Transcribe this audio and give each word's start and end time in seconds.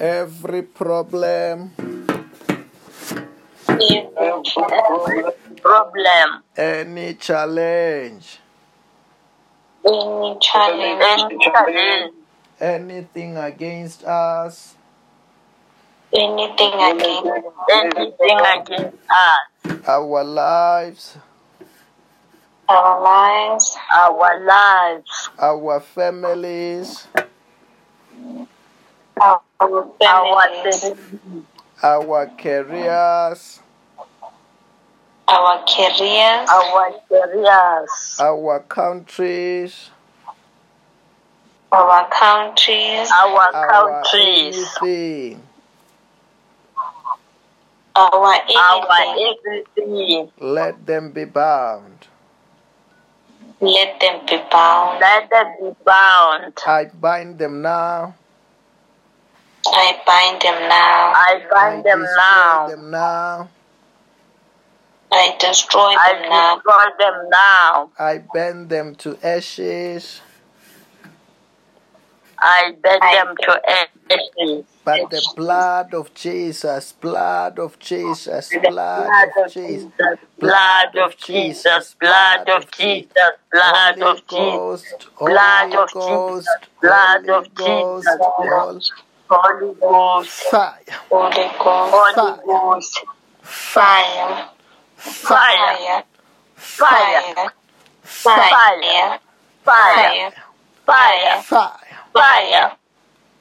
every 0.00 0.62
problem, 0.62 1.72
every 3.68 5.22
problem, 5.60 6.42
any 6.56 7.14
challenge, 7.14 8.38
any 9.84 10.38
challenge, 10.40 11.04
any 11.04 11.38
challenge, 11.38 12.12
anything 12.58 13.36
against 13.36 14.02
us, 14.04 14.74
anything 16.16 16.72
against 16.72 17.26
anything 17.70 18.40
against 18.40 18.96
us, 19.10 19.38
our 19.86 20.24
lives, 20.24 21.18
our 22.70 23.02
lives, 23.02 23.76
our 23.92 24.40
lives, 24.40 25.28
our 25.38 25.80
families, 25.80 27.06
our 29.20 29.40
our 29.60 29.90
families, 30.00 30.80
families, 30.80 31.44
our 31.82 32.26
careers, 32.38 33.60
our 35.28 35.64
careers, 35.66 36.48
our 36.48 36.94
careers, 37.08 38.16
our 38.20 38.60
countries, 38.60 39.90
our 41.72 42.08
countries, 42.10 43.10
our 43.10 43.54
our 43.54 44.02
countries, 44.02 44.56
anything. 44.82 45.42
our 47.96 48.36
our 48.58 49.16
everything. 49.18 50.30
Let 50.40 50.86
them 50.86 51.12
be 51.12 51.24
bound. 51.24 52.06
Let 53.60 54.00
them 54.00 54.24
be 54.26 54.38
bound. 54.50 55.00
Let 55.00 55.28
them 55.28 55.46
be 55.60 55.70
bound. 55.84 56.54
I 56.66 56.86
bind 56.86 57.38
them 57.38 57.60
now. 57.60 58.14
I 59.66 60.00
bind 60.06 60.42
them 60.42 60.68
now. 60.68 61.12
I 61.14 61.46
bind 61.50 61.84
them 61.84 62.02
now. 62.16 62.68
them 62.68 62.90
now. 62.90 63.48
I 65.12 65.36
destroy 65.38 65.80
I 65.98 66.12
them 66.14 66.30
now. 66.30 66.54
destroy 66.56 66.84
them 66.98 67.28
now. 67.30 67.90
I 67.98 68.18
bend 68.32 68.68
them 68.70 68.94
to 68.96 69.18
ashes. 69.22 70.20
I 72.38 72.72
bend 72.82 73.02
I 73.02 73.14
them 73.24 73.34
to 73.42 73.60
ashes. 73.68 74.64
But 74.84 75.10
the 75.10 75.32
blood 75.36 75.92
of 75.92 76.14
Jesus, 76.14 76.92
blood 76.92 77.58
of 77.58 77.78
Jesus, 77.78 78.48
The 78.50 78.60
blood 78.60 79.28
of 79.36 79.52
Jesus, 79.52 79.92
blood 80.38 80.96
of 80.96 81.16
Jesus, 81.18 81.94
blood 82.00 82.46
of 82.46 82.70
Jesus, 82.70 83.34
blood 83.60 84.00
of 84.00 84.26
Jesus, 84.26 84.96
blood 85.20 85.74
of 85.74 85.92
Jesus, 85.92 86.48
blood 86.80 87.28
of 87.28 87.54
Jesus, 87.54 88.92
Holy 89.30 89.74
Ghost, 89.80 90.30
fire. 90.50 90.74
Holy 91.08 91.48
Ghost, 92.44 93.04
fire. 93.42 94.48
Fire. 94.96 96.04
Fire. 96.56 97.52
Fire. 98.02 99.20
Fire. 99.64 100.32
Fire. 100.82 101.42
Fire. 102.12 102.76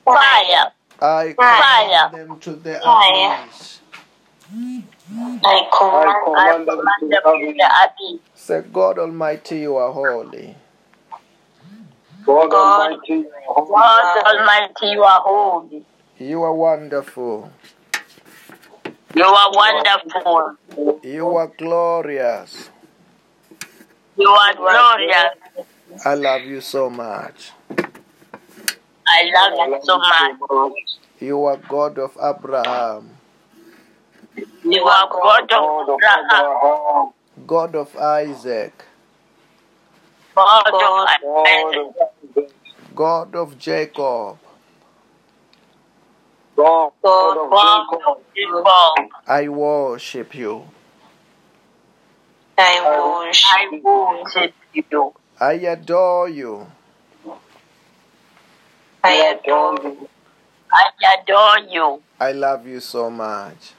Fire. 0.06 0.72
I 1.02 1.34
command 1.34 2.14
them 2.14 2.40
to 2.40 2.52
the 2.56 2.78
abyss. 2.78 3.80
I 5.44 5.68
command 5.78 6.68
them 6.68 6.86
to 7.00 7.08
the 7.10 7.70
abyss. 7.84 8.22
Say, 8.36 8.62
God 8.72 9.00
Almighty, 9.00 9.60
you 9.62 9.76
are 9.76 9.92
holy. 9.92 10.56
God 12.26 12.50
God. 12.52 12.92
Almighty, 12.92 13.26
God 13.48 14.24
Almighty, 14.26 14.88
you 14.88 15.04
are 15.04 15.22
holy. 15.24 15.86
You 16.18 16.44
are 16.44 16.54
wonderful. 16.54 17.52
You 19.16 19.24
are 19.24 19.52
wonderful. 19.52 20.56
You 21.04 21.36
are 21.36 21.48
glorious. 21.58 22.70
You 24.18 24.30
are 24.30 24.54
glorious. 24.54 25.34
I 26.06 26.16
love 26.16 26.42
you 26.44 26.62
so 26.62 26.90
much. 26.90 27.52
I 29.08 29.24
love 29.34 29.70
you 29.70 29.80
so 29.84 29.98
much. 29.98 30.74
You 31.20 31.44
are 31.46 31.58
God 31.58 31.98
of 32.00 32.18
Abraham, 32.22 33.10
You 34.64 34.84
are 34.84 35.10
God 35.10 35.52
of 35.52 36.00
Abraham, 36.00 37.12
God 37.48 37.76
of 37.76 37.96
Isaac, 37.98 38.86
God 40.40 40.66
of 40.68 40.74
God. 40.74 41.10
Isaac, 41.48 42.52
God 42.96 43.36
of 43.36 43.58
Jacob. 43.60 44.38
God, 46.56 46.92
God. 47.04 47.50
God 47.52 47.88
of 48.08 48.18
Jacob. 48.36 49.10
I 49.28 49.50
worship 49.50 50.34
you. 50.36 50.64
I 52.58 52.82
worship. 52.84 53.46
I 53.52 53.82
worship 53.84 54.54
you. 54.74 55.14
I 55.40 55.54
adore 55.54 56.30
you. 56.30 56.68
I 59.04 59.14
adore 59.40 59.80
you. 59.84 60.10
I 60.72 60.84
adore 61.22 61.60
you. 61.70 62.02
I 62.20 62.32
love 62.34 62.68
you 62.68 62.80
so 62.80 63.10
much. 63.10 63.74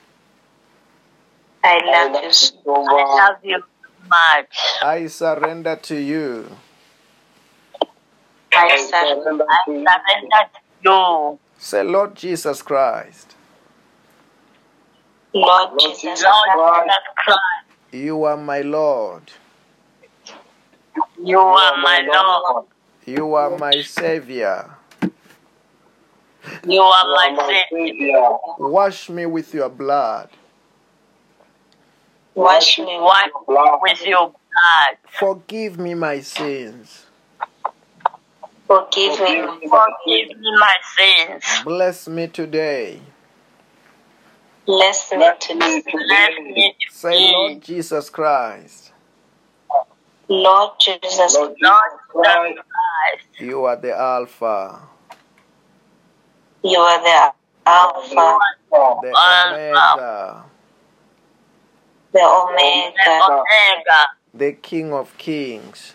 I 1.64 1.78
love 1.84 2.22
you. 2.24 2.32
so- 2.32 2.56
so 2.64 2.74
I 2.74 3.04
love 3.28 3.44
you 3.44 3.58
so 3.60 3.66
much. 4.10 4.58
I 4.82 5.06
surrender 5.06 5.76
to 5.76 5.96
you. 5.96 6.50
I 8.52 8.66
I 8.66 8.76
surrender. 8.76 9.22
surrender 9.22 9.46
to 9.66 9.72
you. 9.72 9.86
surrender 9.86 10.42
to 10.52 10.60
you. 10.84 11.38
Say, 11.58 11.82
Lord 11.84 12.14
Jesus 12.16 12.62
Christ, 12.62 13.36
Lord 15.34 15.70
Lord 15.70 15.80
Jesus 15.80 16.00
Jesus 16.00 16.24
Lord 16.24 16.50
Christ, 16.52 16.84
Jesus 16.84 17.04
Christ, 17.16 17.66
you 17.92 18.24
are 18.24 18.36
my 18.36 18.62
Lord. 18.62 19.30
you 21.22 21.38
are 21.38 21.76
my 21.78 22.00
Lord. 22.12 22.66
You 23.06 23.34
are 23.34 23.50
my 23.58 23.82
Savior. 23.82 24.70
You 26.64 26.82
are 26.82 27.04
my 27.14 27.28
are 27.28 27.36
my 27.36 27.62
Savior. 27.70 27.86
Savior. 27.92 28.30
Wash 28.58 29.08
me 29.10 29.26
with 29.26 29.54
your 29.54 29.68
blood. 29.68 30.30
Wash 32.34 32.78
me 32.78 32.98
Wash 32.98 33.26
me 33.48 33.56
with 33.82 34.06
your 34.06 34.28
blood. 34.28 34.96
Forgive 35.08 35.78
me 35.78 35.94
my 35.94 36.20
sins. 36.20 37.06
Forgive 38.66 39.20
me. 39.20 39.68
Forgive 39.68 40.38
me 40.38 40.52
my 40.58 40.74
sins. 40.96 41.44
Bless 41.64 42.08
me 42.08 42.28
today. 42.28 43.00
Bless 44.66 45.10
me 45.10 45.18
Bless 45.18 45.38
today. 45.40 45.56
me 45.58 45.82
Bless 45.82 46.30
today. 46.30 46.42
me 46.44 46.76
Say, 46.90 47.32
Lord. 47.32 47.62
Jesus 47.62 48.10
Christ, 48.10 48.92
Lord 50.28 50.70
Jesus, 50.80 51.34
Lord 51.34 51.34
Lord 51.34 51.56
Jesus 51.58 51.58
Jesus 51.58 51.98
Christ, 52.08 52.58
Christ, 52.58 53.40
you 53.40 53.64
are 53.64 53.76
the 53.76 53.92
Alpha, 53.98 54.80
you 56.62 56.78
are 56.78 57.02
the 57.02 57.32
Alpha, 57.66 58.38
the 58.70 59.16
Omega, 59.16 60.44
the 62.12 62.18
the 62.18 62.24
Omega, 62.24 63.24
Omega, 63.24 64.06
the 64.34 64.52
King 64.52 64.92
of 64.92 65.16
Kings, 65.18 65.94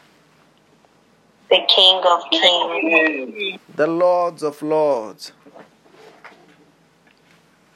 the 1.50 1.60
King 1.68 2.02
of 2.06 2.22
Kings, 2.32 3.60
the 3.76 3.88
Lords 3.88 4.44
of 4.44 4.62
Lords, 4.62 5.34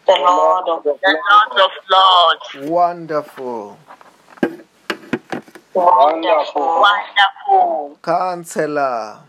the 0.05 0.13
Lord 0.19 0.69
of 0.69 0.83
the 0.83 0.95
Lord 1.03 1.61
of 1.65 1.71
Lords. 1.91 2.69
Wonderful, 2.69 3.77
Wonderful, 5.73 6.81
Wonderful. 6.81 7.99
Counselor, 8.01 9.19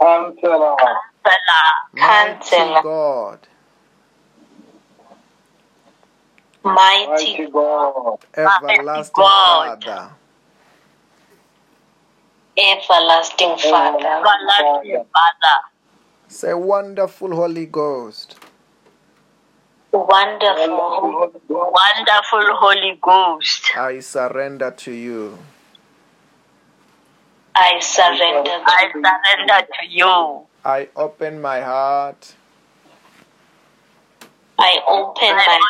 Counselor, 0.00 0.76
Counselor. 0.78 0.96
Mighty 1.92 2.50
Counselor. 2.50 2.82
God, 2.82 3.38
Mighty 6.64 7.06
Mighty 7.08 7.46
God, 7.50 8.18
Everlasting 8.36 9.12
God. 9.14 9.84
Father, 9.84 10.10
Everlasting 12.58 13.56
Father, 13.58 13.98
Everlasting 14.06 15.06
Father. 15.12 15.56
say, 16.28 16.54
Wonderful 16.54 17.34
Holy 17.34 17.66
Ghost, 17.66 18.36
Wonderful, 19.92 21.32
Wonderful 21.48 22.56
Holy 22.56 22.98
Ghost. 23.02 23.70
I 23.76 24.00
surrender 24.00 24.70
to 24.70 24.92
you. 24.92 25.38
I 27.56 27.80
surrender. 27.80 28.50
I 28.66 28.90
surrender 28.92 29.66
to 29.80 29.86
you. 29.88 30.46
I 30.64 30.88
open 30.94 31.40
my 31.40 31.60
heart, 31.60 32.34
I 34.62 34.78
open 34.88 35.36
my 35.36 35.60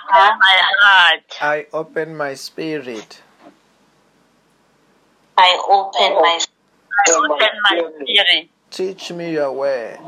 heart. 0.81 1.23
I 1.41 1.67
open 1.73 2.17
my 2.17 2.35
spirit, 2.35 3.23
I 5.39 5.63
open 5.69 6.15
my 6.15 6.41
I 7.07 7.13
open 7.13 7.49
my 7.63 7.91
spirit. 8.05 8.49
teach 8.71 9.13
me 9.13 9.33
your 9.35 9.53
word. 9.53 9.99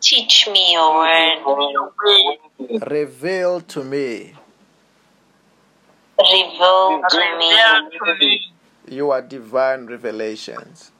Teach 0.00 0.48
me 0.48 0.74
your 0.74 0.94
word. 0.94 2.82
Reveal 2.88 3.60
to 3.62 3.82
me 3.84 4.34
Reveal 6.18 7.02
to 7.10 7.18
me 7.38 7.50
Reveal 7.50 7.90
to 7.98 8.16
me 8.20 8.52
your 8.88 9.22
divine 9.22 9.86
revelations. 9.86 10.92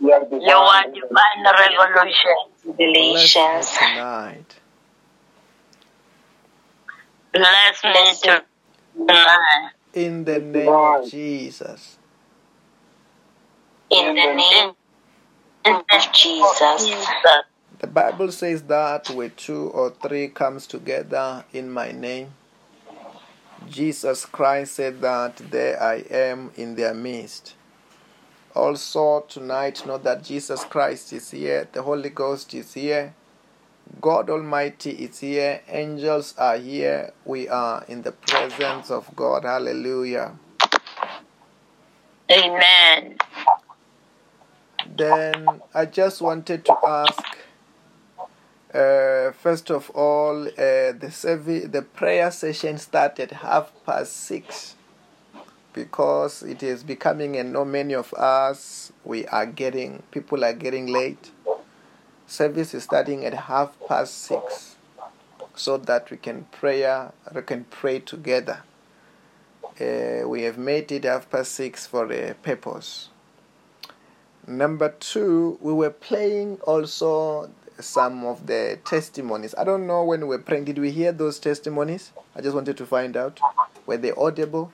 Your 0.00 0.20
your 0.30 0.30
divine 0.30 1.44
revolution. 1.44 1.92
Revelations. 1.94 2.55
Me 2.66 3.26
tonight. 3.26 4.56
Bless 7.32 7.84
me 7.84 8.40
tonight. 8.96 9.70
In 9.94 10.24
the 10.24 10.38
name 10.40 10.68
of 10.68 11.10
Jesus. 11.10 11.98
In 13.90 14.14
the 14.14 14.34
name 14.34 14.74
of 15.66 16.12
Jesus. 16.12 16.92
The 17.78 17.86
Bible 17.86 18.32
says 18.32 18.62
that 18.62 19.10
where 19.10 19.28
two 19.28 19.68
or 19.68 19.90
three 19.90 20.28
comes 20.28 20.66
together 20.66 21.44
in 21.52 21.70
my 21.70 21.92
name, 21.92 22.32
Jesus 23.68 24.24
Christ 24.24 24.74
said 24.76 25.00
that 25.02 25.36
there 25.50 25.82
I 25.82 26.04
am 26.10 26.52
in 26.56 26.76
their 26.76 26.94
midst. 26.94 27.55
Also 28.56 29.20
tonight 29.28 29.84
know 29.84 29.98
that 29.98 30.24
Jesus 30.24 30.64
Christ 30.64 31.12
is 31.12 31.30
here, 31.30 31.68
the 31.72 31.82
Holy 31.82 32.08
Ghost 32.08 32.54
is 32.54 32.72
here, 32.72 33.12
God 34.00 34.30
Almighty 34.30 34.92
is 34.92 35.18
here, 35.18 35.60
angels 35.68 36.34
are 36.38 36.56
here, 36.56 37.12
we 37.26 37.50
are 37.50 37.84
in 37.86 38.00
the 38.00 38.12
presence 38.12 38.90
of 38.90 39.14
God. 39.14 39.44
Hallelujah. 39.44 40.38
Amen. 42.32 43.18
Then 44.96 45.60
I 45.74 45.84
just 45.84 46.22
wanted 46.22 46.64
to 46.64 46.78
ask, 46.82 47.36
uh, 48.72 49.32
first 49.32 49.70
of 49.70 49.90
all, 49.90 50.46
uh, 50.46 50.96
the 50.96 51.68
the 51.70 51.82
prayer 51.82 52.30
session 52.30 52.78
started 52.78 53.32
half 53.32 53.70
past 53.84 54.16
six 54.16 54.75
because 55.76 56.42
it 56.42 56.62
is 56.62 56.82
becoming 56.82 57.36
and 57.36 57.52
know 57.52 57.64
many 57.64 57.94
of 57.94 58.12
us 58.14 58.90
we 59.04 59.26
are 59.26 59.44
getting 59.46 60.02
people 60.10 60.42
are 60.42 60.54
getting 60.54 60.86
late. 60.86 61.30
Service 62.26 62.74
is 62.74 62.82
starting 62.82 63.24
at 63.24 63.34
half 63.34 63.76
past 63.86 64.14
six, 64.22 64.76
so 65.54 65.76
that 65.76 66.10
we 66.10 66.16
can 66.16 66.44
prayer 66.50 67.12
we 67.32 67.42
can 67.42 67.64
pray 67.64 68.00
together. 68.00 68.62
Uh, 69.78 70.26
we 70.26 70.42
have 70.42 70.56
made 70.56 70.90
it 70.90 71.04
half 71.04 71.30
past 71.30 71.52
six 71.52 71.86
for 71.86 72.10
a 72.10 72.34
purpose. 72.42 73.10
Number 74.46 74.88
two, 74.98 75.58
we 75.60 75.74
were 75.74 75.90
playing 75.90 76.58
also 76.62 77.50
some 77.78 78.24
of 78.24 78.46
the 78.46 78.78
testimonies. 78.86 79.54
I 79.58 79.64
don't 79.64 79.86
know 79.86 80.04
when 80.04 80.22
we 80.22 80.28
were 80.28 80.38
praying. 80.38 80.64
Did 80.64 80.78
we 80.78 80.90
hear 80.90 81.12
those 81.12 81.38
testimonies? 81.38 82.12
I 82.34 82.40
just 82.40 82.54
wanted 82.54 82.78
to 82.78 82.86
find 82.86 83.14
out. 83.14 83.38
Were 83.84 83.98
they 83.98 84.12
audible? 84.12 84.72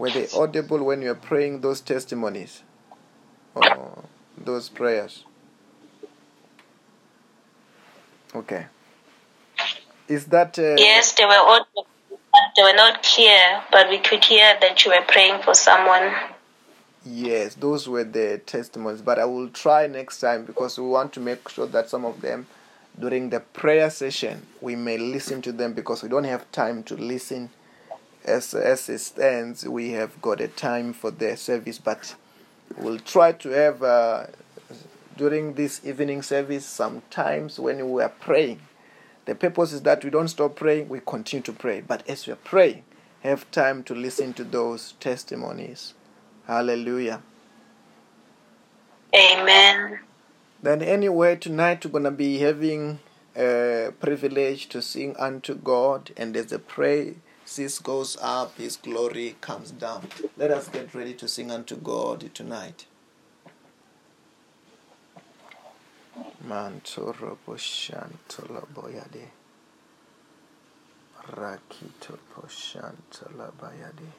Were 0.00 0.08
they 0.08 0.28
audible 0.34 0.82
when 0.82 1.02
you 1.02 1.08
were 1.08 1.14
praying 1.14 1.60
those 1.60 1.82
testimonies? 1.82 2.62
Or 3.54 4.02
those 4.42 4.70
prayers? 4.70 5.24
Okay. 8.34 8.64
Is 10.08 10.24
that. 10.26 10.58
Uh, 10.58 10.76
Yes, 10.78 11.12
they 11.12 11.26
were 11.26 11.32
all, 11.32 11.66
they 12.56 12.62
were 12.62 12.72
not 12.72 13.02
clear, 13.02 13.62
but 13.70 13.90
we 13.90 13.98
could 13.98 14.24
hear 14.24 14.56
that 14.62 14.82
you 14.86 14.90
were 14.90 15.04
praying 15.06 15.42
for 15.42 15.52
someone. 15.52 16.14
Yes, 17.04 17.54
those 17.54 17.86
were 17.86 18.04
the 18.04 18.40
testimonies, 18.46 19.02
but 19.02 19.18
I 19.18 19.26
will 19.26 19.50
try 19.50 19.86
next 19.86 20.20
time 20.20 20.46
because 20.46 20.78
we 20.78 20.86
want 20.86 21.12
to 21.12 21.20
make 21.20 21.46
sure 21.50 21.66
that 21.66 21.90
some 21.90 22.06
of 22.06 22.22
them 22.22 22.46
during 22.98 23.28
the 23.28 23.40
prayer 23.40 23.90
session 23.90 24.46
we 24.62 24.76
may 24.76 24.96
listen 24.96 25.42
to 25.42 25.52
them 25.52 25.74
because 25.74 26.02
we 26.02 26.08
don't 26.08 26.24
have 26.24 26.50
time 26.52 26.82
to 26.84 26.94
listen 26.96 27.50
as 28.24 28.54
as 28.54 28.88
it 28.88 28.98
stands. 28.98 29.66
We 29.66 29.90
have 29.92 30.20
got 30.22 30.40
a 30.40 30.48
time 30.48 30.92
for 30.92 31.10
the 31.10 31.36
service, 31.36 31.78
but 31.78 32.14
we'll 32.76 32.98
try 32.98 33.32
to 33.32 33.48
have 33.50 33.82
uh, 33.82 34.26
during 35.16 35.54
this 35.54 35.80
evening 35.84 36.22
service 36.22 36.64
sometimes 36.66 37.58
when 37.58 37.90
we 37.90 38.02
are 38.02 38.08
praying. 38.08 38.60
The 39.26 39.34
purpose 39.34 39.72
is 39.72 39.82
that 39.82 40.02
we 40.02 40.10
don't 40.10 40.28
stop 40.28 40.56
praying, 40.56 40.88
we 40.88 41.00
continue 41.04 41.42
to 41.44 41.52
pray. 41.52 41.80
But 41.82 42.08
as 42.08 42.26
we 42.26 42.32
are 42.32 42.36
praying, 42.36 42.84
have 43.20 43.50
time 43.50 43.82
to 43.84 43.94
listen 43.94 44.32
to 44.34 44.44
those 44.44 44.92
testimonies. 44.98 45.94
Hallelujah. 46.46 47.22
Amen. 49.14 50.00
Then 50.62 50.82
anyway, 50.82 51.36
tonight 51.36 51.84
we're 51.84 51.92
gonna 51.92 52.10
be 52.10 52.38
having 52.38 52.98
a 53.36 53.92
privilege 54.00 54.68
to 54.68 54.82
sing 54.82 55.16
unto 55.18 55.54
God, 55.54 56.12
and 56.16 56.36
as 56.36 56.46
the 56.46 56.58
praises 57.50 57.80
goes 57.80 58.16
up, 58.22 58.56
His 58.58 58.76
glory 58.76 59.34
comes 59.40 59.72
down. 59.72 60.08
Let 60.36 60.52
us 60.52 60.68
get 60.68 60.94
ready 60.94 61.14
to 61.14 61.26
sing 61.26 61.50
unto 61.50 61.74
God 61.74 62.32
tonight. 62.32 62.86
Mantoro 66.46 67.36
poshantola 67.44 68.66
boyade. 68.72 69.26
Rakito 71.34 72.18
poshantola 72.32 73.52
bayade. 73.60 74.10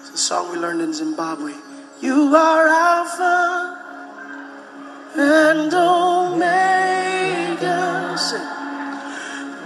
It's 0.00 0.10
a 0.10 0.16
song 0.16 0.52
we 0.52 0.58
learned 0.58 0.80
in 0.82 0.92
Zimbabwe. 0.92 1.52
You 2.00 2.34
are 2.34 2.66
Alpha 2.68 3.80
and 5.16 5.72
Omega. 5.72 6.94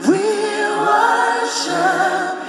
We 0.07 0.19
worship 0.87 2.48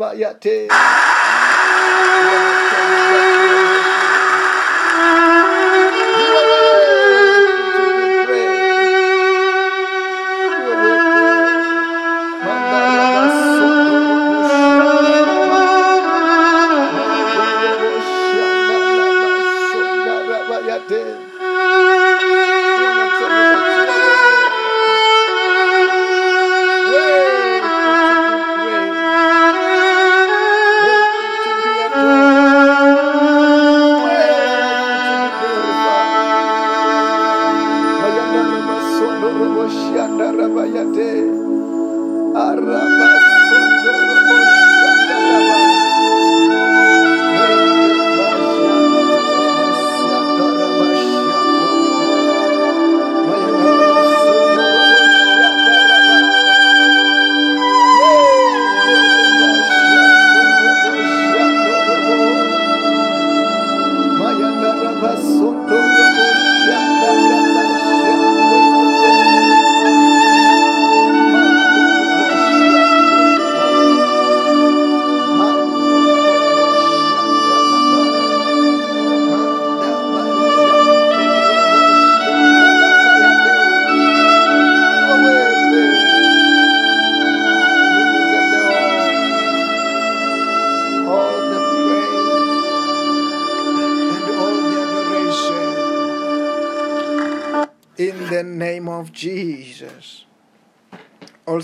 Shandarabayate. 0.00 0.29
Praise. 0.29 0.29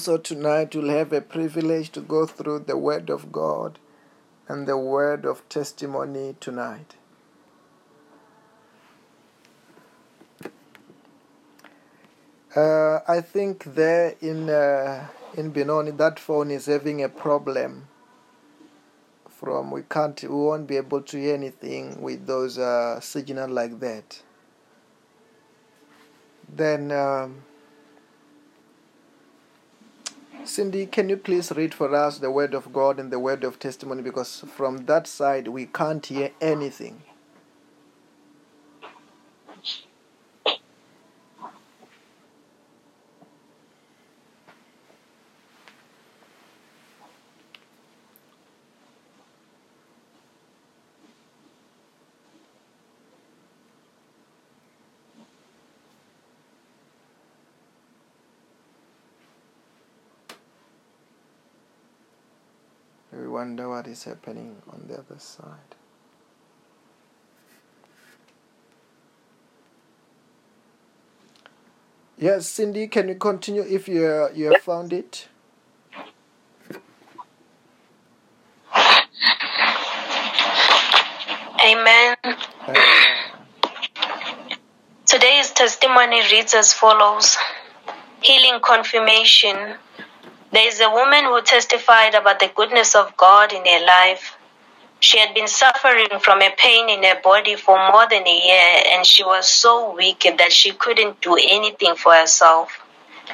Also, 0.06 0.18
tonight 0.18 0.72
we'll 0.72 0.96
have 0.96 1.12
a 1.12 1.20
privilege 1.20 1.90
to 1.90 2.00
go 2.00 2.26
through 2.26 2.60
the 2.60 2.76
Word 2.76 3.10
of 3.10 3.32
God 3.32 3.80
and 4.46 4.64
the 4.68 4.78
Word 4.78 5.24
of 5.24 5.48
testimony 5.48 6.36
tonight. 6.38 6.94
Uh, 12.54 13.00
I 13.08 13.20
think 13.20 13.64
there 13.74 14.14
in 14.20 14.48
uh, 14.48 15.08
in 15.34 15.50
Benoni 15.50 15.90
that 15.90 16.20
phone 16.20 16.52
is 16.52 16.66
having 16.66 17.02
a 17.02 17.08
problem. 17.08 17.88
From 19.28 19.72
we 19.72 19.82
can't 19.90 20.22
we 20.22 20.28
won't 20.28 20.68
be 20.68 20.76
able 20.76 21.02
to 21.02 21.16
hear 21.18 21.34
anything 21.34 22.00
with 22.00 22.28
those 22.28 22.58
uh, 22.58 23.00
signal 23.00 23.50
like 23.50 23.80
that. 23.80 24.22
Then. 26.48 26.92
Um, 26.92 27.42
Cindy, 30.46 30.86
can 30.86 31.10
you 31.10 31.18
please 31.18 31.52
read 31.52 31.74
for 31.74 31.94
us 31.94 32.18
the 32.18 32.30
word 32.30 32.54
of 32.54 32.72
God 32.72 33.00
and 33.00 33.12
the 33.12 33.20
word 33.20 33.44
of 33.44 33.58
testimony? 33.58 34.02
Because 34.02 34.40
from 34.56 34.86
that 34.86 35.06
side 35.06 35.48
we 35.48 35.66
can't 35.66 36.06
hear 36.06 36.32
anything. 36.40 37.02
We 63.12 63.28
wonder 63.46 63.68
what 63.68 63.86
is 63.86 64.02
happening 64.02 64.56
on 64.72 64.86
the 64.88 64.94
other 64.94 65.18
side. 65.18 65.76
Yes, 72.18 72.48
Cindy, 72.48 72.88
can 72.88 73.08
you 73.08 73.14
continue 73.14 73.62
if 73.62 73.86
you 73.86 74.04
uh, 74.04 74.30
you 74.34 74.46
have 74.52 74.62
found 74.62 74.92
it? 74.92 75.28
Amen. 81.64 82.16
Uh, 82.24 82.74
Today's 85.06 85.52
testimony 85.52 86.20
reads 86.32 86.52
as 86.54 86.72
follows 86.72 87.36
Healing 88.22 88.60
confirmation. 88.60 89.76
There 90.52 90.68
is 90.68 90.80
a 90.80 90.90
woman 90.90 91.24
who 91.24 91.42
testified 91.42 92.14
about 92.14 92.38
the 92.38 92.50
goodness 92.54 92.94
of 92.94 93.16
God 93.16 93.52
in 93.52 93.64
her 93.66 93.86
life. 93.86 94.36
She 95.00 95.18
had 95.18 95.34
been 95.34 95.48
suffering 95.48 96.08
from 96.20 96.40
a 96.40 96.50
pain 96.56 96.88
in 96.88 97.02
her 97.02 97.20
body 97.20 97.56
for 97.56 97.76
more 97.90 98.06
than 98.08 98.26
a 98.26 98.46
year, 98.46 98.82
and 98.92 99.04
she 99.04 99.24
was 99.24 99.48
so 99.48 99.94
weak 99.94 100.20
that 100.38 100.52
she 100.52 100.72
couldn't 100.72 101.20
do 101.20 101.34
anything 101.36 101.96
for 101.96 102.14
herself. 102.14 102.80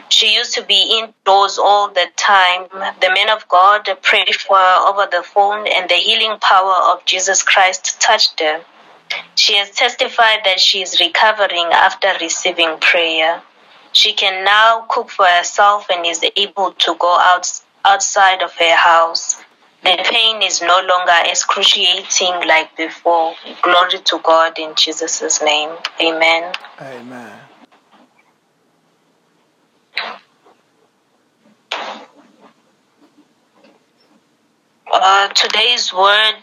She 0.09 0.35
used 0.35 0.55
to 0.55 0.63
be 0.63 0.99
indoors 0.99 1.59
all 1.59 1.89
the 1.89 2.07
time. 2.17 2.69
The 3.01 3.11
man 3.11 3.29
of 3.29 3.47
God 3.49 3.89
prayed 4.01 4.35
for 4.35 4.57
her 4.57 4.89
over 4.89 5.07
the 5.11 5.23
phone, 5.23 5.67
and 5.67 5.89
the 5.89 5.95
healing 5.95 6.39
power 6.41 6.77
of 6.93 7.05
Jesus 7.05 7.43
Christ 7.43 8.01
touched 8.01 8.41
her. 8.41 8.65
She 9.35 9.57
has 9.57 9.71
testified 9.71 10.41
that 10.45 10.61
she 10.61 10.83
is 10.83 10.99
recovering 10.99 11.67
after 11.73 12.09
receiving 12.21 12.79
prayer. 12.79 13.43
She 13.93 14.15
can 14.15 14.45
now 14.45 14.87
cook 14.89 15.11
for 15.11 15.27
herself 15.27 15.87
and 15.91 16.07
is 16.07 16.25
able 16.37 16.73
to 16.73 16.95
go 16.99 17.17
out 17.19 17.49
outside 17.85 18.43
of 18.43 18.53
her 18.53 18.75
house. 18.75 19.37
The 19.83 19.99
pain 20.11 20.43
is 20.43 20.63
no 20.63 20.81
longer 20.81 21.19
excruciating 21.25 22.47
like 22.47 22.77
before. 22.77 23.35
Glory 23.63 23.99
to 23.99 24.21
God 24.23 24.59
in 24.59 24.75
Jesus' 24.77 25.43
name. 25.43 25.71
Amen. 26.01 26.53
amen. 26.81 27.39
Uh, 34.95 35.29
today's 35.29 35.93
word 35.93 36.35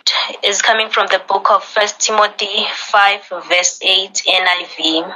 is 0.43 0.61
coming 0.61 0.89
from 0.89 1.07
the 1.07 1.21
book 1.27 1.49
of 1.49 1.63
First 1.63 1.99
Timothy 1.99 2.65
5, 2.73 3.21
verse 3.47 3.79
8 3.81 4.11
NIV. 4.27 5.15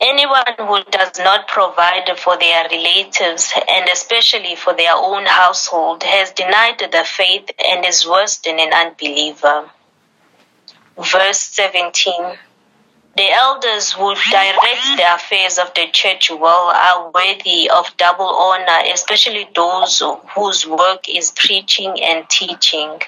Anyone 0.00 0.54
who 0.58 0.84
does 0.90 1.18
not 1.18 1.48
provide 1.48 2.18
for 2.18 2.36
their 2.36 2.68
relatives 2.68 3.50
and 3.66 3.88
especially 3.88 4.54
for 4.54 4.74
their 4.74 4.92
own 4.94 5.24
household 5.24 6.02
has 6.02 6.32
denied 6.32 6.78
the 6.78 7.02
faith 7.04 7.50
and 7.64 7.84
is 7.84 8.06
worse 8.06 8.36
than 8.36 8.60
an 8.60 8.74
unbeliever. 8.74 9.70
Verse 10.98 11.40
17 11.40 12.12
The 13.16 13.30
elders 13.30 13.92
who 13.92 14.14
direct 14.14 14.96
the 14.98 15.14
affairs 15.14 15.56
of 15.56 15.72
the 15.72 15.86
church 15.90 16.30
well 16.30 16.70
are 16.74 17.10
worthy 17.10 17.70
of 17.70 17.96
double 17.96 18.26
honor, 18.26 18.82
especially 18.92 19.48
those 19.54 20.02
whose 20.34 20.66
work 20.66 21.08
is 21.08 21.30
preaching 21.30 22.02
and 22.02 22.28
teaching. 22.28 23.00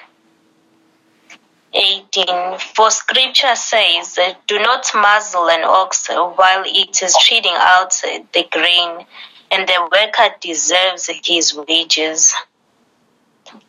18. 1.73 2.57
For 2.75 2.89
scripture 2.89 3.55
says, 3.55 4.17
Do 4.47 4.59
not 4.59 4.89
muzzle 4.95 5.49
an 5.49 5.63
ox 5.63 6.07
while 6.09 6.63
it 6.65 7.01
is 7.01 7.15
treading 7.21 7.53
out 7.55 7.93
the 8.33 8.47
grain, 8.51 9.05
and 9.51 9.67
the 9.67 9.89
worker 9.91 10.35
deserves 10.41 11.09
his 11.23 11.55
wages. 11.55 12.33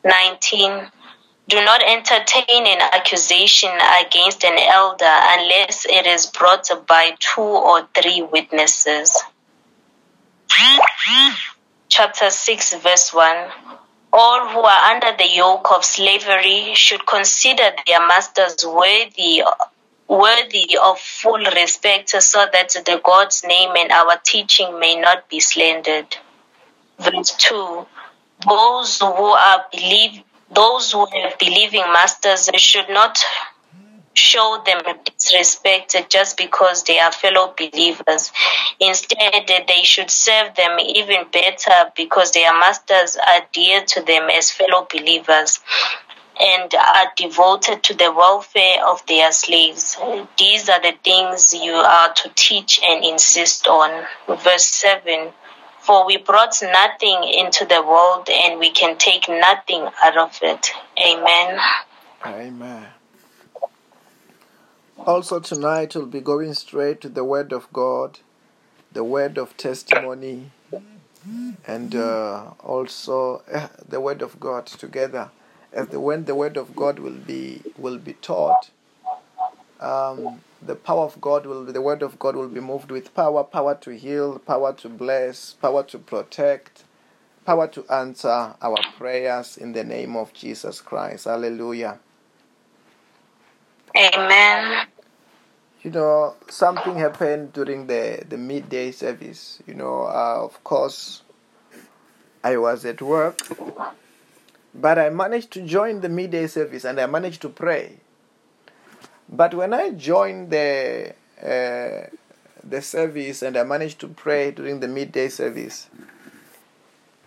19. 0.05 0.91
Do 1.49 1.65
not 1.65 1.83
entertain 1.83 2.67
an 2.67 2.81
accusation 2.93 3.71
against 4.05 4.45
an 4.45 4.57
elder 4.57 5.05
unless 5.05 5.85
it 5.85 6.07
is 6.07 6.27
brought 6.27 6.69
by 6.87 7.17
two 7.19 7.41
or 7.41 7.89
three 7.95 8.23
witnesses. 8.23 9.17
Chapter 11.89 12.31
6, 12.31 12.75
verse 12.75 13.13
1 13.13 13.51
all 14.13 14.49
who 14.49 14.61
are 14.61 14.93
under 14.93 15.17
the 15.17 15.29
yoke 15.29 15.71
of 15.73 15.85
slavery 15.85 16.75
should 16.75 17.07
consider 17.07 17.71
their 17.87 18.07
masters 18.07 18.65
worthy 18.67 19.43
worthy 20.09 20.77
of 20.83 20.99
full 20.99 21.39
respect 21.55 22.11
so 22.11 22.45
that 22.53 22.71
the 22.71 23.01
God's 23.05 23.45
name 23.45 23.71
and 23.77 23.93
our 23.93 24.17
teaching 24.25 24.81
may 24.81 25.01
not 25.01 25.29
be 25.29 25.39
slandered. 25.39 26.17
Verse 26.99 27.31
2 27.37 27.87
Those 28.49 28.99
who 28.99 29.07
are 29.07 29.65
believe 29.71 30.23
those 30.51 30.91
who 30.91 31.07
have 31.07 31.39
believing 31.39 31.85
masters 31.93 32.51
should 32.57 32.89
not 32.89 33.23
show 34.15 34.63
them 34.67 34.83
disrespect 35.05 35.97
just 36.09 36.37
because 36.37 36.85
they 36.85 36.99
are 36.99 37.13
fellow 37.13 37.55
believers. 37.57 38.33
Instead, 38.81 39.47
they 39.47 39.83
should 39.83 40.11
serve 40.11 40.55
them 40.57 40.79
even 40.81 41.25
better 41.33 41.93
because 41.97 42.33
their 42.33 42.53
masters 42.53 43.17
are 43.17 43.43
dear 43.53 43.85
to 43.85 44.03
them 44.03 44.29
as 44.31 44.51
fellow 44.51 44.87
believers 44.93 45.61
and 46.41 46.75
are 46.75 47.13
devoted 47.17 47.83
to 47.83 47.95
the 47.95 48.13
welfare 48.13 48.79
of 48.87 49.05
their 49.07 49.31
slaves. 49.31 49.97
These 50.39 50.69
are 50.69 50.81
the 50.81 50.95
things 51.05 51.53
you 51.53 51.75
are 51.75 52.13
to 52.13 52.31
teach 52.35 52.81
and 52.83 53.05
insist 53.05 53.67
on. 53.67 54.07
Verse 54.27 54.65
7 54.65 55.31
For 55.81 56.07
we 56.07 56.17
brought 56.17 56.57
nothing 56.63 57.25
into 57.25 57.67
the 57.67 57.83
world 57.83 58.29
and 58.31 58.59
we 58.59 58.71
can 58.71 58.97
take 58.97 59.29
nothing 59.29 59.87
out 60.03 60.17
of 60.17 60.39
it. 60.43 60.71
Amen. 60.99 61.59
Amen. 62.25 62.87
Also, 65.07 65.41
tonight 65.41 65.95
we'll 65.97 66.05
be 66.05 66.21
going 66.21 66.53
straight 66.53 67.01
to 67.01 67.09
the 67.09 67.25
Word 67.25 67.53
of 67.53 67.73
God, 67.73 68.19
the 68.93 69.03
Word 69.03 69.39
of 69.39 69.57
testimony, 69.57 70.51
and 71.67 71.95
uh, 71.97 72.51
also 72.63 73.43
uh, 73.53 73.69
the 73.89 73.99
Word 74.01 74.21
of 74.21 74.39
God 74.39 74.67
together. 74.67 75.31
As 75.73 75.89
the 75.89 76.01
when 76.01 76.27
the 76.27 76.35
Word 76.35 76.59
of 76.59 76.77
God 76.77 76.99
will 76.99 77.17
be 77.17 77.63
will 77.79 77.97
be 77.97 78.13
taught, 78.13 78.71
um, 79.81 80.43
the 80.61 80.75
power 80.77 81.05
of 81.05 81.19
God 81.21 81.47
will 81.47 81.65
the 81.65 81.81
Word 81.81 82.03
of 82.03 82.19
God 82.19 82.37
will 82.37 82.49
be 82.49 82.61
moved 82.61 82.91
with 82.91 83.15
power, 83.15 83.43
power 83.43 83.75
to 83.77 83.97
heal, 83.97 84.39
power 84.39 84.75
to 84.75 84.89
bless, 84.91 85.55
power 85.55 85.83
to 85.85 85.99
protect, 85.99 86.85
power 87.47 87.67
to 87.69 87.87
answer 87.91 88.55
our 88.61 88.79
prayers 88.99 89.57
in 89.57 89.73
the 89.73 89.85
name 89.85 90.15
of 90.15 90.35
Jesus 90.35 90.83
Christ. 90.83 91.25
Hallelujah. 91.25 92.01
Amen. 93.97 94.87
You 95.83 95.91
know, 95.91 96.37
something 96.49 96.97
happened 96.97 97.53
during 97.53 97.87
the, 97.87 98.23
the 98.29 98.37
midday 98.37 98.93
service. 98.93 99.63
You 99.67 99.75
know, 99.75 100.03
uh, 100.03 100.45
of 100.45 100.63
course, 100.65 101.23
I 102.45 102.57
was 102.59 102.85
at 102.85 103.01
work, 103.03 103.39
but 104.75 104.99
I 104.99 105.11
managed 105.11 105.51
to 105.53 105.63
join 105.63 106.01
the 106.01 106.09
midday 106.09 106.47
service 106.47 106.85
and 106.85 107.01
I 107.01 107.07
managed 107.07 107.43
to 107.43 107.49
pray. 107.49 107.99
But 109.29 109.55
when 109.55 109.73
I 109.73 109.91
joined 109.91 110.51
the 110.51 111.15
uh, 111.43 112.09
the 112.63 112.83
service 112.83 113.43
and 113.43 113.57
I 113.57 113.65
managed 113.65 114.01
to 114.01 114.09
pray 114.09 114.51
during 114.51 114.81
the 114.81 114.89
midday 114.89 115.29
service. 115.29 115.89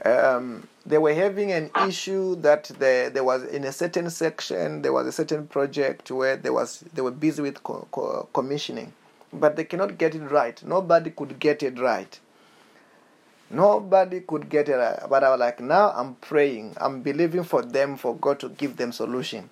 Um, 0.06 0.68
they 0.86 0.98
were 0.98 1.14
having 1.14 1.52
an 1.52 1.72
issue 1.88 2.36
that 2.42 2.66
the, 2.66 3.10
there 3.14 3.24
was 3.24 3.44
in 3.46 3.64
a 3.64 3.72
certain 3.72 4.10
section 4.10 4.82
there 4.82 4.92
was 4.94 5.08
a 5.08 5.14
certain 5.14 5.48
project 5.48 6.12
where 6.12 6.36
there 6.38 6.54
was 6.54 6.84
they 6.94 7.02
were 7.02 7.12
busy 7.12 7.42
with 7.42 7.64
co- 7.64 7.88
co- 7.92 8.28
commissioning, 8.34 8.94
but 9.32 9.56
they 9.56 9.64
cannot 9.64 9.98
get 9.98 10.14
it 10.16 10.24
right. 10.30 10.62
Nobody 10.64 11.12
could 11.12 11.40
get 11.40 11.64
it 11.64 11.80
right. 11.80 12.20
Nobody 13.50 14.22
could 14.22 14.50
get 14.50 14.70
it 14.70 14.76
right. 14.76 15.00
But 15.10 15.24
I 15.24 15.30
was 15.32 15.40
like, 15.40 15.60
now 15.62 15.92
I'm 15.96 16.16
praying. 16.16 16.76
I'm 16.82 17.02
believing 17.02 17.44
for 17.44 17.62
them 17.62 17.98
for 17.98 18.16
God 18.16 18.40
to 18.42 18.50
give 18.50 18.78
them 18.78 18.92
solution. 18.92 19.50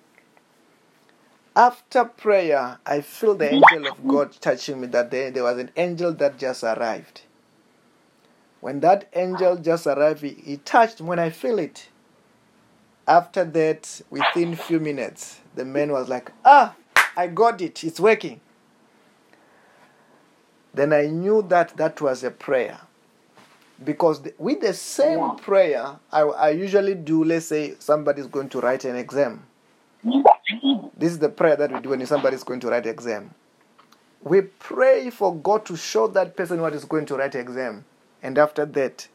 After 1.56 2.04
prayer, 2.04 2.78
I 2.86 3.00
feel 3.02 3.34
the 3.34 3.50
angel 3.52 3.86
of 3.86 4.06
God 4.08 4.32
touching 4.40 4.80
me 4.80 4.86
that 4.88 5.10
day. 5.10 5.30
There 5.30 5.44
was 5.44 5.58
an 5.58 5.70
angel 5.76 6.12
that 6.14 6.38
just 6.38 6.64
arrived. 6.64 7.22
When 8.62 8.78
that 8.80 9.08
angel 9.14 9.56
just 9.56 9.88
arrived, 9.88 10.22
he, 10.22 10.30
he 10.30 10.56
touched 10.58 11.00
when 11.00 11.18
I 11.18 11.30
feel 11.30 11.58
it. 11.58 11.88
After 13.08 13.44
that, 13.44 14.00
within 14.08 14.54
few 14.54 14.78
minutes, 14.78 15.40
the 15.56 15.64
man 15.64 15.90
was 15.90 16.08
like, 16.08 16.30
"Ah, 16.44 16.76
I 17.16 17.26
got 17.26 17.60
it. 17.60 17.82
It's 17.82 17.98
working." 17.98 18.40
Then 20.72 20.92
I 20.92 21.06
knew 21.06 21.42
that 21.48 21.76
that 21.76 22.00
was 22.00 22.22
a 22.22 22.30
prayer, 22.30 22.80
because 23.82 24.22
the, 24.22 24.32
with 24.38 24.60
the 24.60 24.72
same 24.74 25.34
prayer, 25.38 25.96
I, 26.12 26.20
I 26.20 26.50
usually 26.50 26.94
do. 26.94 27.24
Let's 27.24 27.46
say 27.46 27.74
somebody's 27.80 28.28
going 28.28 28.48
to 28.50 28.60
write 28.60 28.84
an 28.84 28.94
exam. 28.94 29.42
This 30.96 31.10
is 31.10 31.18
the 31.18 31.28
prayer 31.28 31.56
that 31.56 31.72
we 31.72 31.80
do 31.80 31.88
when 31.88 32.06
somebody's 32.06 32.44
going 32.44 32.60
to 32.60 32.68
write 32.68 32.86
exam. 32.86 33.34
We 34.22 34.42
pray 34.42 35.10
for 35.10 35.34
God 35.34 35.66
to 35.66 35.76
show 35.76 36.06
that 36.06 36.36
person 36.36 36.60
what 36.60 36.74
is 36.74 36.84
going 36.84 37.06
to 37.06 37.16
write 37.16 37.34
exam. 37.34 37.84
And 38.22 38.38
after 38.38 38.66
that, 38.66 39.08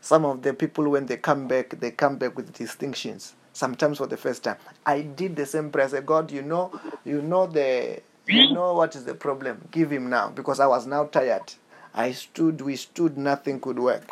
some 0.00 0.24
of 0.24 0.42
the 0.42 0.54
people, 0.54 0.88
when 0.88 1.06
they 1.06 1.16
come 1.16 1.48
back, 1.48 1.70
they 1.80 1.90
come 1.90 2.16
back 2.16 2.36
with 2.36 2.52
distinctions. 2.52 3.34
Sometimes 3.52 3.98
for 3.98 4.06
the 4.06 4.16
first 4.16 4.44
time. 4.44 4.56
I 4.86 5.02
did 5.02 5.36
the 5.36 5.46
same 5.46 5.70
prayer. 5.70 5.86
I 5.86 5.90
said, 5.90 6.06
God, 6.06 6.30
you 6.30 6.42
know, 6.42 6.72
you 7.04 7.22
know 7.22 7.46
the, 7.46 8.00
you 8.28 8.46
know 8.46 8.74
what 8.74 8.96
is 8.96 9.04
the 9.04 9.14
problem. 9.14 9.68
Give 9.70 9.90
him 9.92 10.10
now, 10.10 10.30
because 10.30 10.60
I 10.60 10.66
was 10.66 10.86
now 10.86 11.04
tired. 11.06 11.54
I 11.94 12.12
stood, 12.12 12.60
we 12.60 12.76
stood, 12.76 13.18
nothing 13.18 13.60
could 13.60 13.78
work. 13.78 14.04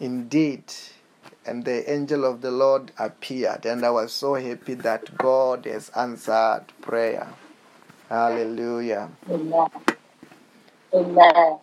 Indeed, 0.00 0.64
and 1.46 1.64
the 1.64 1.90
angel 1.90 2.24
of 2.24 2.42
the 2.42 2.50
Lord 2.50 2.92
appeared, 2.98 3.66
and 3.66 3.84
I 3.84 3.90
was 3.90 4.12
so 4.12 4.34
happy 4.34 4.74
that 4.74 5.16
God 5.16 5.64
has 5.64 5.90
answered 5.96 6.66
prayer. 6.82 7.28
Hallelujah. 8.08 9.10
Amen. 9.30 9.68
Amen. 10.94 11.58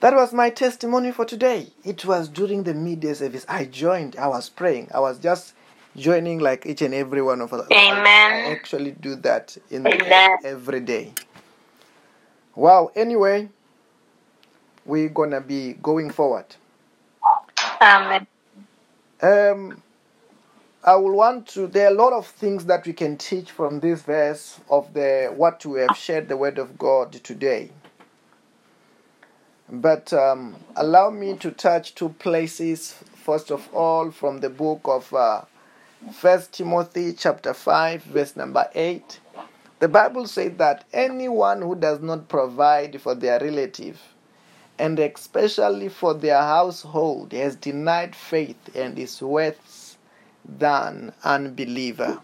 That 0.00 0.14
was 0.14 0.32
my 0.32 0.50
testimony 0.50 1.10
for 1.10 1.24
today. 1.24 1.68
It 1.84 2.04
was 2.04 2.28
during 2.28 2.64
the 2.64 2.74
midday 2.74 3.14
service. 3.14 3.46
I 3.48 3.64
joined, 3.64 4.16
I 4.16 4.28
was 4.28 4.48
praying. 4.50 4.90
I 4.92 5.00
was 5.00 5.18
just 5.18 5.54
joining 5.96 6.38
like 6.38 6.66
each 6.66 6.82
and 6.82 6.92
every 6.92 7.22
one 7.22 7.40
of 7.40 7.52
us. 7.54 7.68
Amen. 7.72 8.04
I 8.04 8.50
actually 8.52 8.92
do 8.92 9.16
that 9.16 9.56
in 9.70 9.86
Amen. 9.86 10.36
every 10.44 10.80
day. 10.80 11.14
Wow, 12.54 12.90
anyway, 12.94 13.48
we're 14.84 15.08
gonna 15.08 15.40
be 15.40 15.74
going 15.74 16.10
forward. 16.10 16.46
Amen. 17.80 18.26
Um, 19.22 19.82
I 20.84 20.94
will 20.96 21.12
want 21.12 21.48
to. 21.48 21.66
There 21.66 21.86
are 21.86 21.90
a 21.90 21.94
lot 21.94 22.12
of 22.12 22.26
things 22.26 22.66
that 22.66 22.86
we 22.86 22.92
can 22.92 23.16
teach 23.16 23.50
from 23.50 23.80
this 23.80 24.02
verse 24.02 24.60
of 24.70 24.92
the 24.94 25.32
what 25.34 25.64
we 25.66 25.80
have 25.80 25.96
shared 25.96 26.28
the 26.28 26.36
word 26.36 26.58
of 26.58 26.78
God 26.78 27.12
today. 27.12 27.70
But 29.68 30.12
um, 30.12 30.56
allow 30.76 31.10
me 31.10 31.36
to 31.38 31.50
touch 31.50 31.94
two 31.94 32.10
places. 32.10 32.92
First 33.24 33.50
of 33.50 33.68
all, 33.74 34.10
from 34.10 34.40
the 34.40 34.50
book 34.50 34.82
of 34.84 35.12
uh, 35.12 35.42
Timothy 36.52 37.12
chapter 37.12 37.52
five, 37.52 38.02
verse 38.04 38.36
number 38.36 38.68
eight. 38.74 39.20
The 39.78 39.88
Bible 39.88 40.26
says 40.26 40.52
that 40.56 40.84
anyone 40.92 41.60
who 41.60 41.74
does 41.74 42.00
not 42.00 42.28
provide 42.28 43.00
for 43.00 43.14
their 43.14 43.40
relative 43.40 44.00
and 44.78 44.98
especially 44.98 45.88
for 45.88 46.14
their 46.14 46.40
household 46.40 47.32
has 47.32 47.56
denied 47.56 48.14
faith 48.14 48.74
and 48.74 48.98
is 48.98 49.20
worse 49.20 49.96
than 50.44 51.12
unbeliever. 51.24 52.20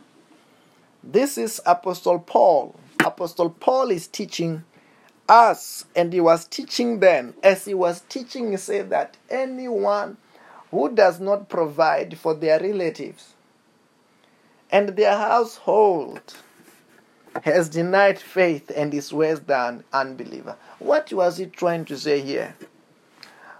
This 1.03 1.37
is 1.39 1.61
Apostle 1.67 2.21
Paul. 2.21 2.75
Apostle 3.05 3.51
Paul 3.51 3.91
is 3.91 4.07
teaching 4.07 4.65
us, 5.29 5.85
and 5.95 6.13
he 6.13 6.21
was 6.21 6.47
teaching 6.47 7.01
them. 7.01 7.35
As 7.43 7.65
he 7.65 7.75
was 7.75 8.03
teaching, 8.09 8.51
he 8.51 8.57
said 8.57 8.91
that 8.91 9.17
anyone 9.31 10.17
who 10.71 10.89
does 10.95 11.21
not 11.21 11.49
provide 11.49 12.19
for 12.19 12.35
their 12.35 12.59
relatives 12.59 13.35
and 14.73 14.91
their 14.91 15.17
household 15.17 16.35
has 17.43 17.69
denied 17.69 18.19
faith 18.19 18.73
and 18.75 18.93
is 18.95 19.13
worse 19.13 19.39
than 19.41 19.85
unbeliever. 19.93 20.57
What 20.79 21.13
was 21.13 21.37
he 21.37 21.47
trying 21.47 21.85
to 21.87 21.99
say 21.99 22.21
here? 22.21 22.55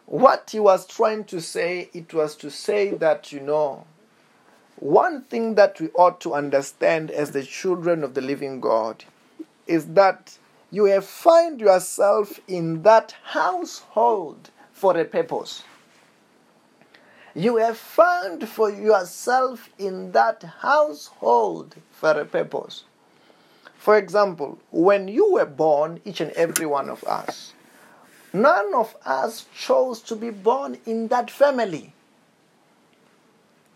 What 0.07 0.51
he 0.51 0.59
was 0.59 0.87
trying 0.87 1.25
to 1.25 1.41
say, 1.41 1.91
it 1.93 2.13
was 2.13 2.35
to 2.37 2.51
say 2.51 2.91
that, 2.95 3.31
you 3.31 3.41
know, 3.41 3.85
one 4.77 5.23
thing 5.23 5.55
that 5.55 5.81
we 5.81 5.89
ought 5.91 6.21
to 6.23 6.35
understand 6.35 7.11
as 7.11 7.31
the 7.31 7.43
children 7.43 8.03
of 8.03 8.15
the 8.15 8.21
living 8.21 8.61
God 8.61 9.05
is 9.67 9.87
that 9.89 10.37
you 10.73 10.87
have 10.87 11.05
find 11.05 11.61
yourself 11.61 12.41
in 12.49 12.83
that 12.83 13.15
household 13.23 14.51
for 14.73 14.97
a 14.97 15.05
purpose. 15.05 15.63
You 17.35 17.57
have 17.57 17.77
found 17.77 18.49
for 18.49 18.71
yourself 18.71 19.69
in 19.79 20.13
that 20.13 20.43
household 20.61 21.77
for 21.91 22.13
a 22.13 22.25
purpose. 22.25 22.85
For 23.77 23.99
example, 23.99 24.59
when 24.71 25.09
you 25.09 25.33
were 25.35 25.45
born, 25.45 26.01
each 26.07 26.23
and 26.23 26.31
every 26.33 26.67
one 26.67 26.89
of 26.89 27.05
us, 27.05 27.53
none 28.33 28.75
of 28.75 28.97
us 29.05 29.45
chose 29.55 30.01
to 30.03 30.17
be 30.17 30.31
born 30.31 30.79
in 30.87 31.09
that 31.09 31.31
family. 31.31 31.93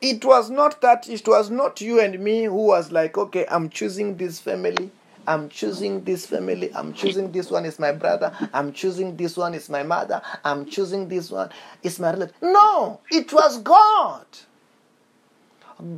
It 0.00 0.24
was 0.24 0.48
not 0.48 0.80
that, 0.80 1.10
it 1.10 1.28
was 1.28 1.50
not 1.50 1.82
you 1.82 2.00
and 2.00 2.18
me 2.20 2.44
who 2.44 2.66
was 2.66 2.90
like, 2.90 3.18
okay, 3.18 3.44
I'm 3.50 3.68
choosing 3.68 4.16
this 4.16 4.40
family, 4.40 4.90
I'm 5.26 5.48
choosing 5.48 6.04
this 6.04 6.26
family, 6.26 6.74
I'm 6.74 6.92
choosing 6.92 7.32
this 7.32 7.50
one 7.50 7.64
is 7.64 7.78
my 7.78 7.92
brother, 7.92 8.32
I'm 8.52 8.72
choosing 8.72 9.16
this 9.16 9.36
one 9.36 9.54
is 9.54 9.68
my 9.68 9.82
mother, 9.82 10.22
I'm 10.44 10.66
choosing 10.66 11.08
this 11.08 11.30
one 11.30 11.50
is 11.82 11.98
my 11.98 12.10
relative. 12.12 12.34
No, 12.42 13.00
it 13.10 13.32
was 13.32 13.58
God. 13.58 14.26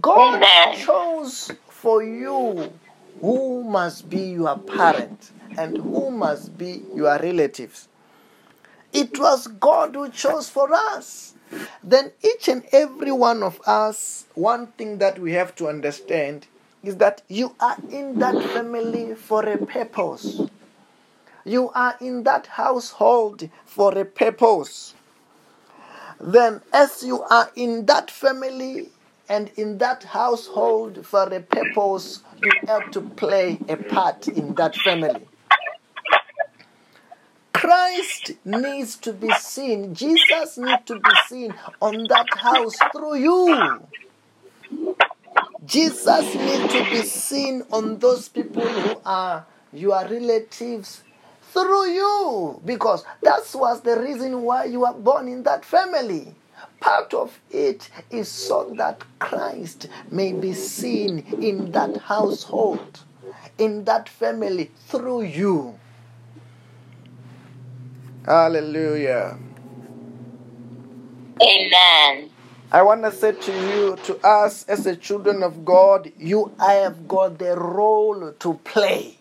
God 0.01 0.37
Amen. 0.37 0.77
chose 0.77 1.53
for 1.69 2.03
you 2.03 2.73
who 3.21 3.63
must 3.65 4.11
be 4.11 4.31
your 4.31 4.59
parent 4.59 5.31
and 5.57 5.77
who 5.77 6.11
must 6.11 6.57
be 6.59 6.83
your 6.95 7.19
relatives. 7.19 7.89
It 8.93 9.19
was 9.19 9.47
God 9.47 9.95
who 9.95 10.09
chose 10.11 10.49
for 10.49 10.73
us. 10.73 11.35
Then 11.83 12.13
each 12.23 12.49
and 12.49 12.65
every 12.73 13.13
one 13.13 13.43
of 13.43 13.61
us, 13.67 14.27
one 14.35 14.69
thing 14.69 14.99
that 14.99 15.19
we 15.19 15.33
have 15.33 15.55
to 15.57 15.69
understand 15.69 16.47
is 16.83 16.97
that 16.97 17.23
you 17.29 17.55
are 17.61 17.77
in 17.91 18.19
that 18.19 18.43
family 18.43 19.15
for 19.15 19.45
a 19.49 19.59
purpose. 19.59 20.41
You 21.45 21.71
are 21.71 21.97
in 22.01 22.25
that 22.25 22.47
household 22.47 23.49
for 23.65 23.97
a 23.97 24.05
purpose. 24.05 24.95
Then, 26.21 26.61
as 26.73 27.03
you 27.03 27.23
are 27.23 27.51
in 27.55 27.87
that 27.87 28.11
family 28.11 28.91
and 29.29 29.51
in 29.57 29.79
that 29.79 30.05
household 30.05 31.07
for 31.07 31.23
a 31.33 31.41
purpose, 31.41 32.21
you 32.43 32.53
have 32.67 32.91
to 32.93 33.01
play 33.01 33.59
a 33.69 33.77
part 33.77 34.29
in 34.29 34.55
that 34.55 34.77
family. 34.77 35.27
Christ 37.53 38.33
needs 38.45 38.97
to 38.99 39.13
be 39.13 39.33
seen. 39.33 39.95
Jesus 39.95 40.59
needs 40.59 40.85
to 40.87 40.99
be 41.01 41.11
seen 41.29 41.55
on 41.81 42.07
that 42.09 42.33
house 42.35 42.77
through 42.93 43.17
you. 43.17 43.81
Jesus 45.69 46.35
needs 46.35 46.73
to 46.73 46.83
be 46.91 47.03
seen 47.03 47.63
on 47.71 47.99
those 47.99 48.27
people 48.31 48.67
who 48.67 49.01
are 49.05 49.45
your 49.71 50.01
relatives 50.09 51.03
through 51.53 51.91
you 51.91 52.63
because 52.65 53.05
that 53.23 53.43
was 53.53 53.83
the 53.83 54.01
reason 54.01 54.41
why 54.43 54.65
you 54.65 54.81
were 54.81 54.95
born 54.95 55.29
in 55.29 55.43
that 55.43 55.67
family. 55.67 56.35
Part 56.81 57.13
of 57.13 57.39
it 57.51 57.91
is 58.11 58.31
so 58.31 58.73
that 58.79 59.05
Christ 59.19 59.89
may 60.11 60.33
be 60.33 60.55
seen 60.55 61.19
in 61.43 61.71
that 61.73 61.99
household, 61.99 63.01
in 63.59 63.85
that 63.85 64.09
family 64.09 64.71
through 64.87 65.25
you. 65.25 65.79
Hallelujah. 68.25 69.37
Amen. 71.43 72.31
I 72.71 72.83
want 72.83 73.03
to 73.05 73.13
say 73.13 73.33
to 73.33 73.53
you, 73.53 73.97
to 74.05 74.19
us 74.27 74.69
as 74.69 74.85
the 74.85 74.95
children 74.95 75.43
of 75.43 75.65
God, 75.65 76.13
you 76.19 76.53
I 76.61 76.75
have 76.75 77.09
got 77.09 77.39
the 77.39 77.57
role 77.57 78.33
to 78.33 78.55
play. 78.63 79.17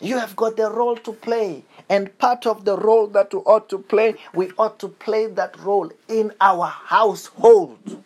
You 0.00 0.16
have 0.16 0.34
got 0.34 0.58
a 0.58 0.70
role 0.70 0.96
to 0.96 1.12
play. 1.12 1.64
And 1.90 2.16
part 2.16 2.46
of 2.46 2.64
the 2.64 2.78
role 2.78 3.08
that 3.08 3.34
we 3.34 3.40
ought 3.40 3.68
to 3.68 3.78
play, 3.78 4.14
we 4.32 4.52
ought 4.56 4.78
to 4.78 4.88
play 4.88 5.26
that 5.26 5.58
role 5.60 5.92
in 6.08 6.32
our 6.40 6.64
household. 6.66 8.02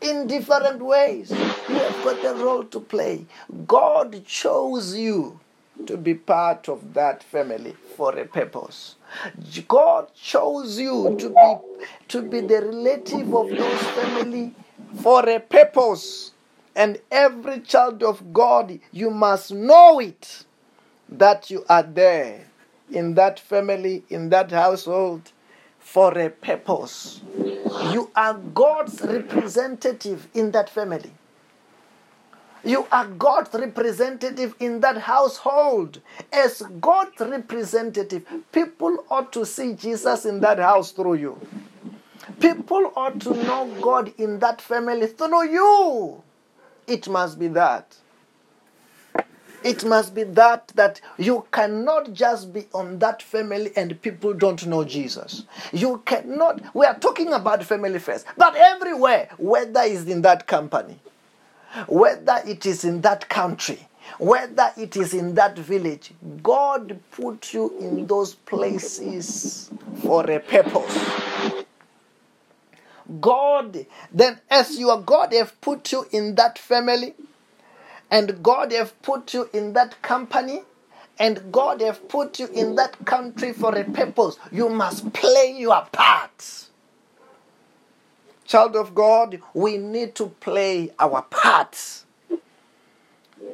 In 0.00 0.28
different 0.28 0.80
ways. 0.80 1.30
You 1.32 1.74
have 1.74 2.04
got 2.04 2.24
a 2.24 2.34
role 2.34 2.62
to 2.64 2.78
play. 2.78 3.26
God 3.66 4.24
chose 4.24 4.94
you 4.94 5.40
to 5.86 5.96
be 5.96 6.14
part 6.14 6.68
of 6.68 6.94
that 6.94 7.22
family 7.22 7.74
for 7.96 8.18
a 8.18 8.24
purpose. 8.24 8.96
God 9.68 10.12
chose 10.14 10.78
you 10.78 11.16
to 11.18 11.28
be 11.30 11.88
to 12.08 12.22
be 12.22 12.40
the 12.40 12.62
relative 12.62 13.34
of 13.34 13.48
those 13.50 13.82
family 13.82 14.54
for 15.02 15.28
a 15.28 15.40
purpose. 15.40 16.32
And 16.74 16.98
every 17.10 17.60
child 17.60 18.02
of 18.02 18.32
God, 18.32 18.78
you 18.92 19.10
must 19.10 19.52
know 19.52 19.98
it 19.98 20.44
that 21.10 21.50
you 21.50 21.64
are 21.68 21.82
there 21.82 22.46
in 22.90 23.14
that 23.14 23.38
family, 23.38 24.04
in 24.08 24.30
that 24.30 24.50
household 24.50 25.32
for 25.78 26.16
a 26.18 26.30
purpose. 26.30 27.20
You 27.92 28.10
are 28.16 28.34
God's 28.34 29.02
representative 29.02 30.28
in 30.32 30.52
that 30.52 30.70
family. 30.70 31.12
You 32.64 32.86
are 32.92 33.06
God's 33.06 33.52
representative 33.54 34.54
in 34.60 34.80
that 34.80 34.98
household. 34.98 36.00
As 36.32 36.62
God's 36.80 37.18
representative, 37.20 38.24
people 38.52 39.04
ought 39.10 39.32
to 39.32 39.44
see 39.44 39.74
Jesus 39.74 40.24
in 40.24 40.40
that 40.40 40.58
house 40.58 40.92
through 40.92 41.14
you. 41.14 41.40
People 42.40 42.92
ought 42.94 43.20
to 43.22 43.30
know 43.30 43.74
God 43.80 44.12
in 44.18 44.38
that 44.40 44.60
family 44.60 45.08
through 45.08 45.50
you. 45.50 46.22
It 46.86 47.08
must 47.08 47.38
be 47.38 47.48
that. 47.48 47.96
It 49.64 49.84
must 49.84 50.14
be 50.14 50.24
that 50.24 50.68
that 50.74 51.00
you 51.18 51.46
cannot 51.52 52.12
just 52.12 52.52
be 52.52 52.66
on 52.74 52.98
that 52.98 53.22
family 53.22 53.70
and 53.76 54.00
people 54.02 54.34
don't 54.34 54.66
know 54.66 54.84
Jesus. 54.84 55.44
You 55.72 56.02
cannot. 56.04 56.74
We 56.74 56.84
are 56.84 56.98
talking 56.98 57.32
about 57.32 57.62
family 57.62 58.00
first, 58.00 58.26
but 58.36 58.56
everywhere, 58.56 59.28
whether 59.38 59.82
is 59.82 60.08
in 60.08 60.22
that 60.22 60.48
company, 60.48 60.98
whether 61.88 62.40
it 62.46 62.66
is 62.66 62.84
in 62.84 63.00
that 63.02 63.28
country, 63.28 63.88
whether 64.18 64.72
it 64.76 64.96
is 64.96 65.14
in 65.14 65.34
that 65.34 65.58
village, 65.58 66.12
God 66.42 66.98
put 67.12 67.52
you 67.54 67.74
in 67.80 68.06
those 68.06 68.34
places 68.34 69.70
for 70.02 70.30
a 70.30 70.40
purpose. 70.40 70.98
God, 73.20 73.86
then 74.12 74.40
as 74.50 74.78
your 74.78 75.00
God 75.00 75.32
have 75.32 75.60
put 75.60 75.92
you 75.92 76.06
in 76.12 76.34
that 76.36 76.58
family, 76.58 77.14
and 78.10 78.42
God 78.42 78.72
have 78.72 79.00
put 79.02 79.34
you 79.34 79.48
in 79.52 79.72
that 79.72 80.00
company, 80.02 80.62
and 81.18 81.52
God 81.52 81.80
have 81.80 82.08
put 82.08 82.38
you 82.38 82.46
in 82.48 82.74
that 82.76 83.04
country 83.04 83.52
for 83.52 83.74
a 83.74 83.84
purpose, 83.84 84.36
you 84.50 84.68
must 84.68 85.12
play 85.12 85.54
your 85.58 85.82
part. 85.92 86.68
Child 88.52 88.76
of 88.76 88.94
God, 88.94 89.40
we 89.54 89.78
need 89.78 90.14
to 90.16 90.26
play 90.26 90.90
our 90.98 91.22
parts. 91.22 92.04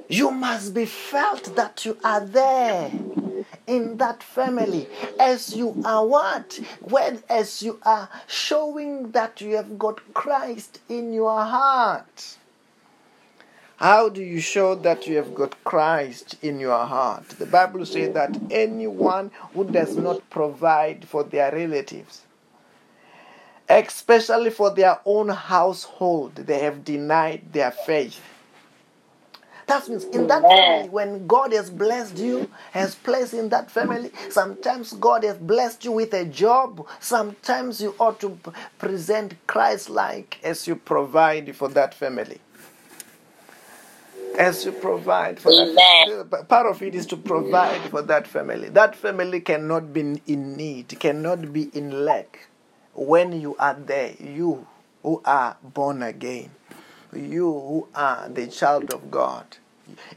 You 0.08 0.32
must 0.32 0.74
be 0.74 0.86
felt 0.86 1.54
that 1.54 1.84
you 1.84 1.96
are 2.02 2.26
there 2.26 2.90
in 3.68 3.98
that 3.98 4.24
family 4.24 4.88
as 5.20 5.54
you 5.54 5.80
are 5.84 6.04
what? 6.04 6.58
When 6.80 7.22
as 7.28 7.62
you 7.62 7.78
are 7.84 8.08
showing 8.26 9.12
that 9.12 9.40
you 9.40 9.54
have 9.54 9.78
got 9.78 10.00
Christ 10.14 10.80
in 10.88 11.12
your 11.12 11.44
heart. 11.44 12.36
How 13.76 14.08
do 14.08 14.20
you 14.20 14.40
show 14.40 14.74
that 14.74 15.06
you 15.06 15.14
have 15.14 15.32
got 15.32 15.62
Christ 15.62 16.34
in 16.42 16.58
your 16.58 16.84
heart? 16.84 17.28
The 17.28 17.46
Bible 17.46 17.86
says 17.86 18.14
that 18.14 18.36
anyone 18.50 19.30
who 19.54 19.62
does 19.62 19.96
not 19.96 20.28
provide 20.28 21.06
for 21.06 21.22
their 21.22 21.52
relatives, 21.52 22.22
especially 23.68 24.50
for 24.50 24.70
their 24.70 24.98
own 25.04 25.28
household, 25.28 26.34
they 26.36 26.58
have 26.60 26.84
denied 26.84 27.52
their 27.52 27.70
faith. 27.70 28.20
That 29.66 29.86
means 29.86 30.04
in 30.04 30.26
that 30.28 30.40
family, 30.40 30.88
when 30.88 31.26
God 31.26 31.52
has 31.52 31.68
blessed 31.68 32.16
you, 32.16 32.50
has 32.72 32.94
placed 32.94 33.34
in 33.34 33.50
that 33.50 33.70
family, 33.70 34.10
sometimes 34.30 34.94
God 34.94 35.24
has 35.24 35.36
blessed 35.36 35.84
you 35.84 35.92
with 35.92 36.14
a 36.14 36.24
job. 36.24 36.86
Sometimes 37.00 37.82
you 37.82 37.94
ought 38.00 38.18
to 38.20 38.38
present 38.78 39.34
Christ 39.46 39.90
like 39.90 40.38
as 40.42 40.66
you 40.66 40.74
provide 40.74 41.54
for 41.54 41.68
that 41.68 41.92
family. 41.92 42.40
As 44.38 44.64
you 44.64 44.72
provide 44.72 45.38
for 45.38 45.50
that, 45.50 46.46
part 46.48 46.66
of 46.66 46.80
it 46.80 46.94
is 46.94 47.04
to 47.06 47.16
provide 47.18 47.82
for 47.90 48.00
that 48.00 48.26
family. 48.26 48.70
That 48.70 48.96
family 48.96 49.40
cannot 49.40 49.92
be 49.92 50.22
in 50.26 50.56
need, 50.56 50.98
cannot 50.98 51.52
be 51.52 51.64
in 51.74 52.06
lack 52.06 52.48
when 52.98 53.40
you 53.40 53.56
are 53.58 53.74
there. 53.74 54.14
You 54.18 54.66
who 55.02 55.22
are 55.24 55.56
born 55.62 56.02
again, 56.02 56.50
you 57.14 57.44
who 57.52 57.88
are 57.94 58.28
the 58.28 58.46
child 58.48 58.92
of 58.92 59.10
God. 59.10 59.56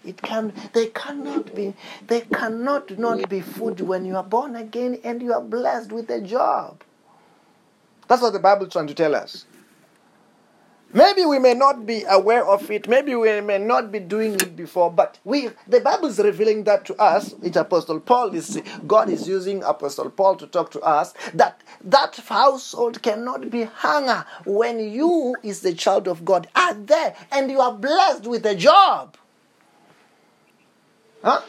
It 0.03 0.21
can 0.21 0.53
they 0.73 0.87
cannot 0.87 1.55
be 1.55 1.73
they 2.07 2.21
cannot 2.21 2.97
not 2.97 3.29
be 3.29 3.39
food 3.39 3.79
when 3.79 4.05
you 4.05 4.17
are 4.17 4.23
born 4.23 4.55
again 4.55 4.99
and 5.03 5.21
you 5.21 5.31
are 5.33 5.41
blessed 5.41 5.91
with 5.93 6.09
a 6.09 6.19
job. 6.19 6.83
That's 8.07 8.21
what 8.21 8.33
the 8.33 8.39
Bible 8.39 8.65
is 8.65 8.73
trying 8.73 8.87
to 8.87 8.93
tell 8.93 9.15
us. 9.15 9.45
Maybe 10.93 11.23
we 11.23 11.39
may 11.39 11.53
not 11.53 11.85
be 11.85 12.03
aware 12.07 12.45
of 12.45 12.69
it, 12.69 12.87
maybe 12.89 13.15
we 13.15 13.39
may 13.39 13.57
not 13.57 13.91
be 13.91 13.99
doing 13.99 14.33
it 14.33 14.55
before, 14.57 14.91
but 14.91 15.19
we 15.23 15.49
the 15.67 15.79
Bible 15.79 16.07
is 16.07 16.19
revealing 16.19 16.65
that 16.65 16.83
to 16.85 16.95
us. 16.95 17.33
It's 17.41 17.55
Apostle 17.55 18.01
Paul 18.01 18.33
is 18.35 18.61
God 18.85 19.09
is 19.09 19.27
using 19.27 19.63
Apostle 19.63 20.09
Paul 20.09 20.35
to 20.35 20.47
talk 20.47 20.69
to 20.71 20.81
us 20.81 21.13
that 21.33 21.61
that 21.83 22.17
household 22.27 23.01
cannot 23.01 23.49
be 23.49 23.63
hunger 23.63 24.25
when 24.45 24.79
you 24.79 25.35
is 25.43 25.61
the 25.61 25.73
child 25.73 26.09
of 26.09 26.25
God 26.25 26.49
are 26.55 26.73
there 26.73 27.15
and 27.31 27.49
you 27.49 27.61
are 27.61 27.73
blessed 27.73 28.27
with 28.27 28.45
a 28.45 28.55
job. 28.55 29.15
Huh? 31.23 31.41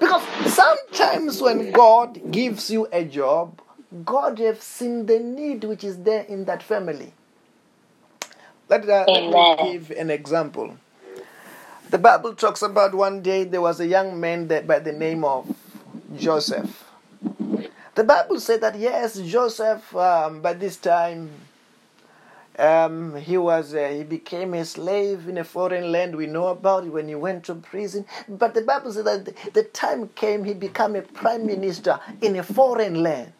Because 0.00 0.22
sometimes 0.54 1.42
when 1.42 1.72
God 1.72 2.30
gives 2.30 2.70
you 2.70 2.88
a 2.92 3.04
job, 3.04 3.60
God 4.04 4.38
has 4.38 4.60
seen 4.60 5.06
the 5.06 5.18
need 5.18 5.64
which 5.64 5.84
is 5.84 5.98
there 5.98 6.22
in 6.22 6.44
that 6.46 6.62
family. 6.62 7.12
Let, 8.68 8.88
uh, 8.88 9.08
let 9.12 9.28
me 9.28 9.48
give 9.56 9.90
an 9.92 10.10
example. 10.10 10.76
The 11.90 11.98
Bible 11.98 12.34
talks 12.34 12.62
about 12.62 12.94
one 12.94 13.22
day 13.22 13.44
there 13.44 13.60
was 13.62 13.80
a 13.80 13.86
young 13.86 14.20
man 14.20 14.48
that 14.48 14.66
by 14.66 14.80
the 14.80 14.92
name 14.92 15.24
of 15.24 15.48
Joseph. 16.16 16.84
The 17.94 18.04
Bible 18.04 18.40
said 18.40 18.60
that 18.62 18.78
yes, 18.78 19.18
Joseph 19.20 19.94
um, 19.96 20.42
by 20.42 20.54
this 20.54 20.76
time 20.76 21.30
um, 22.58 23.16
he 23.16 23.38
was 23.38 23.74
uh, 23.74 23.88
he 23.88 24.04
became 24.04 24.54
a 24.54 24.64
slave 24.64 25.28
in 25.28 25.38
a 25.38 25.44
foreign 25.44 25.92
land. 25.92 26.16
We 26.16 26.26
know 26.26 26.48
about 26.48 26.84
it 26.84 26.90
when 26.90 27.08
he 27.08 27.14
went 27.14 27.44
to 27.44 27.54
prison. 27.54 28.06
But 28.28 28.54
the 28.54 28.62
Bible 28.62 28.92
said 28.92 29.04
that 29.06 29.24
the, 29.26 29.50
the 29.52 29.62
time 29.64 30.08
came 30.16 30.44
he 30.44 30.54
became 30.54 30.96
a 30.96 31.02
prime 31.02 31.46
minister 31.46 32.00
in 32.22 32.36
a 32.36 32.42
foreign 32.42 33.02
land. 33.02 33.32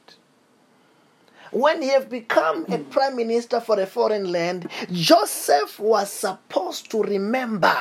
When 1.53 1.83
he 1.83 1.89
have 1.89 2.09
become 2.09 2.65
a 2.69 2.79
hmm. 2.79 2.91
prime 2.91 3.17
minister 3.17 3.61
for 3.61 3.79
a 3.81 3.87
foreign 3.87 4.33
land, 4.33 4.69
Joseph 4.91 5.79
was 5.79 6.11
supposed 6.11 6.91
to 6.91 7.03
remember 7.03 7.77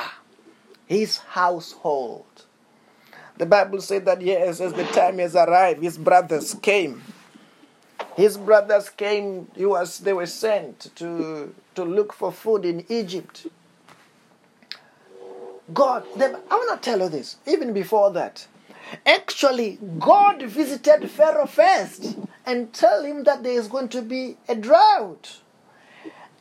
his 0.86 1.18
household. 1.18 2.24
The 3.38 3.46
Bible 3.46 3.80
said 3.80 4.06
that 4.06 4.22
yes, 4.22 4.60
as 4.60 4.72
the 4.72 4.84
time 4.84 5.18
has 5.18 5.34
arrived, 5.34 5.82
his 5.82 5.98
brothers 5.98 6.54
came. 6.54 7.02
His 8.16 8.38
brothers 8.38 8.88
came, 8.88 9.48
he 9.54 9.66
was, 9.66 9.98
they 9.98 10.14
were 10.14 10.26
sent 10.26 10.90
to, 10.96 11.54
to 11.74 11.84
look 11.84 12.14
for 12.14 12.32
food 12.32 12.64
in 12.64 12.86
Egypt. 12.88 13.46
God, 15.74 16.04
I 16.18 16.30
want 16.30 16.82
to 16.82 16.90
tell 16.90 17.00
you 17.00 17.08
this, 17.10 17.36
even 17.46 17.74
before 17.74 18.10
that. 18.12 18.46
Actually, 19.04 19.78
God 19.98 20.42
visited 20.42 21.10
Pharaoh 21.10 21.46
first 21.46 22.16
and 22.44 22.72
tell 22.72 23.04
him 23.04 23.24
that 23.24 23.42
there 23.42 23.52
is 23.52 23.68
going 23.68 23.88
to 23.88 24.02
be 24.02 24.36
a 24.48 24.54
drought. 24.54 25.40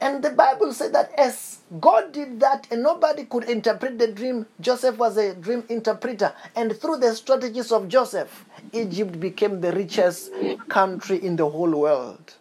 And 0.02 0.24
the 0.24 0.30
Bible 0.30 0.74
said 0.74 0.94
that 0.94 1.12
as 1.18 1.60
God 1.80 2.12
did 2.12 2.40
that 2.42 2.68
and 2.70 2.84
nobody 2.84 3.26
could 3.26 3.46
interpret 3.46 3.98
the 3.98 4.08
dream, 4.08 4.46
Joseph 4.60 4.98
was 4.98 5.18
a 5.18 5.34
dream 5.34 5.64
interpreter. 5.70 6.34
And 6.56 6.76
through 6.78 6.98
the 6.98 7.16
strategies 7.16 7.72
of 7.72 7.88
Joseph, 7.88 8.46
Egypt 8.74 9.20
became 9.20 9.62
the 9.62 9.72
richest 9.72 10.32
country 10.68 11.24
in 11.24 11.38
the 11.38 11.50
whole 11.50 11.72
world. 11.72 12.36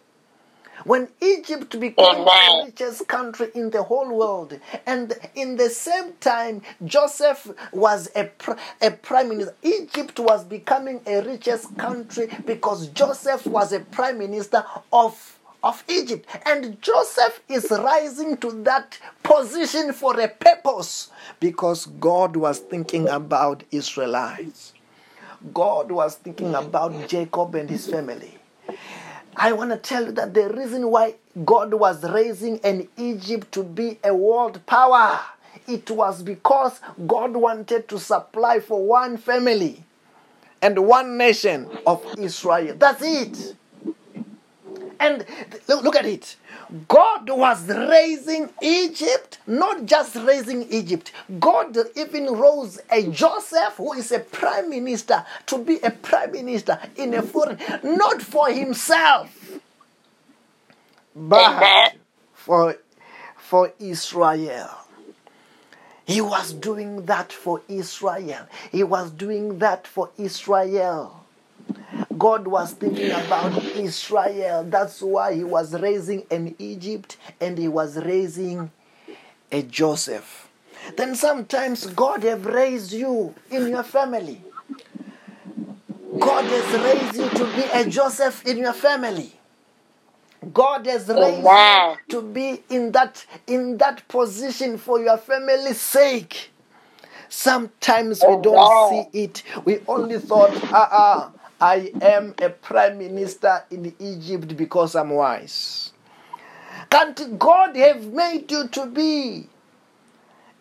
When 0.85 1.07
Egypt 1.19 1.79
became 1.79 2.25
the 2.25 2.61
richest 2.63 3.07
country 3.07 3.49
in 3.55 3.71
the 3.71 3.81
whole 3.81 4.15
world, 4.15 4.59
and 4.85 5.13
in 5.33 5.57
the 5.57 5.67
same 5.71 6.13
time, 6.19 6.61
Joseph 6.85 7.51
was 7.71 8.07
a, 8.15 8.29
a 8.83 8.91
prime 8.91 9.29
minister. 9.29 9.55
Egypt 9.63 10.19
was 10.19 10.43
becoming 10.45 11.01
a 11.07 11.21
richest 11.23 11.75
country 11.79 12.29
because 12.45 12.89
Joseph 12.89 13.47
was 13.47 13.73
a 13.73 13.79
prime 13.79 14.19
minister 14.19 14.63
of, 14.93 15.39
of 15.63 15.83
Egypt. 15.87 16.29
And 16.45 16.79
Joseph 16.83 17.41
is 17.49 17.71
rising 17.71 18.37
to 18.37 18.51
that 18.65 18.99
position 19.23 19.91
for 19.91 20.19
a 20.19 20.27
purpose 20.27 21.09
because 21.39 21.87
God 21.99 22.35
was 22.35 22.59
thinking 22.59 23.09
about 23.09 23.63
Israelites. 23.71 24.73
God 25.51 25.91
was 25.91 26.13
thinking 26.17 26.53
about 26.53 27.07
Jacob 27.07 27.55
and 27.55 27.71
his 27.71 27.87
family. 27.87 28.37
I 29.37 29.51
want 29.51 29.71
to 29.71 29.77
tell 29.77 30.05
you 30.05 30.11
that 30.13 30.33
the 30.33 30.49
reason 30.49 30.89
why 30.89 31.15
God 31.43 31.73
was 31.73 32.03
raising 32.09 32.59
an 32.63 32.87
Egypt 32.97 33.51
to 33.53 33.63
be 33.63 33.99
a 34.03 34.13
world 34.15 34.65
power, 34.65 35.19
it 35.67 35.89
was 35.91 36.23
because 36.23 36.79
God 37.05 37.35
wanted 37.35 37.87
to 37.89 37.99
supply 37.99 38.59
for 38.59 38.85
one 38.85 39.17
family 39.17 39.83
and 40.61 40.79
one 40.87 41.17
nation 41.17 41.69
of 41.85 42.03
Israel. 42.17 42.75
That's 42.77 43.01
it. 43.03 43.55
And 44.99 45.25
look, 45.67 45.95
at 45.95 46.05
it. 46.05 46.35
God 46.87 47.29
was 47.29 47.67
raising 47.67 48.49
Egypt, 48.61 49.39
not 49.47 49.85
just 49.85 50.15
raising 50.15 50.63
Egypt. 50.71 51.11
God 51.39 51.77
even 51.95 52.27
rose 52.27 52.79
a 52.91 53.03
Joseph, 53.09 53.75
who 53.77 53.93
is 53.93 54.11
a 54.11 54.19
prime 54.19 54.69
minister, 54.69 55.25
to 55.47 55.57
be 55.57 55.79
a 55.81 55.91
prime 55.91 56.31
minister 56.31 56.79
in 56.95 57.13
a 57.13 57.21
foreign, 57.21 57.59
not 57.83 58.21
for 58.21 58.49
himself, 58.49 59.59
but 61.15 61.91
for, 62.33 62.77
for 63.37 63.73
Israel. 63.79 64.69
He 66.05 66.21
was 66.21 66.53
doing 66.53 67.05
that 67.07 67.33
for 67.33 67.61
Israel. 67.67 68.47
He 68.71 68.83
was 68.83 69.11
doing 69.11 69.59
that 69.59 69.87
for 69.87 70.11
Israel. 70.17 71.24
God 72.17 72.47
was 72.47 72.73
thinking 72.73 73.11
about 73.11 73.53
Israel. 73.75 74.63
That's 74.63 75.01
why 75.01 75.33
he 75.35 75.43
was 75.43 75.79
raising 75.79 76.23
an 76.31 76.55
Egypt 76.59 77.17
and 77.41 77.57
he 77.57 77.67
was 77.67 77.97
raising 77.97 78.71
a 79.51 79.61
Joseph. 79.63 80.49
Then 80.97 81.15
sometimes 81.15 81.87
God 81.87 82.23
have 82.23 82.45
raised 82.45 82.91
you 82.91 83.33
in 83.49 83.67
your 83.67 83.83
family. 83.83 84.41
God 86.19 86.45
has 86.45 86.83
raised 86.83 87.15
you 87.15 87.29
to 87.29 87.55
be 87.55 87.63
a 87.73 87.85
Joseph 87.89 88.45
in 88.45 88.57
your 88.57 88.73
family. 88.73 89.33
God 90.53 90.85
has 90.85 91.07
raised 91.09 91.39
Amen. 91.39 91.89
you 91.89 91.97
to 92.09 92.21
be 92.21 92.61
in 92.69 92.91
that 92.91 93.25
in 93.47 93.77
that 93.77 94.07
position 94.07 94.77
for 94.77 94.99
your 94.99 95.17
family's 95.17 95.79
sake. 95.81 96.51
Sometimes 97.29 98.23
we 98.23 98.35
don't 98.37 98.67
see 98.67 99.07
it. 99.13 99.43
We 99.65 99.79
only 99.87 100.19
thought, 100.19 100.51
ah, 100.71 100.87
ah, 100.91 101.31
I 101.59 101.91
am 102.01 102.35
a 102.41 102.49
prime 102.49 102.97
minister 102.97 103.63
in 103.71 103.93
Egypt 103.99 104.57
because 104.57 104.95
I'm 104.95 105.11
wise. 105.11 105.91
Can't 106.89 107.39
God 107.39 107.75
have 107.77 108.05
made 108.07 108.51
you 108.51 108.67
to 108.67 108.85
be 108.87 109.47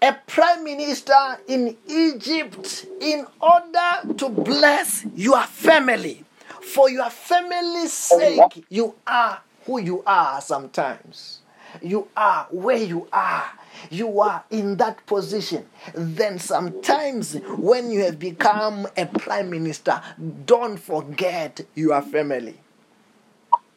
a 0.00 0.12
prime 0.26 0.62
minister 0.64 1.38
in 1.48 1.76
Egypt 1.88 2.86
in 3.00 3.26
order 3.40 4.14
to 4.16 4.28
bless 4.28 5.04
your 5.14 5.42
family? 5.42 6.24
For 6.60 6.88
your 6.90 7.10
family's 7.10 7.92
sake, 7.92 8.64
you 8.68 8.94
are 9.06 9.40
who 9.66 9.80
you 9.80 10.02
are 10.06 10.40
sometimes. 10.40 11.40
You 11.82 12.08
are 12.16 12.46
where 12.50 12.82
you 12.82 13.08
are. 13.12 13.44
You 13.90 14.20
are 14.20 14.44
in 14.50 14.76
that 14.76 15.04
position. 15.06 15.66
Then 15.94 16.38
sometimes 16.38 17.34
when 17.58 17.90
you 17.90 18.04
have 18.04 18.18
become 18.18 18.86
a 18.96 19.06
prime 19.06 19.50
minister, 19.50 20.00
don't 20.46 20.78
forget 20.78 21.60
your 21.74 22.00
family. 22.02 22.58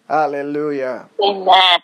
Hallelujah. 0.07 1.09
Amen. 1.21 1.79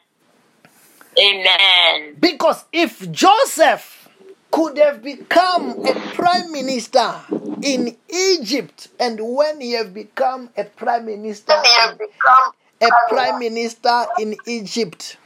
Amen. 1.19 2.15
Because 2.19 2.65
if 2.71 3.12
Joseph 3.12 4.10
could 4.52 4.78
have 4.78 5.04
become 5.04 5.71
a 5.86 5.93
prime 6.15 6.52
minister 6.52 7.13
in 7.62 7.95
Egypt, 8.10 8.89
and 8.99 9.19
when 9.21 9.62
he 9.62 9.71
have 9.73 9.93
become 9.93 10.49
a 10.58 10.63
prime 10.63 11.06
minister, 11.06 11.54
a 12.82 12.89
prime 13.10 13.39
minister 13.39 14.06
in 14.19 14.36
Egypt, 14.45 15.17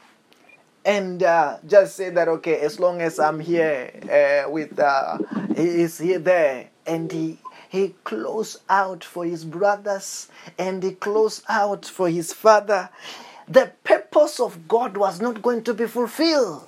and 0.88 1.22
uh, 1.22 1.58
just 1.68 1.98
say 1.98 2.10
that 2.12 2.30
okay, 2.30 2.62
as 2.62 2.80
long 2.80 3.02
as 3.02 3.20
I'm 3.20 3.42
here 3.42 3.92
uh, 4.10 4.50
with, 4.50 4.80
uh, 4.80 5.18
he 5.54 5.82
is 5.82 5.98
here 5.98 6.18
there, 6.18 6.70
and 6.88 7.12
he 7.12 7.38
he 7.70 7.94
close 8.06 8.58
out 8.70 9.04
for 9.04 9.26
his 9.26 9.44
brothers, 9.44 10.30
and 10.58 10.82
he 10.82 10.94
close 10.94 11.44
out 11.50 11.86
for 11.86 12.10
his 12.10 12.32
father. 12.32 12.90
The 13.50 13.74
purpose 13.84 14.40
of 14.40 14.68
God 14.70 14.96
was 14.96 15.20
not 15.20 15.42
going 15.42 15.64
to 15.66 15.74
be 15.74 15.88
fulfilled. 15.88 16.66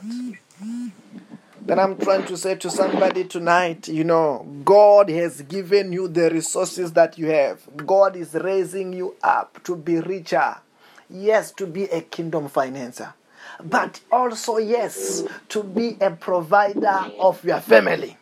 Then 1.61 1.79
I'm 1.79 1.97
trying 1.97 2.25
to 2.27 2.35
say 2.35 2.55
to 2.55 2.69
somebody 2.69 3.23
tonight, 3.23 3.87
you 3.87 4.03
know, 4.03 4.45
God 4.65 5.09
has 5.09 5.41
given 5.43 5.93
you 5.93 6.07
the 6.09 6.29
resources 6.29 6.91
that 6.93 7.17
you 7.17 7.27
have. 7.27 7.61
God 7.85 8.15
is 8.17 8.33
raising 8.33 8.91
you 8.91 9.15
up 9.23 9.63
to 9.63 9.75
be 9.75 9.99
richer. 9.99 10.57
Yes, 11.09 11.51
to 11.53 11.67
be 11.67 11.83
a 11.85 12.01
kingdom 12.01 12.49
financer. 12.49 13.13
But 13.63 13.99
also, 14.11 14.57
yes, 14.57 15.23
to 15.49 15.63
be 15.63 15.97
a 15.99 16.11
provider 16.11 17.11
of 17.19 17.43
your 17.43 17.59
family. 17.59 18.17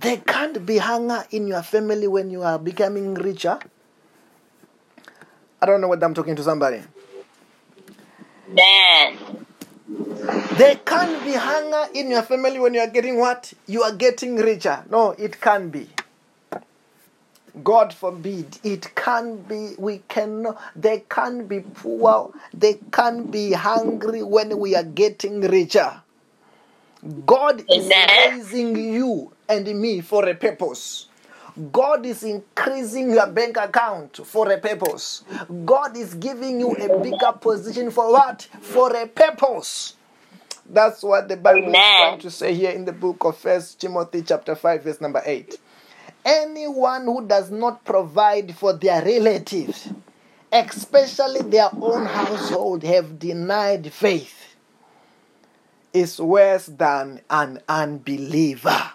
There 0.00 0.16
can't 0.16 0.66
be 0.66 0.78
hunger 0.78 1.24
in 1.30 1.46
your 1.46 1.62
family 1.62 2.08
when 2.08 2.30
you 2.30 2.42
are 2.42 2.58
becoming 2.58 3.14
richer. 3.14 3.58
I 5.60 5.66
don't 5.66 5.80
know 5.80 5.86
whether 5.86 6.04
I'm 6.04 6.14
talking 6.14 6.34
to 6.34 6.42
somebody. 6.42 6.82
Amen. 8.50 9.46
There 10.58 10.76
can't 10.84 11.24
be 11.24 11.32
hunger 11.34 11.86
in 11.94 12.10
your 12.10 12.22
family 12.22 12.58
when 12.58 12.74
you 12.74 12.80
are 12.80 12.88
getting 12.90 13.18
what? 13.18 13.52
You 13.66 13.82
are 13.82 13.92
getting 13.92 14.36
richer. 14.36 14.84
No, 14.90 15.12
it 15.12 15.40
can't 15.40 15.70
be. 15.70 15.88
God 17.64 17.92
forbid. 17.92 18.58
It 18.64 18.94
can 18.94 19.38
be, 19.42 19.74
we 19.78 19.98
cannot, 20.08 20.60
they 20.76 21.04
can 21.08 21.46
be 21.46 21.60
poor, 21.60 22.32
they 22.54 22.80
can 22.92 23.30
be 23.30 23.52
hungry 23.52 24.22
when 24.22 24.58
we 24.58 24.74
are 24.74 24.84
getting 24.84 25.40
richer. 25.42 26.02
God 27.26 27.64
is 27.72 27.96
raising 28.06 28.76
you 28.76 29.32
and 29.48 29.66
me 29.80 30.00
for 30.00 30.28
a 30.28 30.34
purpose. 30.34 31.08
God 31.72 32.06
is 32.06 32.22
increasing 32.24 33.10
your 33.10 33.26
bank 33.28 33.56
account 33.58 34.18
for 34.26 34.50
a 34.52 34.58
purpose. 34.58 35.24
God 35.64 35.96
is 35.96 36.14
giving 36.14 36.60
you 36.60 36.76
a 36.76 36.88
bigger 36.88 37.32
position 37.32 37.90
for 37.90 38.12
what? 38.12 38.42
For 38.60 38.96
a 38.96 39.06
purpose. 39.06 39.94
That's 40.70 41.02
what 41.02 41.28
the 41.28 41.36
Bible 41.36 41.74
is 41.76 41.90
trying 41.90 42.18
to 42.20 42.30
say 42.30 42.54
here 42.54 42.70
in 42.70 42.84
the 42.86 42.92
book 42.92 43.24
of 43.24 43.36
First 43.38 43.80
Timothy 43.80 44.22
chapter 44.22 44.54
5 44.54 44.84
verse 44.84 45.00
number 45.00 45.22
8. 45.24 45.58
Anyone 46.24 47.04
who 47.04 47.26
does 47.26 47.50
not 47.50 47.84
provide 47.84 48.54
for 48.56 48.72
their 48.74 49.02
relatives, 49.04 49.88
especially 50.52 51.42
their 51.42 51.70
own 51.80 52.06
household, 52.06 52.84
have 52.84 53.18
denied 53.18 53.92
faith 53.92 54.56
is 55.92 56.20
worse 56.20 56.66
than 56.66 57.20
an 57.30 57.60
unbeliever. 57.68 58.92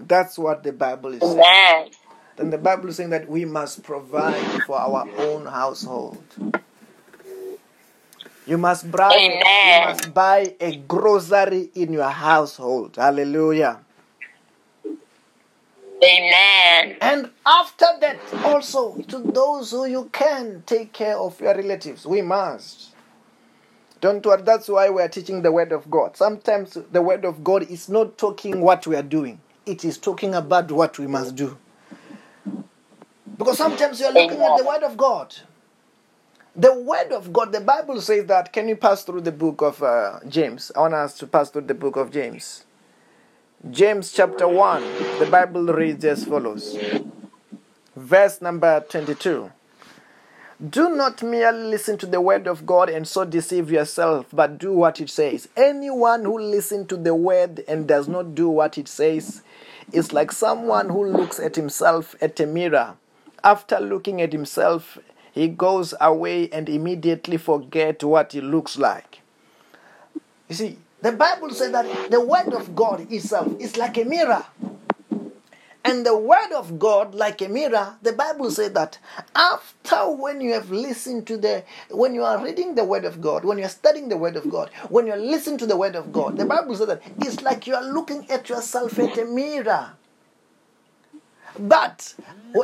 That's 0.00 0.38
what 0.38 0.62
the 0.62 0.72
Bible 0.72 1.14
is 1.14 1.26
saying. 1.26 1.46
Amen. 1.48 1.90
Then 2.36 2.50
the 2.50 2.58
Bible 2.58 2.88
is 2.90 2.96
saying 2.96 3.10
that 3.10 3.28
we 3.28 3.44
must 3.44 3.82
provide 3.82 4.60
for 4.62 4.78
our 4.78 5.08
own 5.16 5.46
household. 5.46 6.24
You 8.46 8.58
must 8.58 8.90
buy, 8.90 9.24
you 9.62 9.74
must 9.76 10.12
buy 10.14 10.54
a 10.60 10.72
grocery 10.72 11.70
in 11.74 11.92
your 11.92 12.10
household. 12.10 12.96
Hallelujah. 12.96 13.80
Amen. 16.04 16.96
And 17.00 17.30
after 17.46 17.86
that, 18.00 18.18
also 18.44 18.96
to 19.08 19.18
those 19.18 19.72
who 19.72 19.86
you 19.86 20.10
can 20.12 20.62
take 20.66 20.92
care 20.92 21.18
of 21.18 21.40
your 21.40 21.54
relatives. 21.54 22.06
We 22.06 22.22
must. 22.22 22.90
Don't 24.00 24.24
worry. 24.26 24.42
That's 24.42 24.68
why 24.68 24.90
we 24.90 25.02
are 25.02 25.08
teaching 25.08 25.42
the 25.42 25.52
Word 25.52 25.72
of 25.72 25.90
God. 25.90 26.16
Sometimes 26.16 26.78
the 26.92 27.02
Word 27.02 27.24
of 27.24 27.42
God 27.44 27.64
is 27.70 27.88
not 27.88 28.18
talking 28.18 28.60
what 28.60 28.86
we 28.86 28.96
are 28.96 29.02
doing, 29.02 29.40
it 29.66 29.84
is 29.84 29.98
talking 29.98 30.34
about 30.34 30.70
what 30.72 30.98
we 30.98 31.08
must 31.08 31.34
do. 31.36 31.58
Because 33.38 33.58
sometimes 33.58 34.00
you 34.00 34.06
are 34.06 34.12
looking 34.12 34.42
at 34.42 34.56
the 34.56 34.64
Word 34.64 34.84
of 34.84 34.96
God. 34.96 35.34
The 36.56 36.74
Word 36.74 37.12
of 37.12 37.32
God, 37.32 37.52
the 37.52 37.62
Bible 37.62 38.00
says 38.02 38.26
that. 38.26 38.52
Can 38.52 38.68
you 38.68 38.76
pass 38.76 39.04
through 39.04 39.22
the 39.22 39.32
book 39.32 39.62
of 39.62 39.82
uh, 39.82 40.20
James? 40.28 40.72
I 40.76 40.80
want 40.82 40.94
us 40.94 41.18
to 41.18 41.26
pass 41.26 41.50
through 41.50 41.62
the 41.62 41.74
book 41.74 41.96
of 41.96 42.12
James. 42.12 42.65
James 43.70 44.12
chapter 44.12 44.46
1, 44.46 44.82
the 45.18 45.26
Bible 45.30 45.64
reads 45.64 46.04
as 46.04 46.24
follows. 46.24 46.78
Verse 47.96 48.42
number 48.42 48.84
22. 48.88 49.50
Do 50.70 50.90
not 50.94 51.22
merely 51.22 51.64
listen 51.64 51.96
to 51.98 52.06
the 52.06 52.20
word 52.20 52.46
of 52.46 52.66
God 52.66 52.90
and 52.90 53.08
so 53.08 53.24
deceive 53.24 53.70
yourself, 53.70 54.26
but 54.32 54.58
do 54.58 54.72
what 54.72 55.00
it 55.00 55.08
says. 55.08 55.48
Anyone 55.56 56.24
who 56.24 56.38
listens 56.38 56.86
to 56.88 56.96
the 56.96 57.14
word 57.14 57.64
and 57.66 57.88
does 57.88 58.06
not 58.06 58.34
do 58.34 58.48
what 58.48 58.76
it 58.78 58.88
says 58.88 59.42
is 59.90 60.12
like 60.12 60.32
someone 60.32 60.90
who 60.90 61.04
looks 61.06 61.40
at 61.40 61.56
himself 61.56 62.14
at 62.20 62.38
a 62.38 62.46
mirror. 62.46 62.94
After 63.42 63.80
looking 63.80 64.20
at 64.20 64.32
himself, 64.32 64.98
he 65.32 65.48
goes 65.48 65.94
away 66.00 66.50
and 66.50 66.68
immediately 66.68 67.38
forget 67.38 68.04
what 68.04 68.32
he 68.32 68.40
looks 68.42 68.78
like. 68.78 69.20
You 70.48 70.54
see, 70.54 70.78
the 71.02 71.12
Bible 71.12 71.50
says 71.50 71.72
that 71.72 72.10
the 72.10 72.20
word 72.20 72.52
of 72.52 72.74
God 72.74 73.10
itself 73.12 73.52
is 73.60 73.76
like 73.76 73.98
a 73.98 74.04
mirror. 74.04 74.44
And 75.84 76.04
the 76.04 76.16
word 76.18 76.50
of 76.52 76.80
God, 76.80 77.14
like 77.14 77.40
a 77.42 77.48
mirror, 77.48 77.94
the 78.02 78.12
Bible 78.12 78.50
said 78.50 78.74
that 78.74 78.98
after 79.36 80.10
when 80.10 80.40
you 80.40 80.52
have 80.54 80.68
listened 80.72 81.28
to 81.28 81.36
the, 81.36 81.62
when 81.92 82.12
you 82.12 82.24
are 82.24 82.42
reading 82.42 82.74
the 82.74 82.82
word 82.82 83.04
of 83.04 83.20
God, 83.20 83.44
when 83.44 83.58
you 83.58 83.64
are 83.64 83.68
studying 83.68 84.08
the 84.08 84.16
word 84.16 84.34
of 84.34 84.50
God, 84.50 84.70
when 84.88 85.06
you 85.06 85.12
are 85.12 85.16
listening 85.16 85.58
to 85.58 85.66
the 85.66 85.76
word 85.76 85.94
of 85.94 86.12
God, 86.12 86.38
the 86.38 86.44
Bible 86.44 86.74
said 86.74 86.88
that 86.88 87.02
it's 87.18 87.40
like 87.42 87.68
you 87.68 87.76
are 87.76 87.84
looking 87.84 88.28
at 88.30 88.48
yourself 88.48 88.98
at 88.98 89.16
a 89.16 89.26
mirror. 89.26 89.92
But 91.58 92.14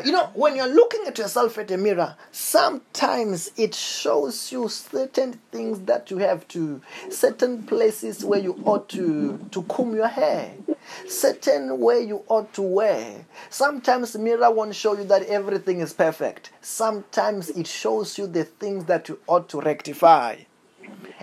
you 0.05 0.13
know, 0.13 0.31
when 0.35 0.57
you're 0.57 0.73
looking 0.73 1.05
at 1.07 1.19
yourself 1.19 1.59
at 1.59 1.71
a 1.71 1.77
mirror, 1.77 2.17
sometimes 2.31 3.51
it 3.57 3.75
shows 3.75 4.51
you 4.51 4.69
certain 4.69 5.39
things 5.51 5.81
that 5.81 6.11
you 6.11 6.19
have 6.19 6.49
to, 6.49 6.81
certain 7.11 7.65
places 7.65 8.25
where 8.25 8.41
you 8.41 8.61
ought 8.65 8.89
to 8.91 9.39
to 9.51 9.63
comb 9.65 9.95
your 9.95 10.09
hair, 10.09 10.55
certain 11.07 11.79
way 11.79 12.01
you 12.01 12.23
ought 12.29 12.53
to 12.55 12.63
wear. 12.63 13.27
Sometimes 13.51 14.17
mirror 14.17 14.51
won't 14.51 14.75
show 14.75 14.97
you 14.97 15.05
that 15.05 15.25
everything 15.25 15.81
is 15.81 15.93
perfect. 15.93 16.51
Sometimes 16.61 17.51
it 17.51 17.67
shows 17.67 18.17
you 18.19 18.27
the 18.27 18.45
things 18.45 18.87
that 18.87 19.09
you 19.09 19.19
ought 19.27 19.49
to 19.51 19.61
rectify. 19.61 20.37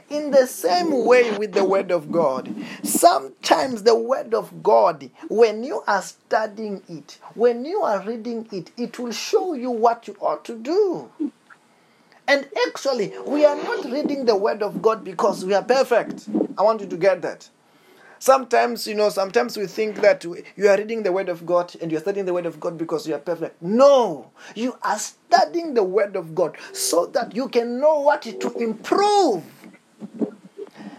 In 0.09 0.31
the 0.31 0.47
same 0.47 1.05
way 1.05 1.37
with 1.37 1.53
the 1.53 1.63
Word 1.63 1.91
of 1.91 2.11
God, 2.11 2.53
sometimes 2.83 3.83
the 3.83 3.95
Word 3.95 4.33
of 4.33 4.63
God, 4.63 5.09
when 5.29 5.63
you 5.63 5.83
are 5.87 6.01
studying 6.01 6.81
it, 6.89 7.19
when 7.35 7.63
you 7.65 7.81
are 7.81 8.01
reading 8.03 8.47
it, 8.51 8.71
it 8.77 8.97
will 8.97 9.11
show 9.11 9.53
you 9.53 9.69
what 9.69 10.07
you 10.07 10.15
ought 10.19 10.43
to 10.45 10.55
do. 10.57 11.11
And 12.27 12.47
actually, 12.67 13.13
we 13.25 13.45
are 13.45 13.55
not 13.55 13.85
reading 13.85 14.25
the 14.25 14.35
Word 14.35 14.61
of 14.61 14.81
God 14.81 15.03
because 15.03 15.45
we 15.45 15.53
are 15.53 15.63
perfect. 15.63 16.27
I 16.57 16.63
want 16.63 16.81
you 16.81 16.87
to 16.87 16.97
get 16.97 17.21
that. 17.21 17.49
Sometimes, 18.21 18.85
you 18.85 18.95
know, 18.95 19.09
sometimes 19.09 19.55
we 19.55 19.65
think 19.65 20.01
that 20.01 20.25
you 20.25 20.69
are 20.69 20.77
reading 20.77 21.03
the 21.03 21.11
Word 21.11 21.29
of 21.29 21.45
God 21.45 21.73
and 21.81 21.89
you're 21.89 22.01
studying 22.01 22.25
the 22.25 22.33
Word 22.33 22.45
of 22.45 22.59
God 22.59 22.77
because 22.77 23.07
you 23.07 23.15
are 23.15 23.19
perfect. 23.19 23.61
No, 23.61 24.31
you 24.55 24.77
are 24.83 24.99
studying 24.99 25.73
the 25.73 25.83
Word 25.83 26.17
of 26.17 26.35
God 26.35 26.57
so 26.73 27.05
that 27.07 27.33
you 27.33 27.47
can 27.47 27.79
know 27.79 28.01
what 28.01 28.23
to 28.23 28.51
improve. 28.57 29.43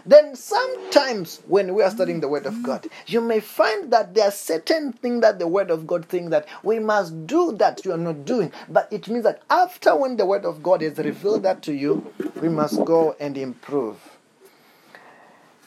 Then 0.05 0.35
sometimes 0.35 1.41
when 1.47 1.73
we 1.75 1.83
are 1.83 1.91
studying 1.91 2.19
the 2.19 2.27
Word 2.27 2.45
of 2.45 2.61
God, 2.63 2.87
you 3.07 3.21
may 3.21 3.39
find 3.39 3.91
that 3.93 4.13
there 4.13 4.27
are 4.27 4.31
certain 4.31 4.93
things 4.93 5.21
that 5.21 5.39
the 5.39 5.47
Word 5.47 5.69
of 5.69 5.85
God 5.85 6.05
thinks 6.05 6.31
that 6.31 6.47
we 6.63 6.79
must 6.79 7.27
do 7.27 7.53
that 7.53 7.85
you 7.85 7.91
are 7.93 7.97
not 7.97 8.25
doing. 8.25 8.51
But 8.67 8.87
it 8.91 9.07
means 9.07 9.23
that 9.23 9.43
after 9.49 9.95
when 9.95 10.17
the 10.17 10.25
Word 10.25 10.45
of 10.45 10.63
God 10.63 10.81
has 10.81 10.97
revealed 10.97 11.43
that 11.43 11.61
to 11.63 11.73
you, 11.73 12.11
we 12.41 12.49
must 12.49 12.83
go 12.83 13.15
and 13.19 13.37
improve. 13.37 13.97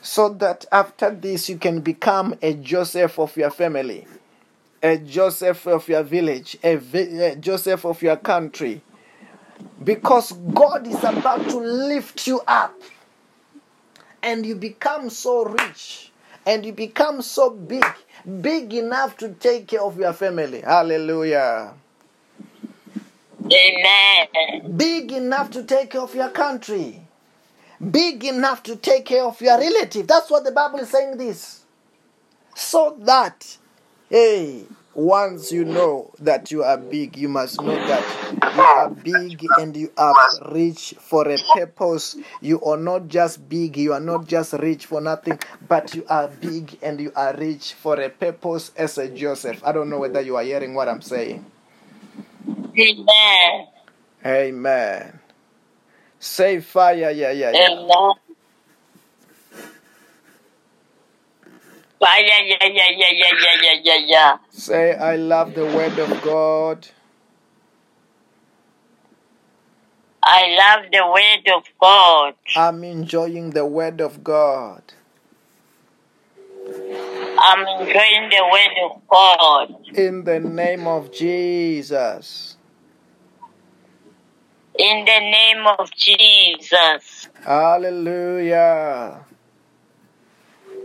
So 0.03 0.28
that 0.35 0.66
after 0.72 1.11
this 1.11 1.49
you 1.49 1.57
can 1.57 1.80
become 1.80 2.35
a 2.43 2.55
Joseph 2.55 3.18
of 3.18 3.37
your 3.37 3.51
family, 3.51 4.07
a 4.82 4.99
Joseph 4.99 5.66
of 5.66 5.89
your 5.89 6.03
village, 6.03 6.59
a, 6.62 6.76
vi- 6.76 7.22
a 7.22 7.37
Joseph 7.37 7.87
of 7.87 8.03
your 8.03 8.16
country. 8.16 8.82
Because 9.82 10.32
God 10.32 10.87
is 10.87 11.03
about 11.03 11.49
to 11.51 11.57
lift 11.59 12.26
you 12.26 12.41
up 12.47 12.74
and 14.25 14.45
you 14.47 14.57
become 14.57 15.11
so 15.11 15.45
rich 15.45 16.11
and 16.47 16.64
you 16.64 16.72
become 16.72 17.22
so 17.22 17.51
big, 17.51 17.85
big 18.41 18.72
enough 18.72 19.16
to 19.18 19.29
take 19.35 19.68
care 19.68 19.83
of 19.83 19.99
your 19.99 20.12
family. 20.14 20.62
Hallelujah. 20.62 21.75
Amen. 23.45 24.77
Big 24.77 25.12
enough 25.12 25.51
to 25.51 25.62
take 25.62 25.91
care 25.91 26.01
of 26.01 26.14
your 26.14 26.31
country. 26.31 27.01
Big 27.91 28.25
enough 28.25 28.62
to 28.62 28.77
take 28.77 29.05
care 29.05 29.25
of 29.25 29.41
your 29.41 29.59
relative. 29.59 30.07
That's 30.07 30.31
what 30.31 30.45
the 30.45 30.53
Bible 30.53 30.79
is 30.79 30.89
saying 30.89 31.18
this. 31.18 31.64
So 32.55 32.97
that, 33.01 33.59
hey, 34.09 34.64
once 34.95 35.51
you 35.53 35.64
know 35.64 36.11
that 36.20 36.51
you 36.51 36.62
are 36.62 36.76
big, 36.78 37.16
you 37.16 37.28
must 37.28 37.61
know 37.61 37.74
that 37.74 38.05
you 38.55 38.62
are 38.62 38.90
big 38.90 39.45
and 39.59 39.76
you 39.76 39.90
are 39.97 40.14
rich 40.53 40.95
for 41.01 41.28
a 41.28 41.36
purpose. 41.55 42.16
You 42.40 42.61
are 42.62 42.76
not 42.76 43.09
just 43.09 43.49
big, 43.49 43.76
you 43.76 43.92
are 43.92 44.01
not 44.01 44.26
just 44.26 44.53
rich 44.55 44.86
for 44.86 45.01
nothing, 45.01 45.38
but 45.68 45.95
you 45.95 46.05
are 46.09 46.28
big 46.28 46.78
and 46.82 47.01
you 47.01 47.12
are 47.16 47.34
rich 47.36 47.74
for 47.74 48.01
a 48.01 48.09
purpose 48.09 48.72
as 48.76 48.99
a 48.99 49.09
Joseph. 49.09 49.62
I 49.64 49.72
don't 49.72 49.90
know 49.90 49.99
whether 49.99 50.20
you 50.20 50.36
are 50.36 50.42
hearing 50.45 50.74
what 50.74 50.88
I'm 50.88 51.03
saying. 51.03 51.45
Amen. 52.78 53.66
Amen. 54.24 55.18
Say 56.18 56.61
fire, 56.61 57.11
yeah, 57.11 57.30
yeah, 57.30 57.51
yeah. 57.51 57.68
Amen. 57.68 57.88
Fire, 57.88 58.14
yeah, 62.18 62.40
yeah, 62.44 62.57
yeah, 62.61 62.90
yeah, 62.96 63.11
yeah, 63.12 63.57
yeah, 63.62 63.80
yeah, 63.82 64.07
yeah. 64.07 64.36
Say, 64.50 64.94
I 64.94 65.16
love 65.16 65.55
the 65.55 65.64
word 65.64 65.98
of 65.98 66.22
God. 66.22 66.88
I 70.22 70.57
love 70.57 70.90
the 70.90 71.07
word 71.07 71.55
of 71.55 71.64
God. 71.80 72.34
I'm 72.57 72.82
enjoying 72.82 73.50
the 73.50 73.66
word 73.66 74.00
of 74.00 74.24
God. 74.24 74.82
I'm 76.66 77.66
enjoying 77.80 78.30
the 78.30 78.48
word 78.50 78.90
of 78.90 79.02
God. 79.09 79.74
In 79.94 80.24
the 80.24 80.40
name 80.40 80.86
of 80.86 81.12
Jesus. 81.12 82.57
In 84.78 85.05
the 85.05 85.20
name 85.20 85.66
of 85.78 85.90
Jesus. 85.92 87.28
Hallelujah. 87.44 89.24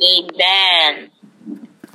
Amen. 0.02 1.12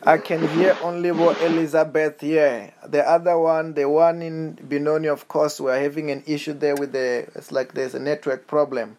I 0.02 0.18
can 0.18 0.46
hear 0.48 0.76
only 0.82 1.12
what 1.12 1.40
Elizabeth 1.40 2.20
here. 2.20 2.74
The 2.86 3.08
other 3.08 3.38
one, 3.38 3.72
the 3.72 3.88
one 3.88 4.20
in 4.20 4.52
Benoni, 4.52 5.08
of 5.08 5.28
course, 5.28 5.58
we're 5.58 5.80
having 5.80 6.10
an 6.10 6.22
issue 6.26 6.52
there 6.52 6.74
with 6.74 6.92
the, 6.92 7.26
it's 7.34 7.50
like 7.50 7.72
there's 7.72 7.94
a 7.94 7.98
network 7.98 8.46
problem. 8.46 8.98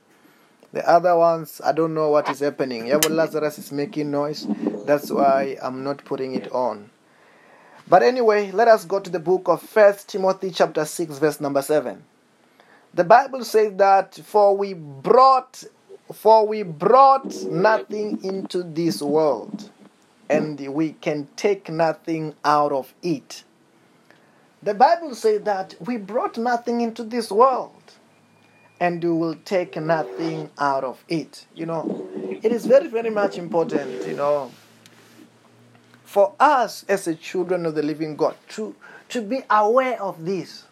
The 0.71 0.87
other 0.89 1.15
ones, 1.15 1.61
I 1.63 1.73
don't 1.73 1.93
know 1.93 2.09
what 2.09 2.27
is 2.29 2.39
happening. 2.39 2.85
Yabo 2.85 3.11
Lazarus 3.11 3.59
is 3.59 3.71
making 3.71 4.09
noise. 4.09 4.47
That's 4.85 5.11
why 5.11 5.57
I'm 5.61 5.83
not 5.83 6.03
putting 6.03 6.33
it 6.33 6.51
on. 6.51 6.89
But 7.87 8.01
anyway, 8.01 8.51
let 8.51 8.67
us 8.67 8.83
go 8.83 8.99
to 8.99 9.09
the 9.09 9.19
book 9.19 9.47
of 9.47 9.61
First 9.61 10.09
Timothy 10.09 10.49
chapter 10.49 10.83
6, 10.83 11.19
verse 11.19 11.39
number 11.39 11.61
7. 11.61 12.03
The 12.95 13.03
Bible 13.03 13.43
says 13.43 13.73
that 13.75 14.15
for 14.15 14.57
we 14.57 14.73
brought 14.73 15.63
for 16.13 16.47
we 16.47 16.63
brought 16.63 17.33
nothing 17.43 18.23
into 18.23 18.63
this 18.63 19.01
world, 19.01 19.69
and 20.29 20.59
we 20.73 20.93
can 20.93 21.27
take 21.35 21.69
nothing 21.69 22.35
out 22.43 22.71
of 22.71 22.93
it. 23.01 23.43
The 24.61 24.73
Bible 24.73 25.13
says 25.15 25.41
that 25.43 25.75
we 25.79 25.97
brought 25.97 26.37
nothing 26.37 26.81
into 26.81 27.03
this 27.03 27.31
world, 27.31 27.93
and 28.79 29.03
we 29.03 29.09
will 29.09 29.35
take 29.45 29.75
nothing 29.77 30.49
out 30.57 30.83
of 30.83 31.03
it. 31.07 31.45
You 31.55 31.65
know, 31.67 32.07
it 32.43 32.51
is 32.51 32.65
very, 32.65 32.87
very 32.87 33.09
much 33.09 33.37
important, 33.37 34.07
you 34.07 34.15
know, 34.15 34.51
for 36.03 36.33
us 36.39 36.85
as 36.87 37.05
the 37.05 37.15
children 37.15 37.65
of 37.65 37.75
the 37.75 37.83
living 37.83 38.15
God 38.15 38.35
to, 38.49 38.75
to 39.09 39.21
be 39.21 39.43
aware 39.49 40.01
of 40.01 40.25
this. 40.25 40.65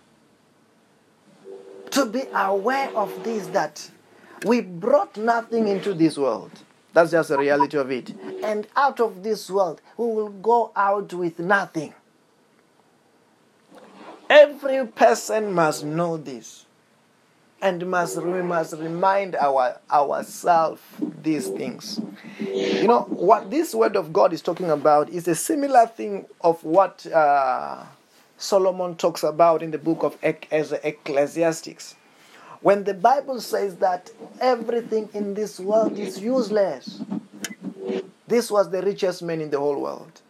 To 1.91 2.07
be 2.07 2.23
aware 2.33 2.89
of 2.95 3.23
this 3.23 3.45
that 3.47 3.91
we 4.45 4.61
brought 4.61 5.17
nothing 5.17 5.67
into 5.67 5.93
this 5.93 6.17
world. 6.17 6.51
That's 6.93 7.11
just 7.11 7.29
the 7.29 7.37
reality 7.37 7.77
of 7.77 7.91
it. 7.91 8.13
And 8.43 8.67
out 8.75 8.99
of 8.99 9.23
this 9.23 9.49
world, 9.49 9.81
we 9.97 10.05
will 10.05 10.29
go 10.29 10.71
out 10.75 11.13
with 11.13 11.39
nothing. 11.39 11.93
Every 14.29 14.85
person 14.87 15.53
must 15.53 15.83
know 15.83 16.17
this. 16.17 16.65
And 17.61 17.87
must, 17.87 18.21
we 18.21 18.41
must 18.41 18.73
remind 18.73 19.35
our, 19.35 19.79
ourselves 19.89 20.81
these 21.21 21.47
things. 21.47 21.99
You 22.39 22.87
know, 22.87 23.01
what 23.09 23.49
this 23.49 23.73
word 23.73 23.95
of 23.95 24.11
God 24.11 24.33
is 24.33 24.41
talking 24.41 24.69
about 24.69 25.09
is 25.09 25.27
a 25.29 25.35
similar 25.35 25.87
thing 25.87 26.25
of 26.41 26.61
what 26.63 27.05
uh, 27.07 27.83
Solomon 28.37 28.95
talks 28.95 29.23
about 29.23 29.63
in 29.63 29.71
the 29.71 29.77
book 29.77 30.03
of 30.03 30.17
Ec- 30.21 30.49
as 30.51 30.73
Ecclesiastics. 30.73 31.95
When 32.63 32.85
the 32.85 32.93
Bible 32.93 33.41
says 33.41 33.75
that 33.75 34.09
everything 34.39 35.09
in 35.13 35.33
this 35.33 35.59
world 35.59 35.99
is 35.99 36.21
useless, 36.21 37.01
this 38.25 38.49
was 38.49 38.69
the 38.69 38.81
richest 38.81 39.21
man 39.21 39.41
in 39.41 39.49
the 39.49 39.59
whole 39.59 39.81
world. 39.81 40.21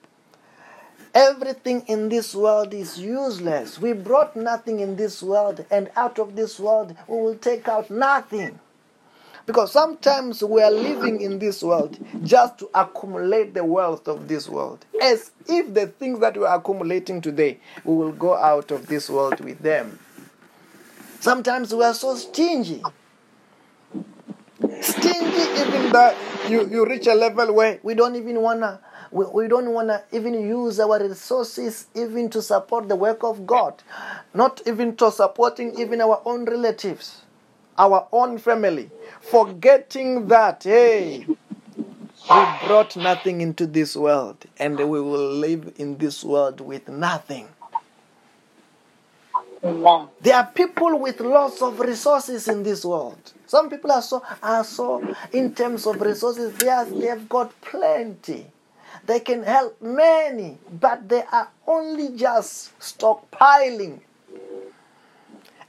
Everything 1.14 1.84
in 1.86 2.10
this 2.10 2.34
world 2.34 2.74
is 2.74 3.00
useless. 3.00 3.80
We 3.80 3.94
brought 3.94 4.36
nothing 4.36 4.80
in 4.80 4.96
this 4.96 5.22
world, 5.22 5.64
and 5.70 5.92
out 5.96 6.18
of 6.18 6.36
this 6.36 6.60
world, 6.60 6.96
we 7.08 7.18
will 7.18 7.36
take 7.36 7.68
out 7.68 7.92
nothing. 7.92 8.60
Because 9.46 9.72
sometimes 9.72 10.44
we 10.44 10.64
are 10.64 10.72
living 10.72 11.22
in 11.22 11.38
this 11.38 11.62
world 11.62 12.00
just 12.24 12.58
to 12.60 12.70
accumulate 12.74 13.54
the 13.54 13.64
wealth 13.64 14.08
of 14.08 14.28
this 14.28 14.50
world. 14.50 14.84
As 15.00 15.30
if 15.48 15.72
the 15.72 15.86
things 15.86 16.20
that 16.22 16.36
we 16.36 16.46
are 16.46 16.58
accumulating 16.58 17.22
today, 17.22 17.60
we 17.84 17.94
will 17.94 18.12
go 18.12 18.36
out 18.36 18.72
of 18.72 18.88
this 18.88 19.08
world 19.08 19.40
with 19.40 19.60
them. 19.60 20.00
Sometimes 21.24 21.74
we 21.74 21.82
are 21.86 21.94
so 21.94 22.18
stingy. 22.18 22.84
Stingy 24.82 25.62
even 25.62 25.90
that 25.94 26.18
you, 26.50 26.68
you 26.68 26.86
reach 26.86 27.08
a 27.08 27.14
level 27.14 27.54
where 27.54 27.80
we 27.82 27.94
don't 27.94 28.18
even 28.18 28.42
wanna 28.42 28.82
we, 29.10 29.26
we 29.28 29.48
don't 29.48 29.70
want 29.70 29.88
to 29.88 30.04
even 30.12 30.34
use 30.34 30.82
our 30.82 31.00
resources 31.02 31.88
even 31.96 32.30
to 32.32 32.42
support 32.42 32.90
the 32.90 32.98
work 32.98 33.24
of 33.24 33.48
God, 33.48 33.82
not 34.34 34.62
even 34.66 34.98
to 34.98 35.14
supporting 35.14 35.80
even 35.80 36.02
our 36.02 36.22
own 36.26 36.44
relatives, 36.44 37.22
our 37.78 38.06
own 38.12 38.38
family, 38.38 38.92
forgetting 39.22 40.28
that, 40.28 40.64
hey, 40.64 41.26
we 41.26 42.46
brought 42.68 42.98
nothing 42.98 43.40
into 43.40 43.66
this 43.66 43.96
world 43.96 44.44
and 44.58 44.78
we 44.78 45.00
will 45.00 45.36
live 45.36 45.72
in 45.78 45.98
this 46.00 46.22
world 46.22 46.60
with 46.60 46.90
nothing. 46.90 47.48
Amen. 49.64 50.10
There 50.20 50.36
are 50.36 50.46
people 50.48 51.00
with 51.00 51.22
lots 51.22 51.62
of 51.62 51.80
resources 51.80 52.50
in 52.50 52.64
this 52.64 52.84
world. 52.84 53.32
Some 53.48 53.70
people 53.70 53.92
are 53.92 54.02
so 54.02 54.22
are 54.42 54.64
so 54.64 55.16
in 55.32 55.56
terms 55.56 55.88
of 55.88 56.02
resources, 56.02 56.54
they 56.58 56.68
are, 56.68 56.86
they 56.86 57.08
have 57.08 57.30
got 57.30 57.60
plenty. 57.62 58.48
They 59.06 59.20
can 59.22 59.44
help 59.44 59.82
many, 59.82 60.58
but 60.80 61.08
they 61.08 61.24
are 61.32 61.50
only 61.68 62.10
just 62.16 62.78
stockpiling. 62.80 64.00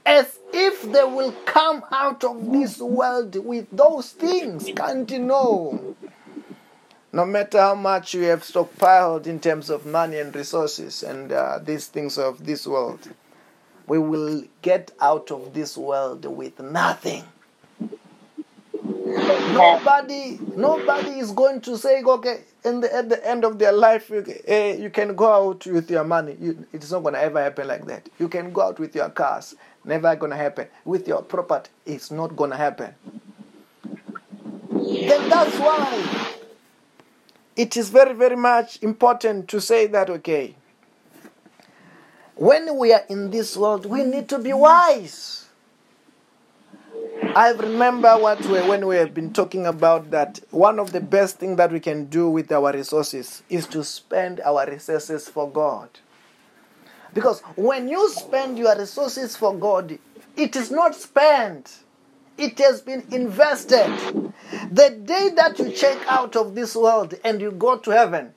As 0.05 0.37
if 0.53 0.83
they 0.83 1.03
will 1.03 1.31
come 1.45 1.83
out 1.91 2.23
of 2.23 2.51
this 2.51 2.79
world 2.79 3.35
with 3.43 3.67
those 3.71 4.11
things. 4.11 4.69
Can't 4.75 5.09
you 5.09 5.19
know? 5.19 5.95
No 7.11 7.25
matter 7.25 7.59
how 7.59 7.75
much 7.75 8.13
you 8.13 8.23
have 8.23 8.43
stockpiled 8.43 9.25
in 9.25 9.39
terms 9.39 9.69
of 9.69 9.85
money 9.85 10.19
and 10.19 10.35
resources 10.35 11.01
and 11.01 11.31
uh, 11.31 11.59
these 11.63 11.87
things 11.87 12.17
of 12.17 12.45
this 12.45 12.67
world, 12.67 13.09
we 13.87 13.99
will 13.99 14.43
get 14.61 14.91
out 14.99 15.31
of 15.31 15.53
this 15.53 15.77
world 15.77 16.25
with 16.25 16.59
nothing. 16.59 17.23
Nobody, 19.05 20.39
nobody 20.55 21.19
is 21.19 21.31
going 21.31 21.61
to 21.61 21.77
say, 21.77 22.03
okay, 22.03 22.41
in 22.63 22.81
the, 22.81 22.93
at 22.93 23.09
the 23.09 23.27
end 23.27 23.45
of 23.45 23.57
their 23.59 23.71
life, 23.71 24.09
you, 24.09 24.25
eh, 24.45 24.75
you 24.75 24.89
can 24.89 25.15
go 25.15 25.31
out 25.31 25.65
with 25.65 25.89
your 25.89 26.03
money. 26.03 26.35
You, 26.39 26.65
it's 26.73 26.91
not 26.91 27.03
going 27.03 27.13
to 27.13 27.21
ever 27.21 27.41
happen 27.41 27.67
like 27.67 27.85
that. 27.85 28.09
You 28.19 28.27
can 28.27 28.51
go 28.51 28.61
out 28.61 28.79
with 28.79 28.95
your 28.95 29.09
cars. 29.09 29.55
Never 29.83 30.15
going 30.15 30.31
to 30.31 30.37
happen. 30.37 30.67
With 30.83 31.07
your 31.07 31.21
property, 31.21 31.69
it's 31.85 32.11
not 32.11 32.35
going 32.35 32.49
to 32.51 32.57
happen. 32.57 32.93
Then 34.71 35.29
that's 35.29 35.57
why 35.57 36.35
it 37.55 37.77
is 37.77 37.89
very, 37.89 38.13
very 38.13 38.35
much 38.35 38.81
important 38.83 39.47
to 39.49 39.61
say 39.61 39.87
that, 39.87 40.09
okay, 40.09 40.55
when 42.35 42.77
we 42.77 42.93
are 42.93 43.03
in 43.09 43.31
this 43.31 43.55
world, 43.55 43.85
we 43.85 44.03
need 44.03 44.27
to 44.29 44.39
be 44.39 44.53
wise. 44.53 45.45
I 47.35 47.51
remember 47.51 48.17
what 48.17 48.41
we, 48.45 48.61
when 48.61 48.85
we 48.87 48.95
have 48.97 49.13
been 49.13 49.33
talking 49.33 49.65
about 49.65 50.11
that 50.11 50.39
one 50.51 50.79
of 50.79 50.91
the 50.91 51.01
best 51.01 51.37
things 51.37 51.57
that 51.57 51.71
we 51.71 51.79
can 51.79 52.05
do 52.05 52.29
with 52.29 52.51
our 52.51 52.71
resources 52.71 53.43
is 53.49 53.67
to 53.67 53.83
spend 53.83 54.39
our 54.41 54.65
resources 54.69 55.27
for 55.27 55.49
God. 55.49 55.89
Because 57.13 57.41
when 57.55 57.87
you 57.87 58.09
spend 58.09 58.57
your 58.57 58.77
resources 58.77 59.35
for 59.35 59.53
God, 59.55 59.97
it 60.35 60.55
is 60.55 60.71
not 60.71 60.95
spent, 60.95 61.83
it 62.37 62.57
has 62.59 62.81
been 62.81 63.05
invested. 63.11 63.87
The 64.71 64.89
day 65.03 65.29
that 65.35 65.57
you 65.57 65.71
check 65.71 65.97
out 66.07 66.35
of 66.35 66.55
this 66.55 66.75
world 66.75 67.15
and 67.23 67.39
you 67.39 67.51
go 67.51 67.77
to 67.77 67.91
heaven, 67.91 68.33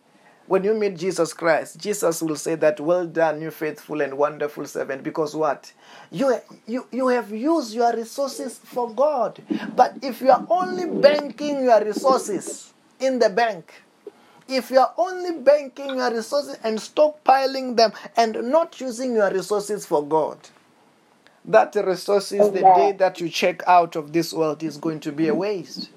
when 0.48 0.64
you 0.64 0.74
meet 0.74 0.96
Jesus 0.96 1.34
Christ, 1.34 1.78
Jesus 1.78 2.22
will 2.22 2.36
say 2.36 2.54
that, 2.56 2.80
Well 2.80 3.06
done, 3.06 3.40
you 3.42 3.50
faithful 3.50 4.00
and 4.00 4.16
wonderful 4.16 4.66
servant. 4.66 5.02
Because 5.02 5.36
what? 5.36 5.72
You, 6.10 6.38
you, 6.66 6.86
you 6.90 7.08
have 7.08 7.30
used 7.30 7.74
your 7.74 7.94
resources 7.94 8.58
for 8.58 8.90
God. 8.92 9.40
But 9.76 9.98
if 10.02 10.20
you 10.22 10.30
are 10.30 10.44
only 10.48 10.86
banking 10.86 11.62
your 11.64 11.84
resources 11.84 12.72
in 12.98 13.18
the 13.18 13.28
bank, 13.28 13.82
if 14.48 14.70
you 14.70 14.78
are 14.78 14.94
only 14.96 15.38
banking 15.38 15.96
your 15.96 16.10
resources 16.10 16.56
and 16.64 16.78
stockpiling 16.78 17.76
them 17.76 17.92
and 18.16 18.50
not 18.50 18.80
using 18.80 19.14
your 19.14 19.30
resources 19.30 19.84
for 19.84 20.06
God, 20.06 20.38
that 21.44 21.74
resources, 21.74 22.50
the 22.50 22.62
day 22.62 22.92
that 22.92 23.20
you 23.20 23.28
check 23.28 23.62
out 23.66 23.96
of 23.96 24.12
this 24.14 24.32
world, 24.32 24.62
is 24.62 24.78
going 24.78 25.00
to 25.00 25.12
be 25.12 25.28
a 25.28 25.34
waste. 25.34 25.90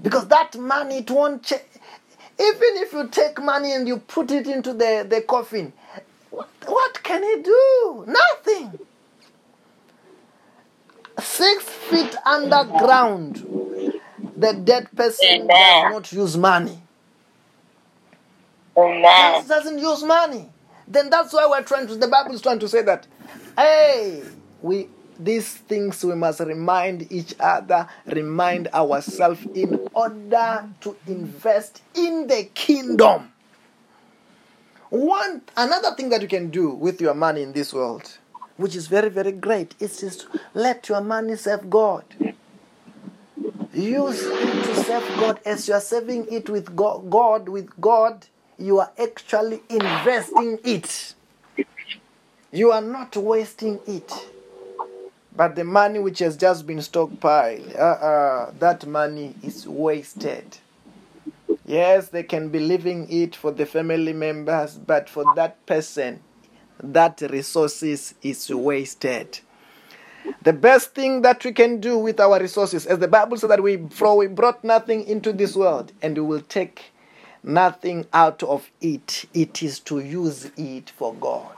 Because 0.00 0.28
that 0.28 0.56
money, 0.56 0.98
it 0.98 1.10
won't 1.10 1.42
check. 1.42 1.66
Even 2.38 2.76
if 2.82 2.92
you 2.92 3.08
take 3.08 3.40
money 3.42 3.72
and 3.72 3.86
you 3.86 3.98
put 3.98 4.30
it 4.30 4.46
into 4.46 4.72
the, 4.72 5.06
the 5.08 5.22
coffin, 5.22 5.72
what, 6.30 6.48
what 6.66 7.02
can 7.02 7.22
it 7.24 7.44
do? 7.44 8.04
Nothing. 8.08 8.78
Six 11.20 11.64
feet 11.64 12.16
underground, 12.26 13.44
the 14.36 14.52
dead 14.54 14.88
person 14.96 15.46
does 15.48 15.84
not 15.84 16.12
use 16.12 16.36
money. 16.36 16.80
Amen. 18.76 19.46
Doesn't 19.46 19.78
use 19.78 20.02
money. 20.02 20.50
Then 20.88 21.10
that's 21.10 21.32
why 21.32 21.46
we're 21.48 21.62
trying 21.62 21.86
to. 21.86 21.96
The 21.96 22.08
Bible 22.08 22.34
is 22.34 22.42
trying 22.42 22.58
to 22.58 22.68
say 22.68 22.82
that, 22.82 23.06
hey, 23.56 24.22
we 24.60 24.88
these 25.18 25.48
things 25.54 26.04
we 26.04 26.14
must 26.14 26.40
remind 26.40 27.10
each 27.12 27.34
other, 27.40 27.88
remind 28.06 28.68
ourselves 28.68 29.40
in 29.54 29.80
order 29.94 30.64
to 30.80 30.96
invest 31.06 31.82
in 31.94 32.26
the 32.26 32.44
kingdom. 32.54 33.30
One 34.90 35.42
another 35.56 35.94
thing 35.96 36.08
that 36.10 36.22
you 36.22 36.28
can 36.28 36.50
do 36.50 36.70
with 36.70 37.00
your 37.00 37.14
money 37.14 37.42
in 37.42 37.52
this 37.52 37.72
world, 37.72 38.18
which 38.56 38.76
is 38.76 38.86
very 38.86 39.08
very 39.08 39.32
great, 39.32 39.74
is 39.80 40.00
just 40.00 40.26
let 40.54 40.88
your 40.88 41.00
money 41.00 41.36
serve 41.36 41.68
God. 41.68 42.04
Use 43.72 44.20
it 44.22 44.64
to 44.64 44.84
serve 44.84 45.02
God 45.18 45.40
as 45.44 45.66
you 45.66 45.74
are 45.74 45.80
serving 45.80 46.28
it 46.30 46.48
with 46.48 46.76
Go- 46.76 47.00
God. 47.00 47.48
With 47.48 47.80
God, 47.80 48.26
you 48.56 48.78
are 48.78 48.92
actually 48.96 49.62
investing 49.68 50.58
it. 50.64 51.14
You 52.52 52.70
are 52.70 52.80
not 52.82 53.16
wasting 53.16 53.80
it. 53.86 54.12
But 55.36 55.56
the 55.56 55.64
money 55.64 55.98
which 55.98 56.20
has 56.20 56.36
just 56.36 56.66
been 56.66 56.78
stockpiled, 56.78 57.74
uh, 57.76 57.78
uh, 57.78 58.52
that 58.60 58.86
money 58.86 59.34
is 59.42 59.66
wasted. 59.66 60.58
Yes, 61.66 62.08
they 62.08 62.22
can 62.22 62.50
be 62.50 62.60
leaving 62.60 63.10
it 63.10 63.34
for 63.34 63.50
the 63.50 63.66
family 63.66 64.12
members, 64.12 64.76
but 64.76 65.08
for 65.08 65.24
that 65.34 65.64
person, 65.66 66.20
that 66.82 67.20
resources 67.30 68.14
is 68.22 68.48
wasted. 68.50 69.40
The 70.42 70.52
best 70.52 70.94
thing 70.94 71.22
that 71.22 71.44
we 71.44 71.52
can 71.52 71.80
do 71.80 71.98
with 71.98 72.20
our 72.20 72.38
resources, 72.38 72.86
as 72.86 72.98
the 72.98 73.08
Bible 73.08 73.36
says 73.38 73.48
that 73.48 73.62
we, 73.62 73.76
we 73.76 74.26
brought 74.26 74.62
nothing 74.62 75.04
into 75.04 75.32
this 75.32 75.56
world 75.56 75.92
and 76.02 76.16
we 76.16 76.22
will 76.22 76.42
take 76.42 76.92
nothing 77.42 78.06
out 78.12 78.42
of 78.42 78.70
it, 78.80 79.24
it 79.34 79.62
is 79.62 79.80
to 79.80 79.98
use 80.00 80.50
it 80.56 80.90
for 80.90 81.14
God. 81.14 81.53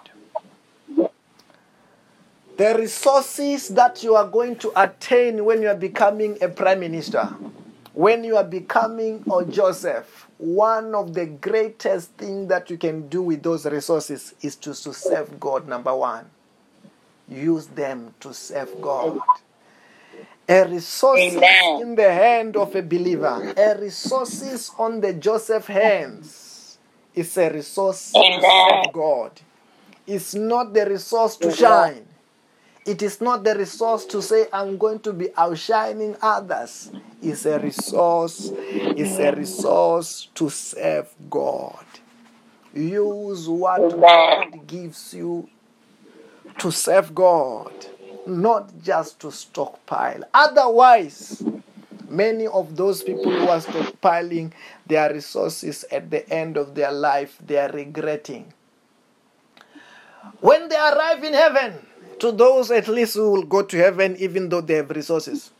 The 2.56 2.74
resources 2.78 3.68
that 3.68 4.02
you 4.02 4.14
are 4.14 4.26
going 4.26 4.56
to 4.56 4.72
attain 4.74 5.44
when 5.44 5.60
you 5.60 5.68
are 5.68 5.76
becoming 5.76 6.38
a 6.40 6.48
prime 6.48 6.80
minister, 6.80 7.24
when 7.92 8.24
you 8.24 8.38
are 8.38 8.44
becoming 8.44 9.22
a 9.30 9.44
Joseph, 9.44 10.26
one 10.38 10.94
of 10.94 11.12
the 11.12 11.26
greatest 11.26 12.12
things 12.12 12.48
that 12.48 12.70
you 12.70 12.78
can 12.78 13.08
do 13.08 13.20
with 13.20 13.42
those 13.42 13.66
resources 13.66 14.34
is 14.40 14.56
to, 14.56 14.72
to 14.74 14.94
serve 14.94 15.38
God, 15.38 15.68
number 15.68 15.94
one. 15.94 16.30
Use 17.28 17.66
them 17.66 18.14
to 18.20 18.32
serve 18.32 18.80
God. 18.80 19.20
A 20.48 20.64
resource 20.66 21.20
in 21.20 21.94
the 21.94 22.10
hand 22.10 22.56
of 22.56 22.74
a 22.74 22.82
believer, 22.82 23.52
a 23.56 23.78
resources 23.78 24.70
on 24.78 25.00
the 25.02 25.12
Joseph 25.12 25.66
hands 25.66 26.78
is 27.14 27.36
a 27.36 27.50
resource 27.50 28.14
Amen. 28.16 28.40
serve 28.40 28.92
God. 28.94 29.40
It's 30.06 30.34
not 30.34 30.72
the 30.72 30.86
resource 30.86 31.36
to 31.38 31.50
shine. 31.54 32.06
It 32.86 33.02
is 33.02 33.20
not 33.20 33.42
the 33.42 33.56
resource 33.56 34.04
to 34.06 34.22
say 34.22 34.46
I'm 34.52 34.78
going 34.78 35.00
to 35.00 35.12
be 35.12 35.28
outshining 35.36 36.16
others. 36.22 36.92
It's 37.20 37.44
a 37.44 37.58
resource. 37.58 38.52
It's 38.54 39.18
a 39.18 39.34
resource 39.34 40.28
to 40.36 40.48
serve 40.48 41.12
God. 41.28 41.84
Use 42.72 43.48
what 43.48 44.00
God 44.00 44.66
gives 44.68 45.14
you 45.14 45.48
to 46.58 46.70
serve 46.70 47.12
God, 47.12 47.72
not 48.24 48.70
just 48.82 49.18
to 49.20 49.32
stockpile. 49.32 50.22
Otherwise, 50.32 51.42
many 52.08 52.46
of 52.46 52.76
those 52.76 53.02
people 53.02 53.32
who 53.32 53.48
are 53.48 53.60
stockpiling 53.60 54.52
their 54.86 55.12
resources 55.12 55.84
at 55.90 56.10
the 56.10 56.28
end 56.30 56.56
of 56.56 56.74
their 56.76 56.92
life, 56.92 57.36
they 57.44 57.58
are 57.58 57.72
regretting. 57.72 58.52
When 60.40 60.68
they 60.68 60.76
arrive 60.76 61.24
in 61.24 61.32
heaven, 61.32 61.86
to 62.18 62.32
those 62.32 62.70
at 62.70 62.88
least 62.88 63.14
who 63.14 63.30
will 63.30 63.42
go 63.42 63.62
to 63.62 63.76
heaven 63.76 64.16
even 64.18 64.48
though 64.48 64.60
they 64.60 64.74
have 64.74 64.90
resources. 64.90 65.50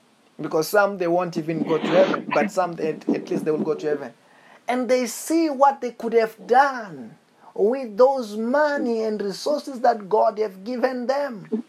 Because 0.41 0.69
some 0.69 0.99
they 0.99 1.07
won't 1.07 1.37
even 1.39 1.63
go 1.63 1.79
to 1.79 1.87
heaven, 1.87 2.31
but 2.33 2.51
some 2.51 2.75
they, 2.75 2.91
at 2.91 3.31
least 3.31 3.45
they 3.45 3.51
will 3.51 3.59
go 3.65 3.75
to 3.75 3.87
heaven. 3.87 4.13
And 4.69 4.89
they 4.89 5.07
see 5.07 5.49
what 5.49 5.81
they 5.81 5.93
could 5.93 6.13
have 6.13 6.47
done 6.47 7.17
with 7.55 7.97
those 7.97 8.37
money 8.37 9.03
and 9.05 9.21
resources 9.21 9.81
that 9.81 10.09
God 10.09 10.39
have 10.39 10.63
given 10.65 11.07
them. 11.07 11.65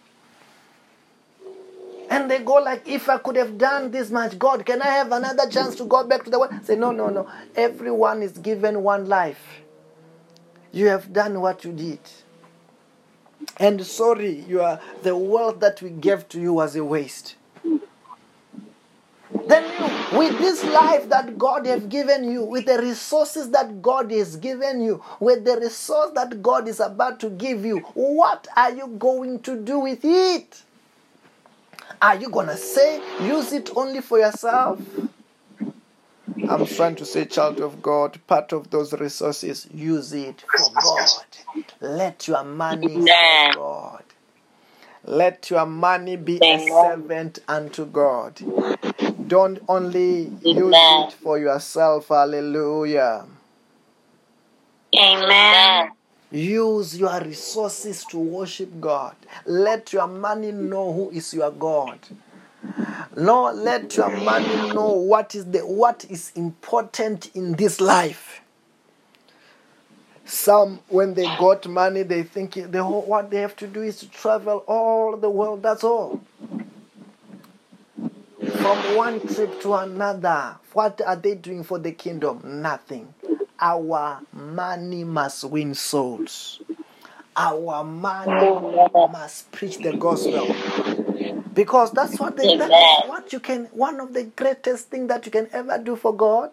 And 2.10 2.32
they 2.32 2.40
go 2.40 2.56
like, 2.56 2.88
if 2.88 3.10
I 3.10 3.18
could 3.18 3.36
have 3.36 3.58
done 3.58 3.92
this 3.92 4.10
much, 4.10 4.40
God, 4.40 4.66
can 4.66 4.82
I 4.82 4.88
have 4.88 5.12
another 5.12 5.50
chance 5.50 5.76
to 5.76 5.86
go 5.86 6.06
back 6.06 6.24
to 6.24 6.30
the 6.30 6.40
world? 6.40 6.54
Say, 6.64 6.76
no, 6.76 6.92
no, 6.92 7.10
no. 7.10 7.30
Everyone 7.56 8.22
is 8.22 8.38
given 8.38 8.82
one 8.82 9.08
life. 9.08 9.62
You 10.72 10.88
have 10.88 11.12
done 11.12 11.40
what 11.42 11.64
you 11.64 11.74
did. 11.74 12.00
And 13.60 13.84
sorry, 13.86 14.44
you 14.48 14.62
are 14.62 14.80
the 15.02 15.16
wealth 15.16 15.60
that 15.62 15.82
we 15.82 15.90
gave 15.90 16.30
to 16.30 16.40
you 16.40 16.54
was 16.54 16.76
a 16.76 16.84
waste. 16.84 17.36
Then 19.48 19.64
you, 19.80 20.18
with 20.18 20.38
this 20.38 20.64
life 20.64 21.10
that 21.10 21.38
God 21.38 21.66
has 21.66 21.84
given 21.86 22.30
you, 22.32 22.44
with 22.44 22.66
the 22.66 22.78
resources 22.80 23.50
that 23.52 23.82
God 23.82 24.12
has 24.12 24.36
given 24.38 24.82
you, 24.82 25.04
with 25.20 25.44
the 25.44 25.58
resource 25.58 26.12
that 26.16 26.42
God 26.42 26.68
is 26.68 26.80
about 26.80 27.20
to 27.22 27.30
give 27.30 27.66
you, 27.66 27.80
what 27.94 28.48
are 28.56 28.72
you 28.72 28.88
going 29.00 29.40
to 29.42 29.60
do 29.60 29.80
with 29.80 30.00
it? 30.04 30.64
Are 32.02 32.16
you 32.16 32.30
going 32.30 32.48
to 32.48 32.58
say, 32.58 33.02
use 33.26 33.52
it 33.54 33.70
only 33.76 34.02
for 34.02 34.20
yourself? 34.20 34.80
I'm 36.48 36.66
trying 36.66 36.96
to 36.98 37.06
say, 37.06 37.26
child 37.26 37.60
of 37.62 37.82
God, 37.82 38.20
part 38.28 38.54
of 38.54 38.70
those 38.70 38.94
resources, 38.94 39.68
use 39.74 40.14
it 40.14 40.42
for 40.42 40.72
God. 40.80 41.26
Let 41.82 42.28
your 42.28 42.44
money 42.44 43.02
serve 43.02 43.54
God. 43.54 44.04
Let 45.04 45.50
your 45.50 45.66
money 45.66 46.16
be 46.16 46.44
a 46.50 46.58
servant 46.58 47.40
unto 47.48 47.86
God. 47.86 48.42
Don't 49.28 49.60
only 49.68 50.32
use 50.42 50.90
it 50.90 51.12
for 51.14 51.38
yourself. 51.40 52.10
Hallelujah. 52.10 53.26
Amen. 54.96 55.92
Use 56.32 56.98
your 56.98 57.22
resources 57.22 58.06
to 58.06 58.18
worship 58.20 58.70
God. 58.82 59.16
Let 59.46 59.94
your 59.94 60.08
money 60.08 60.52
know 60.52 60.92
who 60.94 61.10
is 61.12 61.34
your 61.34 61.52
God. 61.52 62.00
No, 63.16 63.52
let 63.52 63.96
your 63.98 64.10
money 64.18 64.74
know 64.74 64.92
what 64.94 65.34
is 65.36 65.46
the 65.46 65.60
what 65.60 66.06
is 66.10 66.32
important 66.36 67.36
in 67.36 67.54
this 67.54 67.82
life. 67.82 68.42
Some, 70.26 70.82
when 70.90 71.14
they 71.14 71.24
got 71.24 71.68
money, 71.68 72.04
they 72.04 72.24
think 72.24 72.56
the 72.56 72.84
what 72.84 73.32
they 73.32 73.38
have 73.38 73.56
to 73.58 73.68
do 73.68 73.82
is 73.82 73.98
to 74.00 74.10
travel 74.10 74.64
all 74.68 75.16
the 75.16 75.30
world. 75.30 75.64
That's 75.64 75.84
all. 75.84 76.22
From 78.58 78.96
one 78.96 79.26
trip 79.28 79.62
to 79.62 79.74
another, 79.76 80.58
what 80.74 81.02
are 81.02 81.16
they 81.16 81.36
doing 81.36 81.64
for 81.64 81.80
the 81.80 81.92
kingdom? 81.92 82.42
Nothing. 82.62 83.14
Our 83.60 84.20
money 84.34 85.04
must 85.04 85.44
win 85.46 85.74
souls. 85.74 86.60
Our 87.36 87.84
money 87.84 88.60
must 89.12 89.52
preach 89.52 89.78
the 89.78 89.94
gospel. 89.94 90.48
Because 91.58 91.90
that's 91.90 92.20
what 92.20 92.38
they, 92.38 92.56
that 92.56 92.70
is 92.70 93.10
what 93.10 93.34
you 93.34 93.40
can 93.40 93.66
one 93.72 94.00
of 94.00 94.14
the 94.14 94.26
greatest 94.26 94.90
thing 94.90 95.08
that 95.08 95.26
you 95.26 95.32
can 95.32 95.50
ever 95.52 95.80
do 95.80 95.96
for 95.96 96.16
God. 96.16 96.52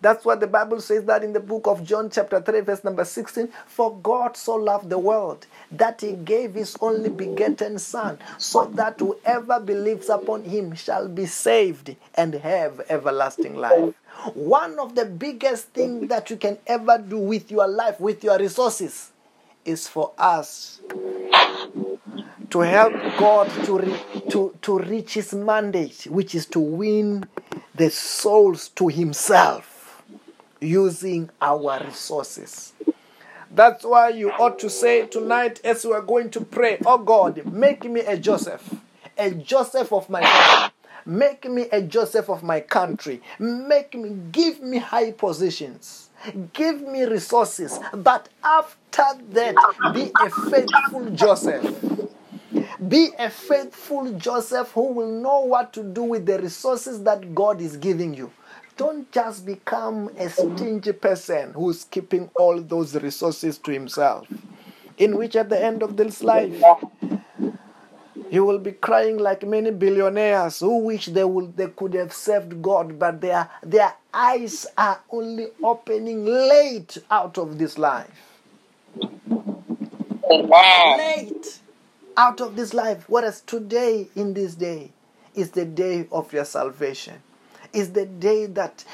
That's 0.00 0.24
what 0.24 0.38
the 0.38 0.46
Bible 0.46 0.80
says 0.80 1.04
that 1.06 1.24
in 1.24 1.32
the 1.32 1.40
book 1.40 1.66
of 1.66 1.84
John, 1.84 2.10
chapter 2.10 2.40
3, 2.40 2.60
verse 2.60 2.84
number 2.84 3.04
16. 3.04 3.48
For 3.66 3.98
God 3.98 4.36
so 4.36 4.54
loved 4.54 4.88
the 4.88 5.00
world 5.00 5.48
that 5.72 6.00
he 6.00 6.12
gave 6.12 6.54
his 6.54 6.76
only 6.80 7.10
begotten 7.10 7.80
Son, 7.80 8.20
so 8.38 8.66
that 8.76 9.00
whoever 9.00 9.58
believes 9.58 10.08
upon 10.08 10.44
him 10.44 10.76
shall 10.76 11.08
be 11.08 11.26
saved 11.26 11.96
and 12.14 12.34
have 12.34 12.82
everlasting 12.88 13.56
life. 13.56 13.94
One 14.34 14.78
of 14.78 14.94
the 14.94 15.06
biggest 15.06 15.70
things 15.70 16.08
that 16.08 16.30
you 16.30 16.36
can 16.36 16.56
ever 16.68 16.98
do 16.98 17.18
with 17.18 17.50
your 17.50 17.66
life, 17.66 17.98
with 17.98 18.22
your 18.22 18.38
resources, 18.38 19.10
is 19.64 19.88
for 19.88 20.12
us 20.16 20.80
to 22.50 22.60
help 22.60 22.92
God 23.18 23.48
to, 23.64 23.78
re- 23.78 24.22
to, 24.28 24.54
to 24.62 24.78
reach 24.78 25.14
his 25.14 25.32
mandate, 25.34 26.06
which 26.10 26.34
is 26.34 26.46
to 26.46 26.60
win 26.60 27.24
the 27.74 27.90
souls 27.90 28.68
to 28.70 28.88
himself 28.88 30.02
using 30.60 31.30
our 31.40 31.80
resources. 31.84 32.72
That's 33.52 33.84
why 33.84 34.10
you 34.10 34.30
ought 34.30 34.58
to 34.60 34.70
say 34.70 35.06
tonight, 35.06 35.60
as 35.64 35.84
we 35.84 35.92
are 35.92 36.02
going 36.02 36.30
to 36.30 36.40
pray, 36.40 36.80
Oh 36.86 36.98
God, 36.98 37.44
make 37.52 37.84
me 37.84 38.00
a 38.00 38.16
Joseph, 38.16 38.80
a 39.18 39.30
Joseph 39.32 39.92
of 39.92 40.08
my 40.08 40.24
family. 40.26 40.70
Make 41.06 41.50
me 41.50 41.66
a 41.72 41.82
Joseph 41.82 42.28
of 42.28 42.42
my 42.42 42.60
country. 42.60 43.22
Make 43.38 43.94
me, 43.94 44.10
give 44.30 44.60
me 44.60 44.78
high 44.78 45.12
positions. 45.12 46.10
Give 46.52 46.82
me 46.82 47.04
resources. 47.04 47.80
But 47.92 48.28
after 48.44 49.04
that, 49.30 49.64
be 49.92 50.14
a 50.20 50.30
faithful 50.30 51.10
Joseph. 51.10 51.66
Be 52.88 53.10
a 53.18 53.28
faithful 53.28 54.12
Joseph 54.14 54.70
who 54.72 54.92
will 54.92 55.10
know 55.20 55.40
what 55.40 55.72
to 55.74 55.82
do 55.82 56.02
with 56.02 56.24
the 56.24 56.38
resources 56.38 57.02
that 57.04 57.34
God 57.34 57.60
is 57.60 57.76
giving 57.76 58.14
you. 58.14 58.32
Don't 58.78 59.10
just 59.12 59.44
become 59.44 60.10
a 60.16 60.30
stingy 60.30 60.92
person 60.92 61.52
who's 61.52 61.84
keeping 61.84 62.30
all 62.36 62.62
those 62.62 62.94
resources 62.94 63.58
to 63.58 63.72
himself. 63.72 64.28
In 64.96 65.18
which, 65.18 65.36
at 65.36 65.50
the 65.50 65.62
end 65.62 65.82
of 65.82 65.96
this 65.98 66.22
life, 66.22 66.54
you 68.30 68.44
will 68.44 68.58
be 68.58 68.72
crying 68.72 69.18
like 69.18 69.46
many 69.46 69.70
billionaires 69.72 70.60
who 70.60 70.78
wish 70.78 71.06
they 71.06 71.24
would 71.24 71.56
they 71.58 71.68
could 71.68 71.92
have 71.94 72.12
served 72.14 72.62
God, 72.62 72.98
but 72.98 73.20
their 73.20 73.50
their 73.62 73.92
eyes 74.14 74.66
are 74.78 75.00
only 75.10 75.48
opening 75.62 76.24
late 76.24 76.96
out 77.10 77.36
of 77.36 77.58
this 77.58 77.76
life. 77.76 78.40
Oh, 80.30 80.48
Amen. 80.52 80.98
late 80.98 81.60
out 82.16 82.40
of 82.40 82.56
this 82.56 82.74
life. 82.74 83.04
Whereas 83.08 83.40
today, 83.42 84.08
in 84.14 84.34
this 84.34 84.54
day, 84.54 84.92
is 85.34 85.50
the 85.50 85.64
day 85.64 86.06
of 86.12 86.32
your 86.32 86.44
salvation. 86.44 87.22
Is 87.72 87.92
the 87.92 88.06
day 88.06 88.46
that 88.46 88.84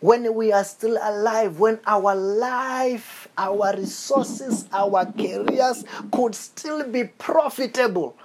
when 0.00 0.34
we 0.34 0.52
are 0.52 0.64
still 0.64 0.98
alive, 1.02 1.58
when 1.58 1.80
our 1.86 2.14
life, 2.14 3.28
our 3.36 3.74
resources, 3.76 4.68
our 4.72 5.06
careers 5.06 5.84
could 6.12 6.34
still 6.34 6.88
be 6.88 7.04
profitable. 7.04 8.16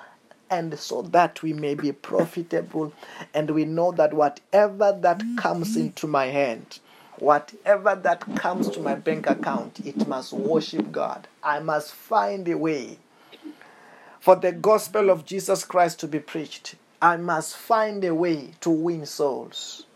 And 0.50 0.78
so 0.78 1.02
that 1.04 1.42
we 1.42 1.54
may 1.54 1.76
be 1.76 1.94
profitable, 1.94 2.92
and 3.34 3.50
we 3.52 3.64
know 3.64 3.94
that 3.94 4.14
whatever 4.14 4.92
that 5.02 5.24
comes 5.38 5.78
into 5.78 6.08
my 6.08 6.26
hand, 6.26 6.80
whatever 7.20 7.96
that 7.96 8.36
comes 8.36 8.70
to 8.72 8.82
my 8.82 8.96
bank 8.96 9.30
account, 9.30 9.80
it 9.86 10.06
must 10.10 10.34
worship 10.34 10.92
God. 10.92 11.26
I 11.42 11.60
must 11.60 11.94
find 11.94 12.50
a 12.50 12.58
way 12.58 12.98
for 14.22 14.36
the 14.36 14.52
gospel 14.52 15.10
of 15.10 15.26
Jesus 15.26 15.66
Christ 15.66 16.00
to 16.00 16.08
be 16.08 16.20
preached. 16.20 16.76
I 17.02 17.18
must 17.18 17.58
find 17.58 18.04
a 18.04 18.14
way 18.14 18.52
to 18.62 18.70
win 18.70 19.08
souls. 19.08 19.88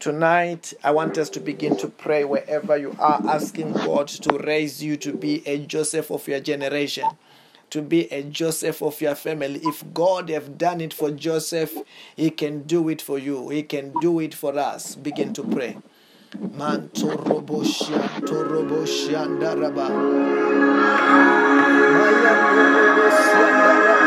Tonight, 0.00 0.74
I 0.82 0.90
want 0.90 1.16
us 1.16 1.30
to 1.30 1.40
begin 1.40 1.76
to 1.76 1.86
pray 1.86 2.24
wherever 2.24 2.76
you 2.76 2.96
are, 2.98 3.22
asking 3.24 3.72
God 3.72 4.08
to 4.08 4.36
raise 4.38 4.82
you 4.82 4.96
to 4.96 5.12
be 5.12 5.46
a 5.46 5.58
Joseph 5.58 6.10
of 6.10 6.26
your 6.26 6.40
generation, 6.40 7.06
to 7.70 7.80
be 7.80 8.12
a 8.12 8.24
Joseph 8.24 8.82
of 8.82 9.00
your 9.00 9.14
family. 9.14 9.60
If 9.62 9.94
God 9.94 10.28
have 10.28 10.58
done 10.58 10.80
it 10.80 10.92
for 10.92 11.12
Joseph, 11.12 11.72
He 12.16 12.30
can 12.30 12.64
do 12.64 12.88
it 12.88 13.00
for 13.00 13.16
you. 13.16 13.48
He 13.50 13.62
can 13.62 13.92
do 14.00 14.18
it 14.18 14.34
for 14.34 14.58
us. 14.58 14.96
Begin 14.96 15.32
to 15.34 15.44
pray. 15.44 15.76
Mantorobosha, 16.40 18.00
torobosha, 18.24 19.26
daraba. 19.38 19.88
Maya 21.92 22.34
torobosha, 22.48 23.44
daraba, 23.60 24.06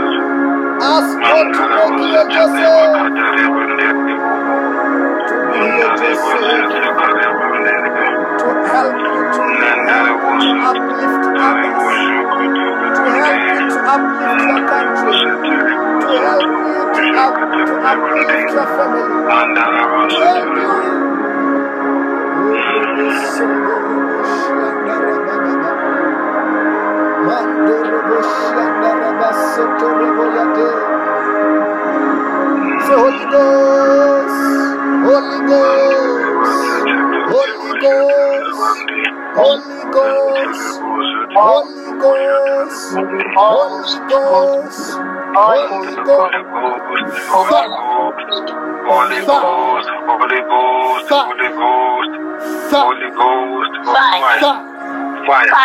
Ask 0.81 1.13
God 1.21 1.47
to 1.53 1.63
make 1.75 2.01
you 2.09 2.23
Joseph. 2.33 2.95
To 5.27 5.35
be 5.51 5.65
Joseph. 5.77 6.21
To 8.41 8.49
help 8.71 8.97
you 8.97 9.15
to 10.41 10.49
uplift 10.69 11.25
others. 11.37 11.93
To 12.97 13.09
help 13.21 13.41
you 13.45 13.61
to 13.69 13.77
uplift 13.93 14.41
your 14.41 14.63
country. 14.71 15.21
To 16.01 16.13
help 16.25 16.49
you 16.97 17.13
up, 17.21 17.35
to 17.53 17.63
uplift 17.91 18.49
your 18.51 18.67
family. 18.75 19.05
To 20.09 20.17
help 20.25 20.49
you. 20.57 21.00
Holy 39.41 39.57
Ghost, 39.89 40.77
Holy 41.33 41.97
Ghost, 41.97 42.93
Holy 42.93 43.97
Ghost, 44.05 45.01
Holy 45.33 45.95
Ghost, 46.05 46.21
Holy 46.21 46.85
Ghost, 47.81 48.27
Holy 48.85 49.21
Ghost, 49.25 49.89
Holy 49.89 50.41
Ghost, 50.45 51.09
Holy 51.09 51.49
Ghost, 51.57 52.13
Holy 52.69 53.09
Ghost, 53.17 53.73
fire, 53.89 54.45
fire, 55.25 55.49
Fire. 55.49 55.57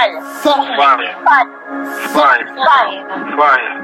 fire, 0.86 1.12
Fire. 2.06 2.44
fire, 2.56 2.96
fire, 3.36 3.76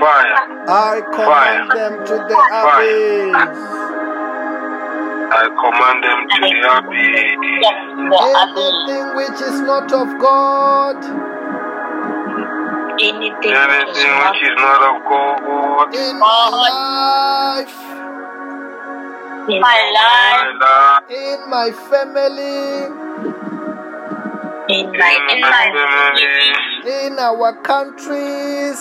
fire. 0.00 0.36
I 0.68 1.00
command 1.16 1.70
them 1.72 1.94
to 2.04 2.14
the 2.28 2.36
abyss. 2.60 4.01
I 5.34 5.48
command 5.48 6.04
them 6.04 6.20
to 6.28 6.38
the 6.44 6.60
abyss. 6.76 7.40
Anything 8.20 9.06
which 9.16 9.40
is 9.40 9.58
not 9.62 9.88
of 9.92 10.08
God. 10.20 10.98
Anything 13.00 13.52
Anything 13.56 14.12
which 14.22 14.42
is 14.44 14.56
not 14.60 14.82
of 14.92 14.96
God. 15.08 15.94
In 15.94 16.18
my 16.20 16.48
life, 16.68 17.78
in 19.48 19.60
My 19.60 19.80
life. 19.96 21.10
in 21.10 21.38
my 21.50 21.70
family, 21.90 22.92
in 24.68 24.86
my, 24.92 25.12
in 25.32 25.40
my 25.40 25.50
my 25.50 25.66
family, 25.72 27.06
in 27.06 27.18
our 27.18 27.52
countries, 27.62 28.80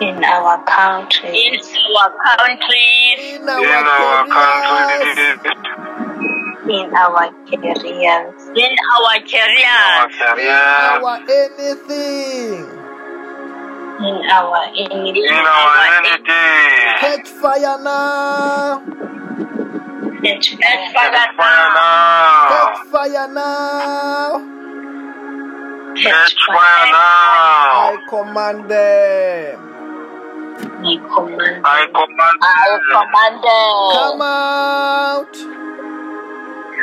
in 0.00 0.24
our 0.24 0.64
country, 0.64 1.28
In 1.28 1.60
our 1.96 2.10
countries. 2.36 3.20
in 3.20 3.42
in 3.42 3.48
our 3.48 3.60
our 3.60 4.24
country, 4.28 5.52
in 6.70 6.94
our 6.94 7.28
careers, 7.48 8.34
In 8.56 8.72
our 8.92 9.04
our 9.04 9.18
careers. 9.20 10.16
career, 10.16 10.50
our 10.50 11.16
anything. 11.28 12.64
in 14.00 14.18
our 14.30 14.62
enemy, 14.76 15.20
in 15.20 15.46
our 15.46 15.76
anything. 15.98 16.96
Catch 17.00 17.28
fire 17.28 17.78
now. 17.82 18.80
catch 20.22 20.46
Catch 20.58 20.92
fire, 20.94 21.10
Catch 21.10 21.36
fire 21.36 21.36
fire 21.36 21.68
now. 21.74 21.76
now. 21.76 22.48
Catch 22.48 22.78
fire 22.90 23.28
now. 23.28 24.28
Catch 25.96 26.36
fire 26.46 26.86
now. 26.92 27.92
I 27.92 27.96
command 28.08 28.68
them. 28.70 29.69
I 30.64 30.98
command 31.14 31.64
I 31.64 31.86
command 31.94 32.40
I 32.42 32.80
them. 32.88 32.92
command 32.92 33.44
them. 33.44 33.90
Come 33.92 34.22
out. 34.22 35.34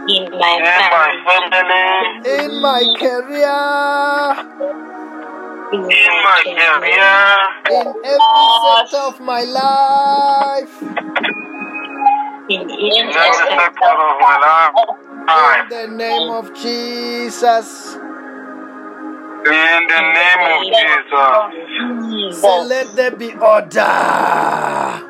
in 0.10 0.24
my 0.32 0.56
in 0.56 0.64
my 0.64 0.72
family, 0.88 1.52
family, 1.52 2.46
in 2.46 2.52
my 2.62 2.82
career, 2.98 3.64
in 5.74 5.82
in 5.92 6.14
my 6.24 6.40
career, 6.44 7.18
in 7.72 7.88
every 8.06 8.48
sector 8.64 9.04
of 9.04 9.20
my 9.20 9.44
life. 9.44 10.76
in 12.50 12.62
in 12.70 13.08
every 13.08 13.20
aspect 13.20 13.52
sector 13.60 13.92
of 13.92 14.16
my 14.22 14.36
life. 14.40 14.76
In 15.28 15.70
the 15.70 15.86
name 15.98 16.30
of 16.32 16.54
Jesus. 16.56 17.98
In 19.46 19.88
the 19.88 20.02
name 20.18 20.44
of 20.56 20.62
Jesus, 20.66 22.42
Say, 22.42 22.58
let 22.66 22.88
there 22.96 23.12
be 23.12 23.34
order. 23.34 25.07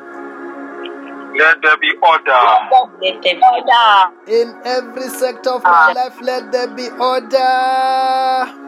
Let 1.38 1.62
there 1.62 1.76
be 1.78 1.90
order. 2.02 2.44
let 3.00 3.22
there 3.22 3.34
be 3.36 3.40
Order. 3.40 4.10
In 4.26 4.54
every 4.64 5.08
sector 5.08 5.50
of 5.50 5.62
my 5.62 5.70
ah. 5.70 5.92
life, 5.94 6.20
let 6.20 6.50
there 6.50 6.66
be 6.68 6.88
order. 6.88 8.66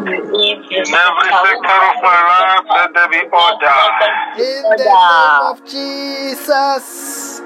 In 0.00 0.56
Every 0.66 1.30
sector 1.30 1.78
of 1.86 1.96
my 2.02 2.18
life, 2.26 2.66
let 2.74 2.90
there 2.94 3.08
be 3.08 3.22
order. 3.30 3.80
In 4.36 4.62
the 4.66 4.84
name 4.90 5.40
of 5.46 5.56
Jesus. 5.64 7.40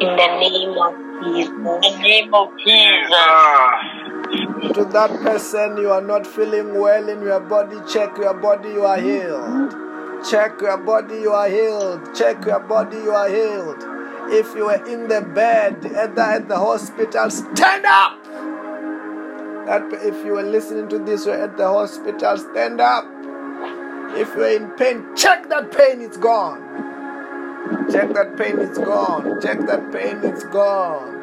In 0.00 0.16
the 0.16 0.28
name 0.40 0.78
of 0.80 0.92
Jesus. 1.22 1.50
In 1.50 1.80
the 1.80 1.98
name 2.00 2.34
of 2.34 2.48
Jesus. 2.58 3.10
Jesus. 4.32 4.72
To 4.74 4.84
that 4.86 5.10
person, 5.22 5.76
you 5.76 5.90
are 5.90 6.00
not 6.00 6.26
feeling 6.26 6.80
well 6.80 7.08
in 7.08 7.20
your 7.20 7.40
body, 7.40 7.76
check 7.92 8.16
your 8.16 8.34
body, 8.34 8.70
you 8.70 8.84
are 8.84 8.98
healed. 8.98 9.74
Check 10.30 10.60
your 10.62 10.78
body, 10.78 11.16
you 11.16 11.32
are 11.32 11.50
healed. 11.50 12.14
Check 12.14 12.46
your 12.46 12.60
body, 12.60 12.96
you 12.96 13.10
are 13.10 13.28
healed. 13.28 13.76
If 14.32 14.54
you 14.54 14.70
are 14.70 14.86
in 14.88 15.06
the 15.06 15.20
bed 15.20 15.84
at 15.84 16.14
the, 16.16 16.22
at 16.22 16.48
the 16.48 16.56
hospital, 16.56 17.28
stand 17.28 17.84
up. 17.84 18.24
That 19.66 19.92
if 20.02 20.24
you 20.24 20.38
are 20.38 20.42
listening 20.42 20.88
to 20.88 20.98
this, 20.98 21.26
you're 21.26 21.40
at 21.40 21.58
the 21.58 21.66
hospital, 21.66 22.38
stand 22.38 22.80
up. 22.80 23.04
If 24.16 24.34
you're 24.34 24.56
in 24.56 24.70
pain, 24.70 25.04
check 25.14 25.48
that 25.50 25.70
pain, 25.72 26.00
it's 26.00 26.16
gone. 26.16 26.62
Check 27.92 28.14
that 28.14 28.38
pain, 28.38 28.58
it's 28.60 28.78
gone. 28.78 29.42
Check 29.42 29.60
that 29.66 29.92
pain, 29.92 30.20
it's 30.22 30.44
gone. 30.44 31.20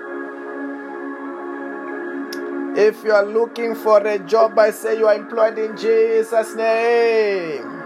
If 2.78 3.04
you 3.04 3.14
are 3.14 3.26
looking 3.26 3.74
for 3.74 3.98
a 4.06 4.20
job, 4.20 4.60
I 4.60 4.70
say 4.70 4.98
you 4.98 5.08
are 5.08 5.16
employed 5.16 5.58
in 5.58 5.76
Jesus' 5.76 6.56
name. 6.56 7.81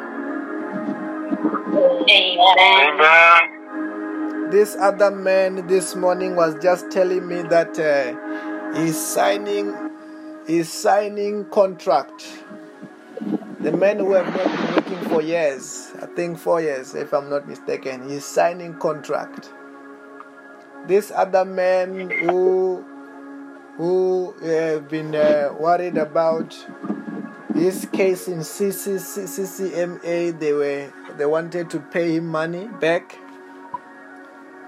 Amen. 2.07 3.01
This 4.51 4.75
other 4.79 5.09
man 5.11 5.65
this 5.67 5.95
morning 5.95 6.35
was 6.35 6.55
just 6.61 6.91
telling 6.91 7.27
me 7.27 7.41
that 7.43 7.79
uh, 7.79 8.13
he's 8.79 8.95
signing, 8.95 9.73
he's 10.45 10.71
signing 10.71 11.45
contract. 11.45 12.43
The 13.59 13.71
man 13.71 13.97
who 13.97 14.13
have 14.13 14.27
not 14.27 14.45
been 14.45 14.75
working 14.75 15.09
for 15.09 15.21
years, 15.21 15.91
I 15.99 16.05
think 16.05 16.37
four 16.37 16.61
years, 16.61 16.93
if 16.93 17.11
I'm 17.13 17.29
not 17.29 17.47
mistaken, 17.47 18.07
he's 18.07 18.25
signing 18.25 18.75
contract. 18.75 19.51
This 20.85 21.09
other 21.09 21.43
man 21.43 22.11
who 22.11 22.85
who 23.77 24.33
have 24.43 24.87
been 24.87 25.15
uh, 25.15 25.53
worried 25.59 25.97
about 25.97 26.55
his 27.55 27.87
case 27.91 28.27
in 28.27 28.39
CC, 28.39 28.99
CCMA, 28.99 30.39
they 30.39 30.53
were 30.53 30.91
they 31.17 31.25
wanted 31.25 31.69
to 31.71 31.79
pay 31.79 32.15
him 32.15 32.27
money 32.27 32.67
back, 32.79 33.17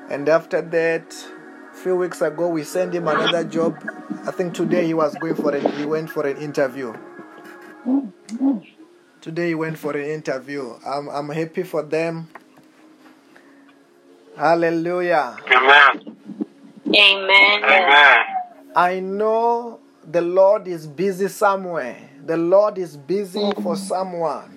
and 0.10 0.28
after 0.30 0.62
that, 0.62 1.16
a 1.72 1.76
few 1.76 1.96
weeks 1.96 2.22
ago, 2.22 2.48
we 2.48 2.64
sent 2.64 2.94
him 2.94 3.08
another 3.08 3.44
job. 3.44 3.78
I 4.26 4.32
think 4.32 4.54
today 4.54 4.86
he 4.86 4.94
was 4.94 5.16
going 5.16 5.36
for 5.36 5.54
an 5.56 5.70
he 5.78 5.86
went 5.86 6.10
for 6.10 6.26
an 6.26 6.38
interview. 6.38 6.94
Today 9.22 9.50
he 9.50 9.56
went 9.56 9.78
for 9.78 9.96
an 9.96 10.06
interview. 10.10 10.74
I'm 10.86 11.10
I'm 11.10 11.30
happy 11.30 11.64
for 11.64 11.84
them. 11.84 12.28
Hallelujah. 14.38 15.38
Amen. 15.52 16.18
Amen. 16.88 17.64
Amen. 17.64 18.18
I 18.76 19.00
know 19.00 19.80
the 20.10 20.22
Lord 20.22 20.68
is 20.68 20.86
busy 20.88 21.28
somewhere. 21.28 21.98
The 22.26 22.38
Lord 22.38 22.78
is 22.78 22.96
busy 22.96 23.52
for 23.64 23.76
someone. 23.76 24.57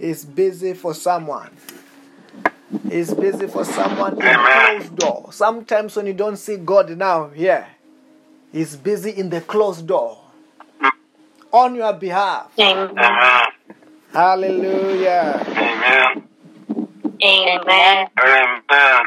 He's 0.00 0.24
busy 0.24 0.72
for 0.72 0.94
someone. 0.94 1.50
He's 2.88 3.12
busy 3.12 3.46
for 3.46 3.66
someone 3.66 4.14
in 4.14 4.22
Amen. 4.22 4.78
closed 4.78 4.96
door. 4.96 5.28
Sometimes 5.30 5.94
when 5.94 6.06
you 6.06 6.14
don't 6.14 6.38
see 6.38 6.56
God 6.56 6.96
now 6.96 7.28
here, 7.28 7.66
He's 8.50 8.76
busy 8.76 9.10
in 9.10 9.28
the 9.28 9.42
closed 9.42 9.86
door 9.86 10.18
on 11.52 11.74
your 11.74 11.92
behalf. 11.92 12.50
Amen. 12.58 12.98
Amen. 12.98 13.42
Hallelujah. 14.12 15.44
Amen. 15.46 16.28
Amen. 17.22 18.08
Amen. 18.18 19.00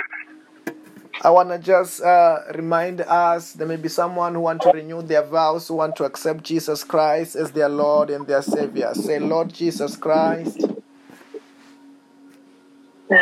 I 1.25 1.29
want 1.29 1.49
to 1.49 1.57
just 1.57 2.01
uh, 2.01 2.39
remind 2.53 3.01
us 3.01 3.53
there 3.53 3.65
may 3.65 3.77
be 3.77 3.87
someone 3.87 4.35
who 4.35 4.41
want 4.41 4.61
to 4.63 4.71
renew 4.71 5.01
their 5.01 5.23
vows, 5.23 5.67
who 5.67 5.75
want 5.75 5.95
to 5.95 6.03
accept 6.03 6.43
Jesus 6.43 6.83
Christ 6.83 7.35
as 7.35 7.51
their 7.51 7.69
Lord 7.69 8.09
and 8.09 8.27
their 8.27 8.41
Savior. 8.41 8.93
Say, 8.93 9.19
Lord 9.19 9.53
Jesus 9.53 9.95
Christ, 9.95 10.59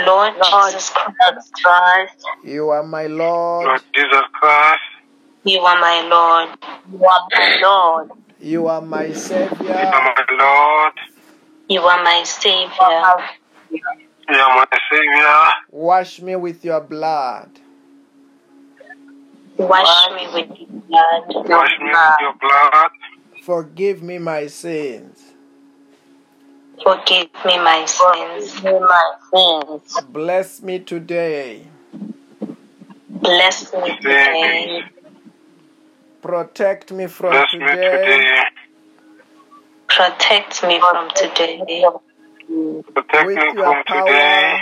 Lord 0.05 0.33
Jesus 0.35 0.89
Christ, 0.89 1.51
Christ. 1.63 2.25
you 2.43 2.69
are 2.69 2.83
my 2.83 3.07
Lord. 3.07 3.67
Lord 3.67 3.81
Jesus 3.93 4.21
Christ, 4.33 4.81
you 5.43 5.59
are 5.61 5.79
my 5.79 6.01
Lord. 6.07 6.49
You 6.91 7.05
are 7.05 7.27
my 7.31 7.59
Lord. 7.61 8.09
You 8.39 8.67
are 8.67 8.81
my 8.81 9.11
Savior. 9.13 9.49
you 9.49 9.49
Savior. 9.59 9.75
are 9.75 10.15
my 10.17 10.25
Lord, 10.39 10.93
You 11.67 11.81
are 11.81 12.03
my 12.03 12.23
Savior. 12.23 12.69
you 14.29 14.39
are 14.39 14.55
my 14.55 14.65
Savior. 14.91 15.53
Wash 15.71 16.21
me 16.21 16.35
with 16.37 16.63
your 16.63 16.81
blood. 16.81 17.49
Wash 19.57 20.09
me 20.15 20.27
with 20.33 20.57
your 20.57 20.67
blood. 20.87 21.23
Wash 21.27 21.69
me 21.79 21.89
with 21.89 22.15
your 22.21 22.33
blood. 22.39 22.89
Forgive 23.43 24.01
me 24.01 24.19
my 24.19 24.47
sins. 24.47 25.30
Forgive 26.83 27.29
me 27.45 27.57
my 27.59 27.85
sins. 27.85 28.53
Forgive 28.53 28.73
me 28.73 28.79
my 28.79 29.13
sins. 29.33 30.01
Bless 30.09 30.61
me 30.61 30.79
today. 30.79 31.67
Bless 33.09 33.73
me 33.73 33.97
today. 34.01 34.83
Protect 36.21 36.91
me 36.91 37.07
from 37.07 37.31
Bless 37.31 37.53
me 37.53 37.59
today. 37.59 37.91
today. 37.91 38.43
Protect 39.87 40.63
me 40.63 40.79
from 40.79 41.09
today. 41.15 41.85
Protect 42.93 43.25
With 43.25 43.37
me 43.37 43.43
your 43.53 43.53
from 43.53 43.83
today. 43.85 44.59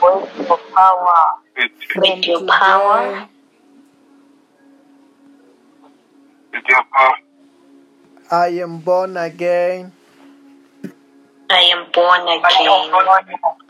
power. 0.00 0.22
With 0.22 0.48
your 0.48 0.58
power. 0.74 1.24
With, 1.56 1.70
From 1.88 2.02
With 2.02 2.24
your 2.26 2.38
today, 2.40 2.48
power. 2.48 3.28
with 6.52 6.64
your 6.68 6.84
power. 6.96 7.14
I 8.32 8.48
am 8.64 8.78
born 8.78 9.14
again. 9.18 9.92
I 11.50 11.60
am 11.68 11.84
born 11.92 12.22
again. 12.22 12.40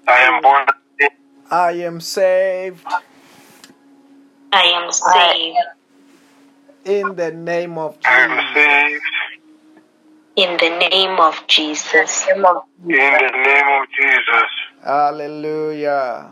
I 0.06 0.18
am 0.22 0.40
born 0.40 0.62
again. 0.62 1.10
I 1.50 1.72
am 1.82 2.00
saved 2.00 2.86
I 4.52 4.62
am 4.62 4.92
saved. 4.92 5.58
in 6.84 7.16
the 7.16 7.32
name 7.32 7.76
of 7.76 7.98
I 8.06 8.20
am 8.20 8.38
Jesus. 8.38 8.54
saved 8.54 9.02
In 10.36 10.56
the 10.58 10.70
name 10.88 11.18
of 11.18 11.34
Jesus. 11.48 12.28
in 12.28 12.42
the 12.42 13.32
name 13.42 13.68
of 13.82 13.88
Jesus. 13.98 14.50
Hallelujah. 14.84 16.30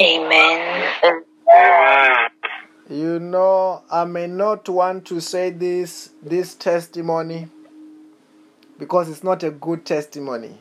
Amen. 0.00 0.88
Amen. 1.04 2.27
You 2.90 3.18
know, 3.18 3.82
I 3.90 4.06
may 4.06 4.26
not 4.26 4.66
want 4.66 5.04
to 5.08 5.20
say 5.20 5.50
this 5.50 6.08
this 6.22 6.54
testimony 6.54 7.48
because 8.78 9.10
it's 9.10 9.22
not 9.22 9.42
a 9.42 9.50
good 9.50 9.84
testimony. 9.84 10.56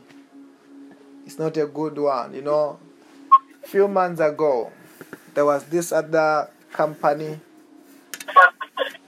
It's 1.26 1.40
not 1.40 1.56
a 1.56 1.66
good 1.66 1.98
one. 1.98 2.34
You 2.34 2.42
know, 2.42 2.80
few 3.64 3.88
months 3.88 4.20
ago, 4.20 4.74
there 5.36 5.46
was 5.46 5.64
this 5.66 5.94
other 5.94 6.50
company. 6.74 7.40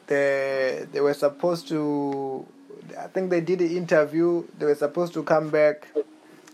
They 0.08 0.88
they 0.90 1.02
were 1.02 1.14
supposed 1.14 1.68
to. 1.68 2.48
I 2.98 3.08
think 3.08 3.32
they 3.32 3.42
did 3.42 3.60
the 3.60 3.76
interview. 3.76 4.46
They 4.58 4.66
were 4.66 4.76
supposed 4.76 5.12
to 5.16 5.24
come 5.24 5.50
back. 5.50 5.90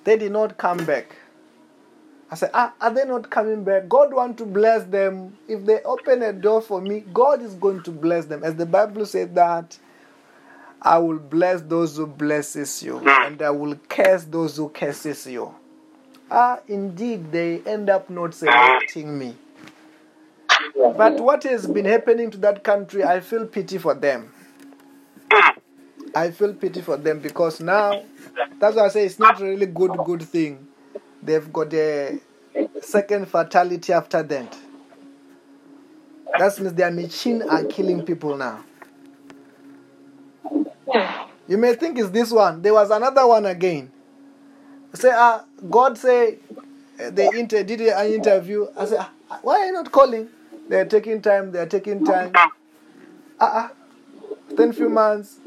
They 0.04 0.18
did 0.18 0.32
not 0.32 0.58
come 0.58 0.84
back. 0.84 1.16
I 2.32 2.36
said, 2.36 2.50
ah, 2.54 2.74
are 2.82 2.92
they 2.92 3.06
not 3.06 3.30
coming 3.30 3.64
back? 3.64 3.88
God 3.88 4.12
want 4.14 4.38
to 4.40 4.46
bless 4.46 4.84
them. 4.86 5.38
If 5.48 5.64
they 5.66 5.82
open 5.84 6.24
a 6.24 6.34
door 6.34 6.62
for 6.62 6.82
me, 6.82 7.04
God 7.14 7.42
is 7.42 7.54
going 7.54 7.84
to 7.84 7.92
bless 7.92 8.26
them. 8.26 8.44
As 8.44 8.56
the 8.56 8.66
Bible 8.66 9.06
said 9.06 9.36
that, 9.36 9.78
I 10.82 10.98
will 10.98 11.20
bless 11.20 11.62
those 11.62 11.98
who 11.98 12.08
blesses 12.08 12.82
you, 12.84 13.00
and 13.00 13.42
I 13.42 13.50
will 13.52 13.76
curse 13.90 14.24
those 14.24 14.58
who 14.58 14.70
curses 14.70 15.26
you. 15.28 15.54
Ah, 16.30 16.60
indeed, 16.68 17.32
they 17.32 17.62
end 17.62 17.90
up 17.90 18.10
not 18.10 18.34
selecting 18.34 19.18
me. 19.18 19.36
But 20.76 21.20
what 21.20 21.44
has 21.44 21.68
been 21.68 21.86
happening 21.86 22.32
to 22.32 22.38
that 22.40 22.64
country, 22.64 23.04
I 23.04 23.20
feel 23.20 23.46
pity 23.46 23.78
for 23.78 23.94
them. 23.94 24.32
I 26.16 26.32
feel 26.32 26.54
pity 26.54 26.82
for 26.82 26.98
them 26.98 27.20
because 27.20 27.60
now, 27.60 28.04
that's 28.60 28.76
why 28.76 28.86
I 28.86 28.90
say 28.90 29.06
it's 29.06 29.20
not 29.20 29.40
really 29.40 29.66
good, 29.66 29.92
good 30.06 30.24
thing. 30.24 30.68
They've 31.26 31.52
got 31.52 31.74
a 31.74 32.20
second 32.82 33.28
fatality 33.28 33.94
after 33.94 34.22
that. 34.24 34.58
That 36.38 36.60
means 36.60 36.74
their 36.74 36.92
machine 36.92 37.42
are 37.44 37.64
killing 37.64 38.04
people 38.06 38.38
now. 38.38 38.64
You 41.48 41.58
may 41.58 41.76
think 41.76 41.98
it's 41.98 42.10
this 42.10 42.32
one. 42.32 42.62
There 42.62 42.74
was 42.74 42.92
another 42.92 43.26
one 43.28 43.46
again. 43.46 43.92
Say, 44.94 45.12
ah, 45.14 45.44
God 45.70 45.98
say 45.98 46.40
uh, 47.04 47.10
they 47.10 47.28
inter- 47.38 47.64
did 47.64 47.82
an 47.82 48.14
interview. 48.14 48.68
I 48.78 48.86
say, 48.86 48.98
ah, 49.00 49.12
why 49.42 49.60
are 49.62 49.66
you 49.68 49.74
not 49.74 49.92
calling? 49.92 50.30
They're 50.70 50.86
taking 50.86 51.22
time. 51.22 51.52
They're 51.52 51.68
taking 51.68 52.04
time. 52.06 52.32
Ah. 53.40 53.72
Then 54.56 54.72
few 54.72 54.90
months, 54.90 55.38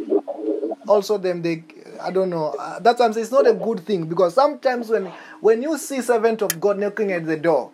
also 0.87 1.19
them 1.19 1.43
they 1.43 1.65
I 2.01 2.11
don't 2.11 2.31
know. 2.31 2.55
Uh, 2.59 2.79
that's 2.81 3.01
why 3.01 3.07
I'm 3.07 3.13
saying 3.13 3.25
it's 3.25 3.33
not 3.33 3.47
a 3.47 3.53
good 3.55 3.81
thing 3.81 4.07
because 4.07 4.35
sometimes 4.35 4.89
when 4.89 5.07
when 5.41 5.63
you 5.63 5.79
see 5.79 6.01
servant 6.01 6.43
of 6.43 6.61
God 6.61 6.79
knocking 6.79 7.13
at 7.13 7.27
the 7.27 7.37
door, 7.37 7.71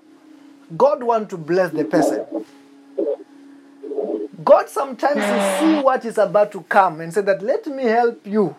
God 0.77 1.03
want 1.03 1.31
to 1.31 1.37
bless 1.37 1.73
the 1.73 1.85
person. 1.85 2.25
God 4.45 4.69
sometimes 4.69 5.17
will 5.21 5.41
see 5.79 5.83
what 5.83 6.05
is 6.05 6.19
about 6.19 6.53
to 6.53 6.63
come 6.63 7.01
and 7.01 7.13
say 7.13 7.21
that 7.23 7.43
let 7.43 7.67
me 7.67 7.85
help 7.85 8.27
you 8.27 8.55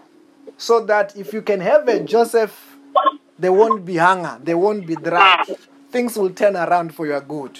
so 0.57 0.85
that 0.85 1.15
if 1.15 1.33
you 1.33 1.41
can 1.41 1.59
have 1.59 1.87
a 1.87 1.99
Joseph, 1.99 2.77
there 3.37 3.51
won't 3.51 3.85
be 3.85 3.97
hunger, 3.97 4.39
there 4.41 4.57
won't 4.57 4.87
be 4.87 4.95
drought. 4.95 5.47
Things 5.91 6.17
will 6.17 6.29
turn 6.31 6.55
around 6.55 6.95
for 6.95 7.05
your 7.05 7.21
good. 7.21 7.59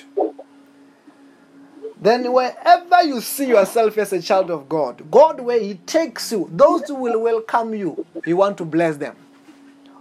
Then, 1.99 2.31
wherever 2.31 3.03
you 3.03 3.21
see 3.21 3.47
yourself 3.47 3.97
as 3.97 4.11
a 4.13 4.21
child 4.21 4.51
of 4.51 4.67
God, 4.67 5.09
God, 5.09 5.39
where 5.39 5.59
He 5.59 5.75
takes 5.75 6.31
you, 6.31 6.49
those 6.51 6.87
who 6.87 6.95
will 6.95 7.19
welcome 7.21 7.73
you, 7.73 8.05
you 8.25 8.37
want 8.37 8.57
to 8.57 8.65
bless 8.65 8.97
them. 8.97 9.15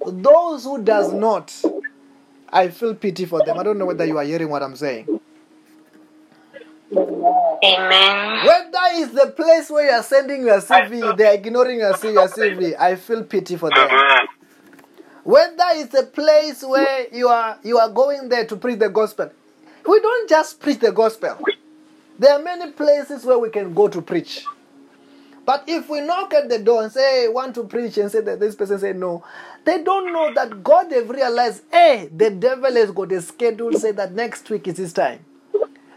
Those 0.07 0.65
who 0.65 0.83
does 0.83 1.13
not, 1.13 1.55
I 2.53 2.69
feel 2.69 2.95
pity 2.95 3.25
for 3.25 3.45
them. 3.45 3.59
I 3.59 3.63
don't 3.63 3.79
know 3.79 3.87
whether 3.87 4.05
you 4.05 4.19
are 4.19 4.25
hearing 4.25 4.51
what 4.51 4.63
I'm 4.63 4.77
saying. 4.77 5.09
Amen. 6.93 8.47
Whether 8.47 8.79
it's 8.95 9.15
the 9.15 9.33
place 9.35 9.71
where 9.71 9.87
you 9.87 9.93
are 9.93 10.03
sending 10.03 10.43
your 10.45 10.61
CV, 10.61 11.17
they 11.17 11.27
are 11.27 11.35
ignoring 11.35 11.79
your 11.79 11.95
CV, 11.95 12.79
I 12.79 12.97
feel 12.97 13.25
pity 13.25 13.57
for 13.57 13.71
them. 13.71 13.89
Whether 15.25 15.65
it's 15.73 15.95
a 15.95 16.03
place 16.05 16.63
where 16.63 17.07
you 17.11 17.29
are 17.29 17.59
you 17.63 17.79
are 17.79 17.89
going 17.89 18.29
there 18.29 18.45
to 18.47 18.57
preach 18.57 18.79
the 18.79 18.91
gospel, 18.91 19.31
we 19.89 20.01
don't 20.01 20.29
just 20.29 20.61
preach 20.61 20.81
the 20.81 20.93
gospel. 20.93 21.39
There 22.19 22.33
are 22.33 22.43
many 22.43 22.71
places 22.73 23.25
where 23.25 23.39
we 23.39 23.51
can 23.51 23.75
go 23.75 23.89
to 23.89 24.01
preach. 24.01 24.45
But 25.47 25.65
if 25.67 25.91
we 25.91 26.01
knock 26.01 26.33
at 26.33 26.49
the 26.49 26.59
door 26.59 26.83
and 26.85 26.93
say, 26.93 27.23
hey, 27.23 27.29
want 27.29 27.55
to 27.57 27.65
preach, 27.65 27.99
and 27.99 28.11
say 28.11 28.21
that 28.23 28.41
this 28.41 28.55
person 28.55 28.79
say 28.79 28.93
no, 28.95 29.23
they 29.65 29.83
don't 29.83 30.13
know 30.13 30.33
that 30.33 30.65
God 30.65 30.91
have 30.93 31.11
realized, 31.11 31.65
hey, 31.71 32.09
the 32.15 32.31
devil 32.31 32.73
has 32.73 32.91
got 32.91 33.13
a 33.13 33.21
schedule, 33.21 33.75
say 33.75 33.93
that 33.93 34.13
next 34.13 34.49
week 34.49 34.67
is 34.69 34.79
his 34.79 34.93
time. 34.93 35.25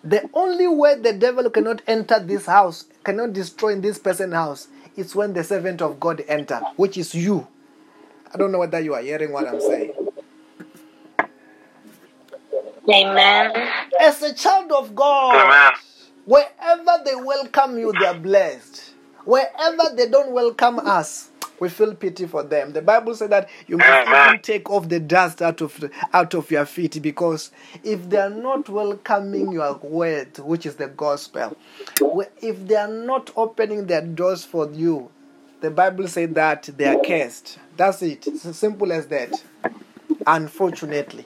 The 0.03 0.29
only 0.33 0.67
way 0.67 0.95
the 0.99 1.13
devil 1.13 1.49
cannot 1.49 1.81
enter 1.87 2.19
this 2.19 2.45
house, 2.45 2.85
cannot 3.03 3.33
destroy 3.33 3.79
this 3.79 3.97
person's 3.99 4.33
house, 4.33 4.67
is 4.97 5.15
when 5.15 5.33
the 5.33 5.43
servant 5.43 5.81
of 5.81 5.99
God 5.99 6.23
enter, 6.27 6.59
which 6.75 6.97
is 6.97 7.15
you. 7.15 7.47
I 8.33 8.37
don't 8.37 8.51
know 8.51 8.59
whether 8.59 8.79
you 8.79 8.93
are 8.95 9.01
hearing 9.01 9.31
what 9.31 9.47
I'm 9.47 9.61
saying. 9.61 9.93
Amen. 12.89 13.69
As 13.99 14.21
a 14.21 14.33
child 14.33 14.71
of 14.71 14.95
God, 14.95 15.35
Amen. 15.45 15.71
Wherever 16.27 17.03
they 17.05 17.15
welcome 17.15 17.79
you, 17.79 17.91
they 17.93 18.05
are 18.05 18.19
blessed. 18.19 18.93
Wherever 19.25 19.95
they 19.95 20.07
don't 20.07 20.31
welcome 20.31 20.79
us, 20.79 21.31
we 21.59 21.69
feel 21.69 21.95
pity 21.95 22.27
for 22.27 22.43
them. 22.43 22.71
The 22.73 22.81
Bible 22.81 23.15
said 23.15 23.31
that 23.31 23.49
you 23.67 23.77
must 23.77 24.07
even 24.07 24.41
take 24.41 24.69
off 24.69 24.87
the 24.89 24.99
dust 24.99 25.41
out 25.41 25.61
of 25.61 25.83
out 26.13 26.33
of 26.35 26.51
your 26.51 26.65
feet 26.65 27.01
because 27.01 27.51
if 27.83 28.09
they 28.09 28.17
are 28.17 28.29
not 28.29 28.69
welcoming 28.69 29.51
your 29.51 29.75
word, 29.77 30.37
which 30.39 30.65
is 30.65 30.75
the 30.75 30.87
gospel, 30.87 31.57
if 32.41 32.67
they 32.67 32.75
are 32.75 32.87
not 32.87 33.31
opening 33.35 33.87
their 33.87 34.01
doors 34.01 34.43
for 34.45 34.69
you, 34.71 35.09
the 35.61 35.71
Bible 35.71 36.07
said 36.07 36.35
that 36.35 36.69
they 36.77 36.85
are 36.85 37.01
cursed. 37.01 37.57
That's 37.75 38.01
it. 38.03 38.27
It's 38.27 38.45
as 38.45 38.57
simple 38.57 38.91
as 38.91 39.07
that. 39.07 39.41
Unfortunately. 40.25 41.25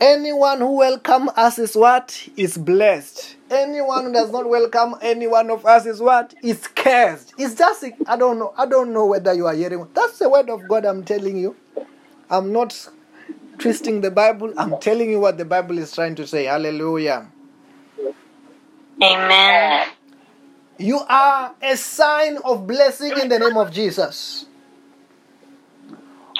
Anyone 0.00 0.58
who 0.60 0.76
welcome 0.76 1.28
us 1.36 1.58
is 1.58 1.74
what? 1.74 2.28
Is 2.36 2.56
blessed. 2.56 3.36
Anyone 3.50 4.06
who 4.06 4.12
does 4.12 4.30
not 4.30 4.48
welcome 4.48 4.94
any 5.02 5.26
one 5.26 5.50
of 5.50 5.66
us 5.66 5.86
is 5.86 6.00
what? 6.00 6.34
Is 6.42 6.68
cursed. 6.68 7.34
It's 7.36 7.54
just 7.56 7.84
I 8.06 8.16
don't 8.16 8.38
know. 8.38 8.54
I 8.56 8.66
don't 8.66 8.92
know 8.92 9.06
whether 9.06 9.34
you 9.34 9.46
are 9.46 9.54
hearing. 9.54 9.88
That's 9.94 10.18
the 10.18 10.28
word 10.28 10.50
of 10.50 10.68
God 10.68 10.84
I'm 10.84 11.04
telling 11.04 11.36
you. 11.36 11.56
I'm 12.30 12.52
not 12.52 12.88
twisting 13.58 14.00
the 14.02 14.10
Bible. 14.12 14.54
I'm 14.56 14.78
telling 14.78 15.10
you 15.10 15.20
what 15.20 15.38
the 15.38 15.44
Bible 15.44 15.78
is 15.78 15.92
trying 15.94 16.14
to 16.16 16.26
say. 16.26 16.44
Hallelujah. 16.44 17.28
Amen. 19.02 19.88
You 20.78 21.00
are 21.08 21.54
a 21.62 21.76
sign 21.76 22.38
of 22.44 22.66
blessing 22.66 23.16
in 23.18 23.28
the 23.30 23.38
name 23.40 23.56
of 23.56 23.72
Jesus. 23.72 24.47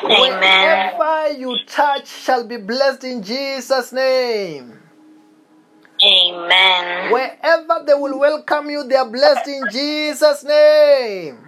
Amen. 0.04 0.94
Wherever 0.98 1.32
you 1.38 1.56
touch 1.66 2.06
shall 2.08 2.44
be 2.44 2.56
blessed 2.56 3.04
in 3.04 3.22
Jesus' 3.22 3.92
name. 3.92 4.78
Amen. 6.04 7.12
Wherever 7.12 7.84
they 7.84 7.94
will 7.94 8.18
welcome 8.18 8.70
you, 8.70 8.84
they 8.84 8.94
are 8.94 9.08
blessed 9.08 9.48
in 9.48 9.64
Jesus' 9.70 10.44
name. 10.44 11.38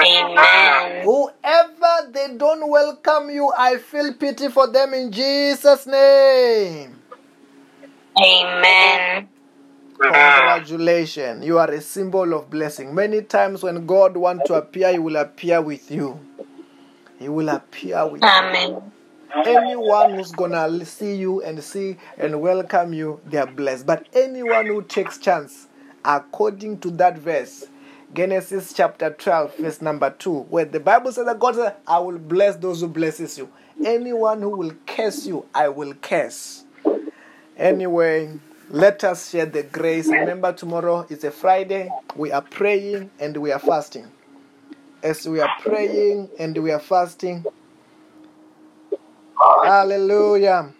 Amen. 0.00 1.04
Whoever 1.04 2.12
they 2.12 2.36
don't 2.36 2.68
welcome 2.68 3.30
you, 3.30 3.52
I 3.56 3.78
feel 3.78 4.14
pity 4.14 4.48
for 4.48 4.68
them 4.70 4.94
in 4.94 5.10
Jesus' 5.10 5.86
name. 5.86 6.94
Amen. 8.16 9.28
Congratulations. 10.00 11.44
You 11.44 11.58
are 11.58 11.70
a 11.70 11.80
symbol 11.80 12.32
of 12.34 12.50
blessing. 12.50 12.94
Many 12.94 13.22
times 13.22 13.62
when 13.64 13.86
God 13.86 14.16
wants 14.16 14.46
to 14.48 14.54
appear, 14.54 14.92
He 14.92 14.98
will 14.98 15.16
appear 15.16 15.60
with 15.60 15.90
you. 15.90 16.27
He 17.18 17.28
will 17.28 17.48
appear 17.48 18.06
with 18.06 18.22
you. 18.22 18.28
Amen. 18.28 18.92
Anyone 19.44 20.14
who's 20.14 20.32
gonna 20.32 20.84
see 20.84 21.14
you 21.14 21.42
and 21.42 21.62
see 21.62 21.96
and 22.16 22.40
welcome 22.40 22.92
you, 22.92 23.20
they 23.26 23.38
are 23.38 23.46
blessed. 23.46 23.86
But 23.86 24.06
anyone 24.12 24.66
who 24.66 24.82
takes 24.82 25.18
chance, 25.18 25.68
according 26.04 26.80
to 26.80 26.90
that 26.92 27.18
verse, 27.18 27.66
Genesis 28.14 28.72
chapter 28.72 29.10
12, 29.10 29.56
verse 29.56 29.82
number 29.82 30.10
2, 30.10 30.40
where 30.50 30.64
the 30.64 30.80
Bible 30.80 31.12
says 31.12 31.26
that 31.26 31.38
God 31.38 31.56
said, 31.56 31.76
I 31.86 31.98
will 31.98 32.18
bless 32.18 32.56
those 32.56 32.80
who 32.80 32.88
blesses 32.88 33.36
you. 33.36 33.50
Anyone 33.84 34.42
who 34.42 34.50
will 34.50 34.72
curse 34.86 35.26
you, 35.26 35.44
I 35.54 35.68
will 35.68 35.94
curse. 35.94 36.64
Anyway, 37.56 38.38
let 38.70 39.04
us 39.04 39.30
share 39.30 39.46
the 39.46 39.62
grace. 39.62 40.08
Remember, 40.08 40.52
tomorrow 40.52 41.06
is 41.10 41.24
a 41.24 41.30
Friday. 41.30 41.90
We 42.16 42.32
are 42.32 42.42
praying 42.42 43.10
and 43.20 43.36
we 43.36 43.52
are 43.52 43.58
fasting. 43.58 44.06
As 45.02 45.28
we 45.28 45.40
are 45.40 45.50
praying 45.60 46.30
and 46.38 46.56
we 46.58 46.72
are 46.72 46.80
fasting, 46.80 47.44
hallelujah. 49.64 50.72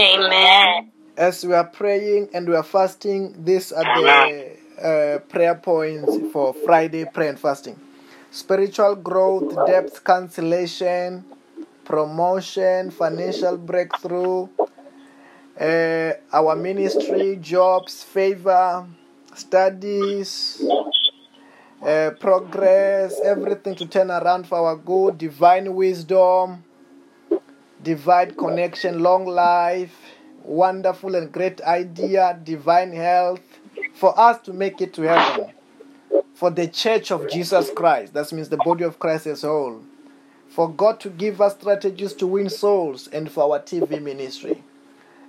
Amen. 0.00 0.92
As 1.16 1.44
we 1.44 1.52
are 1.54 1.64
praying 1.66 2.28
and 2.32 2.48
we 2.48 2.54
are 2.54 2.62
fasting, 2.62 3.44
these 3.44 3.72
are 3.72 3.84
the 3.84 4.56
uh, 4.82 5.18
prayer 5.28 5.54
points 5.54 6.16
for 6.32 6.52
Friday 6.52 7.04
prayer 7.04 7.30
and 7.30 7.38
fasting 7.40 7.78
spiritual 8.30 8.96
growth, 8.96 9.48
depth 9.66 10.04
cancellation, 10.04 11.24
promotion, 11.84 12.90
financial 12.90 13.56
breakthrough, 13.56 14.46
uh, 15.58 16.12
our 16.32 16.54
ministry, 16.54 17.38
jobs, 17.40 18.02
favor, 18.02 18.86
studies, 19.34 20.62
uh, 21.86 22.10
progress, 22.18 23.20
everything 23.24 23.76
to 23.76 23.86
turn 23.86 24.10
around 24.10 24.46
for 24.46 24.58
our 24.58 24.76
good, 24.76 25.16
divine 25.18 25.72
wisdom, 25.72 26.64
divine 27.82 28.34
connection, 28.34 28.98
long 29.00 29.24
life, 29.24 29.96
wonderful 30.42 31.14
and 31.14 31.30
great 31.30 31.60
idea, 31.60 32.38
divine 32.42 32.92
health, 32.92 33.40
for 33.94 34.18
us 34.18 34.40
to 34.42 34.52
make 34.52 34.80
it 34.80 34.92
to 34.94 35.02
heaven, 35.02 35.52
for 36.34 36.50
the 36.50 36.66
church 36.66 37.12
of 37.12 37.30
Jesus 37.30 37.70
Christ, 37.70 38.14
that 38.14 38.32
means 38.32 38.48
the 38.48 38.56
body 38.56 38.82
of 38.82 38.98
Christ 38.98 39.28
as 39.28 39.44
a 39.44 39.48
whole, 39.48 39.82
for 40.48 40.68
God 40.68 40.98
to 41.00 41.08
give 41.08 41.40
us 41.40 41.54
strategies 41.54 42.14
to 42.14 42.26
win 42.26 42.50
souls, 42.50 43.06
and 43.08 43.30
for 43.30 43.44
our 43.44 43.60
TV 43.60 44.02
ministry. 44.02 44.64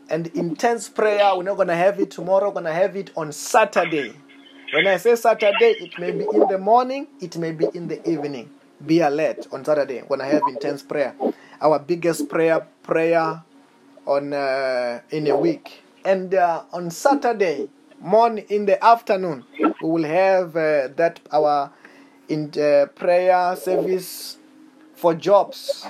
And 0.10 0.28
intense 0.28 0.90
prayer, 0.90 1.36
we're 1.36 1.44
not 1.44 1.58
going 1.58 1.68
to 1.68 1.76
have 1.76 2.00
it 2.00 2.10
tomorrow, 2.10 2.48
we're 2.48 2.54
going 2.54 2.66
to 2.66 2.74
have 2.74 2.96
it 2.96 3.12
on 3.16 3.32
Saturday. 3.32 4.16
When 4.74 4.86
I 4.86 4.98
say 4.98 5.16
Saturday, 5.16 5.76
it 5.80 5.98
may 5.98 6.12
be 6.12 6.26
in 6.26 6.46
the 6.50 6.58
morning, 6.58 7.08
it 7.22 7.38
may 7.38 7.54
be 7.54 7.68
in 7.74 7.88
the 7.88 8.06
evening. 8.10 8.50
Be 8.86 9.00
alert 9.00 9.48
on 9.54 9.64
Saturday 9.64 10.00
when 10.00 10.20
I 10.20 10.26
have 10.26 10.42
intense 10.50 10.84
prayer. 10.84 11.16
Our 11.62 11.80
biggest 11.80 12.28
prayer 12.28 12.68
prayer 12.84 13.44
on 14.06 14.34
uh, 14.34 15.00
in 15.10 15.28
a 15.28 15.38
week. 15.38 15.84
And 16.04 16.34
uh, 16.34 16.64
on 16.74 16.92
Saturday 16.92 17.70
morning 18.02 18.46
in 18.50 18.66
the 18.66 18.84
afternoon, 18.84 19.46
we 19.58 19.90
will 19.90 20.04
have 20.04 20.58
uh, 20.58 20.90
that 20.98 21.22
our 21.32 21.72
in 22.28 22.52
uh, 22.60 22.88
prayer 22.94 23.56
service 23.56 24.38
for 24.96 25.14
jobs, 25.14 25.86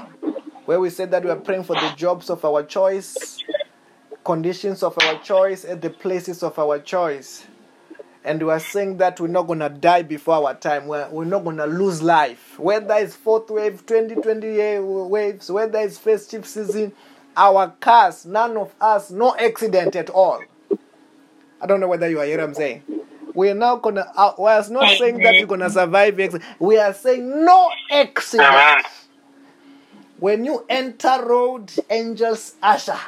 where 0.66 0.80
we 0.80 0.92
said 0.92 1.10
that 1.10 1.24
we 1.24 1.32
are 1.32 1.36
praying 1.36 1.64
for 1.64 1.74
the 1.74 1.92
jobs 1.96 2.30
of 2.30 2.46
our 2.46 2.62
choice, 2.62 3.44
conditions 4.24 4.84
of 4.84 4.96
our 5.00 5.18
choice, 5.24 5.66
at 5.66 5.82
the 5.82 5.90
places 5.90 6.44
of 6.44 6.60
our 6.60 6.78
choice 6.78 7.48
and 8.28 8.44
we 8.44 8.52
are 8.52 8.60
saying 8.60 8.98
that 8.98 9.20
we're 9.22 9.28
not 9.28 9.48
going 9.48 9.60
to 9.60 9.70
die 9.70 10.02
before 10.02 10.36
our 10.48 10.54
time. 10.54 10.86
We're, 10.88 11.08
we're 11.10 11.24
not 11.26 11.46
going 11.46 11.58
to 11.58 11.66
lose 11.66 12.02
life. 12.04 12.60
Whether 12.60 12.94
it's 12.96 13.16
fourth 13.16 13.50
wave, 13.50 13.86
2020 13.86 14.80
waves, 15.10 15.50
whether 15.50 15.80
it's 15.80 15.98
festive 15.98 16.46
season, 16.46 16.92
our 17.38 17.74
cars, 17.80 18.26
none 18.26 18.58
of 18.58 18.74
us, 18.82 19.12
no 19.12 19.34
accident 19.38 19.96
at 19.96 20.10
all. 20.10 20.44
I 21.62 21.68
don't 21.68 21.80
know 21.80 21.88
whether 21.88 22.10
you 22.10 22.20
are 22.20 22.26
hearing 22.26 22.42
what 22.42 22.50
I'm 22.50 22.54
saying. 22.56 22.84
We're 23.34 23.56
now 23.56 23.78
gonna. 23.78 24.12
Uh, 24.16 24.34
we 24.38 24.46
are 24.50 24.70
not 24.70 24.90
saying 24.98 25.22
that 25.22 25.40
you're 25.40 25.48
gonna 25.48 25.70
survive. 25.70 26.18
We 26.60 26.78
are 26.80 26.94
saying 26.94 27.46
no 27.46 27.72
accident. 27.92 28.86
When 30.20 30.44
you 30.44 30.66
enter 30.68 31.24
road, 31.24 31.72
angels 31.90 32.56
usher. 32.62 33.00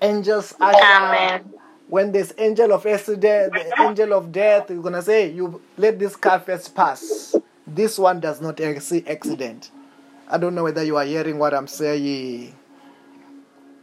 Angels 0.00 0.54
usher. 0.60 0.78
Amen. 0.78 1.52
When 1.92 2.10
this 2.10 2.32
angel 2.38 2.72
of 2.72 2.86
yesterday, 2.86 3.50
the 3.52 3.82
angel 3.82 4.14
of 4.14 4.32
death, 4.32 4.70
you're 4.70 4.82
gonna 4.82 5.02
say, 5.02 5.28
"You 5.28 5.60
let 5.76 5.98
this 5.98 6.16
car 6.16 6.40
first 6.40 6.74
pass." 6.74 7.38
This 7.66 7.98
one 7.98 8.18
does 8.18 8.40
not 8.40 8.58
see 8.80 9.04
accident. 9.06 9.70
I 10.26 10.38
don't 10.38 10.54
know 10.54 10.62
whether 10.62 10.82
you 10.82 10.96
are 10.96 11.04
hearing 11.04 11.38
what 11.38 11.52
I'm 11.52 11.66
saying. 11.66 12.54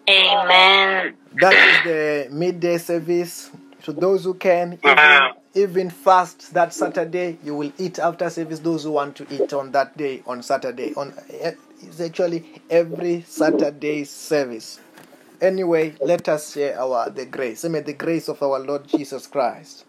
Amen. 0.10 1.14
That 1.36 1.54
is 1.54 1.84
the 1.84 2.28
midday 2.32 2.80
service. 2.80 3.52
To 3.84 3.94
those 3.94 4.24
who 4.24 4.34
can, 4.34 4.80
even, 4.84 5.22
even 5.54 5.90
fast 5.92 6.52
that 6.56 6.74
Saturday, 6.74 7.38
you 7.44 7.54
will 7.54 7.72
eat 7.78 8.00
after 8.00 8.28
service. 8.32 8.58
Those 8.58 8.86
who 8.86 8.92
want 8.94 9.18
to 9.18 9.28
eat 9.30 9.54
on 9.54 9.72
that 9.74 9.96
day, 9.96 10.24
on 10.26 10.42
Saturday, 10.42 10.96
on 10.96 11.14
eh, 11.30 11.52
it's 11.84 12.02
actually 12.02 12.44
every 12.72 13.22
Saturday 13.22 14.04
service. 14.04 14.80
Anyway, 15.42 15.96
let 16.02 16.28
us 16.28 16.54
share 16.54 16.80
our 16.80 17.10
the 17.10 17.26
grace. 17.26 17.64
May 17.64 17.80
the 17.82 17.94
grace 17.94 18.28
of 18.28 18.44
our 18.44 18.60
Lord 18.60 18.88
Jesus 18.88 19.26
Christ, 19.28 19.86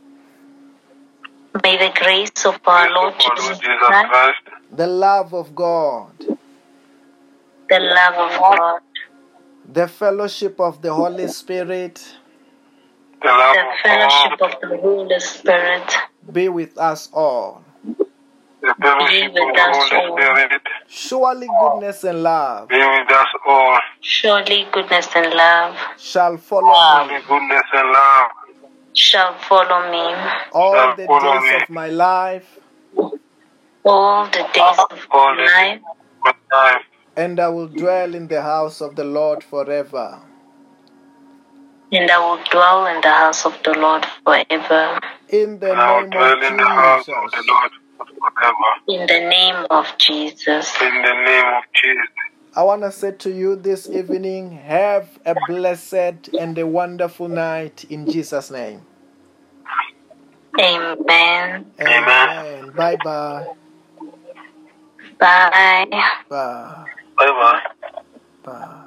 May 1.65 1.77
the 1.77 1.93
grace 1.99 2.47
of 2.47 2.61
our 2.67 2.91
Lord 2.91 3.15
Jesus 3.19 3.59
Jesus 3.59 3.79
Christ, 3.79 4.11
Christ, 4.11 4.39
the 4.73 4.87
love 4.87 5.35
of 5.35 5.55
God, 5.55 6.13
the 7.69 7.81
love 7.81 8.15
of 8.33 8.41
God, 8.41 8.81
the 9.73 9.89
fellowship 9.89 10.61
of 10.61 10.83
the 10.83 10.95
Holy 10.95 11.27
Spirit. 11.29 12.17
The 13.23 13.29
love 13.29 13.57
the 13.57 13.61
of 13.61 13.79
fellowship 13.83 14.39
God, 14.39 14.55
of 14.55 14.71
the 14.71 14.79
Holy 14.79 15.21
Spirit. 15.21 15.95
Be 16.33 16.49
with 16.49 16.79
us 16.79 17.09
all. 17.13 17.65
The 18.61 18.75
fellowship 18.83 19.35
Be 19.35 19.41
with 19.41 19.59
us 19.59 19.91
Holy 19.91 20.09
all. 20.09 20.59
Surely 20.89 21.49
goodness 21.61 22.05
and 22.05 22.23
love 22.23 22.69
be 22.69 22.77
with 22.79 23.11
us 23.11 23.27
all. 23.47 23.79
Surely 24.01 24.67
goodness 24.73 25.09
and 25.15 25.35
love 25.35 25.77
shall 25.99 26.37
follow 26.37 26.69
me 27.07 27.15
Holy 27.15 27.21
goodness 27.29 27.63
and 27.73 27.91
love, 27.93 28.31
shall 28.95 29.35
follow 29.39 29.91
me 29.91 30.15
all 30.53 30.95
the 30.97 31.07
days 31.07 31.43
me. 31.43 31.57
of 31.63 31.71
my 31.71 31.89
life, 31.89 32.59
all 33.85 34.25
the 34.27 34.47
days 34.53 34.79
of 34.91 35.07
all 35.11 35.35
my 35.35 36.35
life, 36.53 36.83
and 37.17 37.41
I 37.41 37.49
will 37.49 37.69
dwell 37.69 38.15
in 38.15 38.29
the 38.29 38.43
house 38.43 38.81
of 38.81 38.97
the 38.97 39.05
Lord 39.05 39.43
forever. 39.43 40.21
and 41.93 42.11
I 42.11 42.19
will 42.19 42.43
dwell 42.51 42.87
in 42.87 43.01
the 43.01 43.11
house 43.11 43.45
of 43.47 43.59
the 43.65 43.73
Lord 43.79 44.07
forever. 44.25 45.01
In 45.29 45.59
the 45.61 45.71
And 45.73 45.81
I 45.81 45.97
will 45.97 46.03
name 46.03 46.11
dwell 46.11 46.33
of 46.39 46.43
in 46.51 46.57
the 46.57 46.65
house 46.65 47.09
of 47.09 47.31
the 47.31 47.37
Jesus. 47.37 47.47
Lord 47.49 47.71
forever. 48.07 48.71
In 48.89 49.07
the 49.07 49.29
name 49.29 49.67
of 49.71 49.87
Jesus. 49.99 50.73
In 50.81 51.03
the 51.03 51.15
name 51.25 51.45
of 51.57 51.65
Jesus. 51.75 52.09
I 52.57 52.65
want 52.65 52.83
to 52.83 52.91
say 52.91 53.13
to 53.13 53.31
you 53.31 53.55
this 53.55 53.89
evening 53.89 54.51
have 54.53 55.09
a 55.25 55.37
blessed 55.47 56.29
and 56.39 56.59
a 56.59 56.67
wonderful 56.67 57.29
night 57.29 57.85
in 57.85 58.07
Jesus' 58.07 58.51
name. 58.51 58.83
Amen. 60.59 61.67
Amen. 61.81 62.71
Bye 62.75 62.97
bye. 62.97 63.47
Bye. 65.19 65.87
Bye. 66.29 66.85
Bye 67.17 67.27
bye. 67.27 67.61
Bye. 68.43 68.85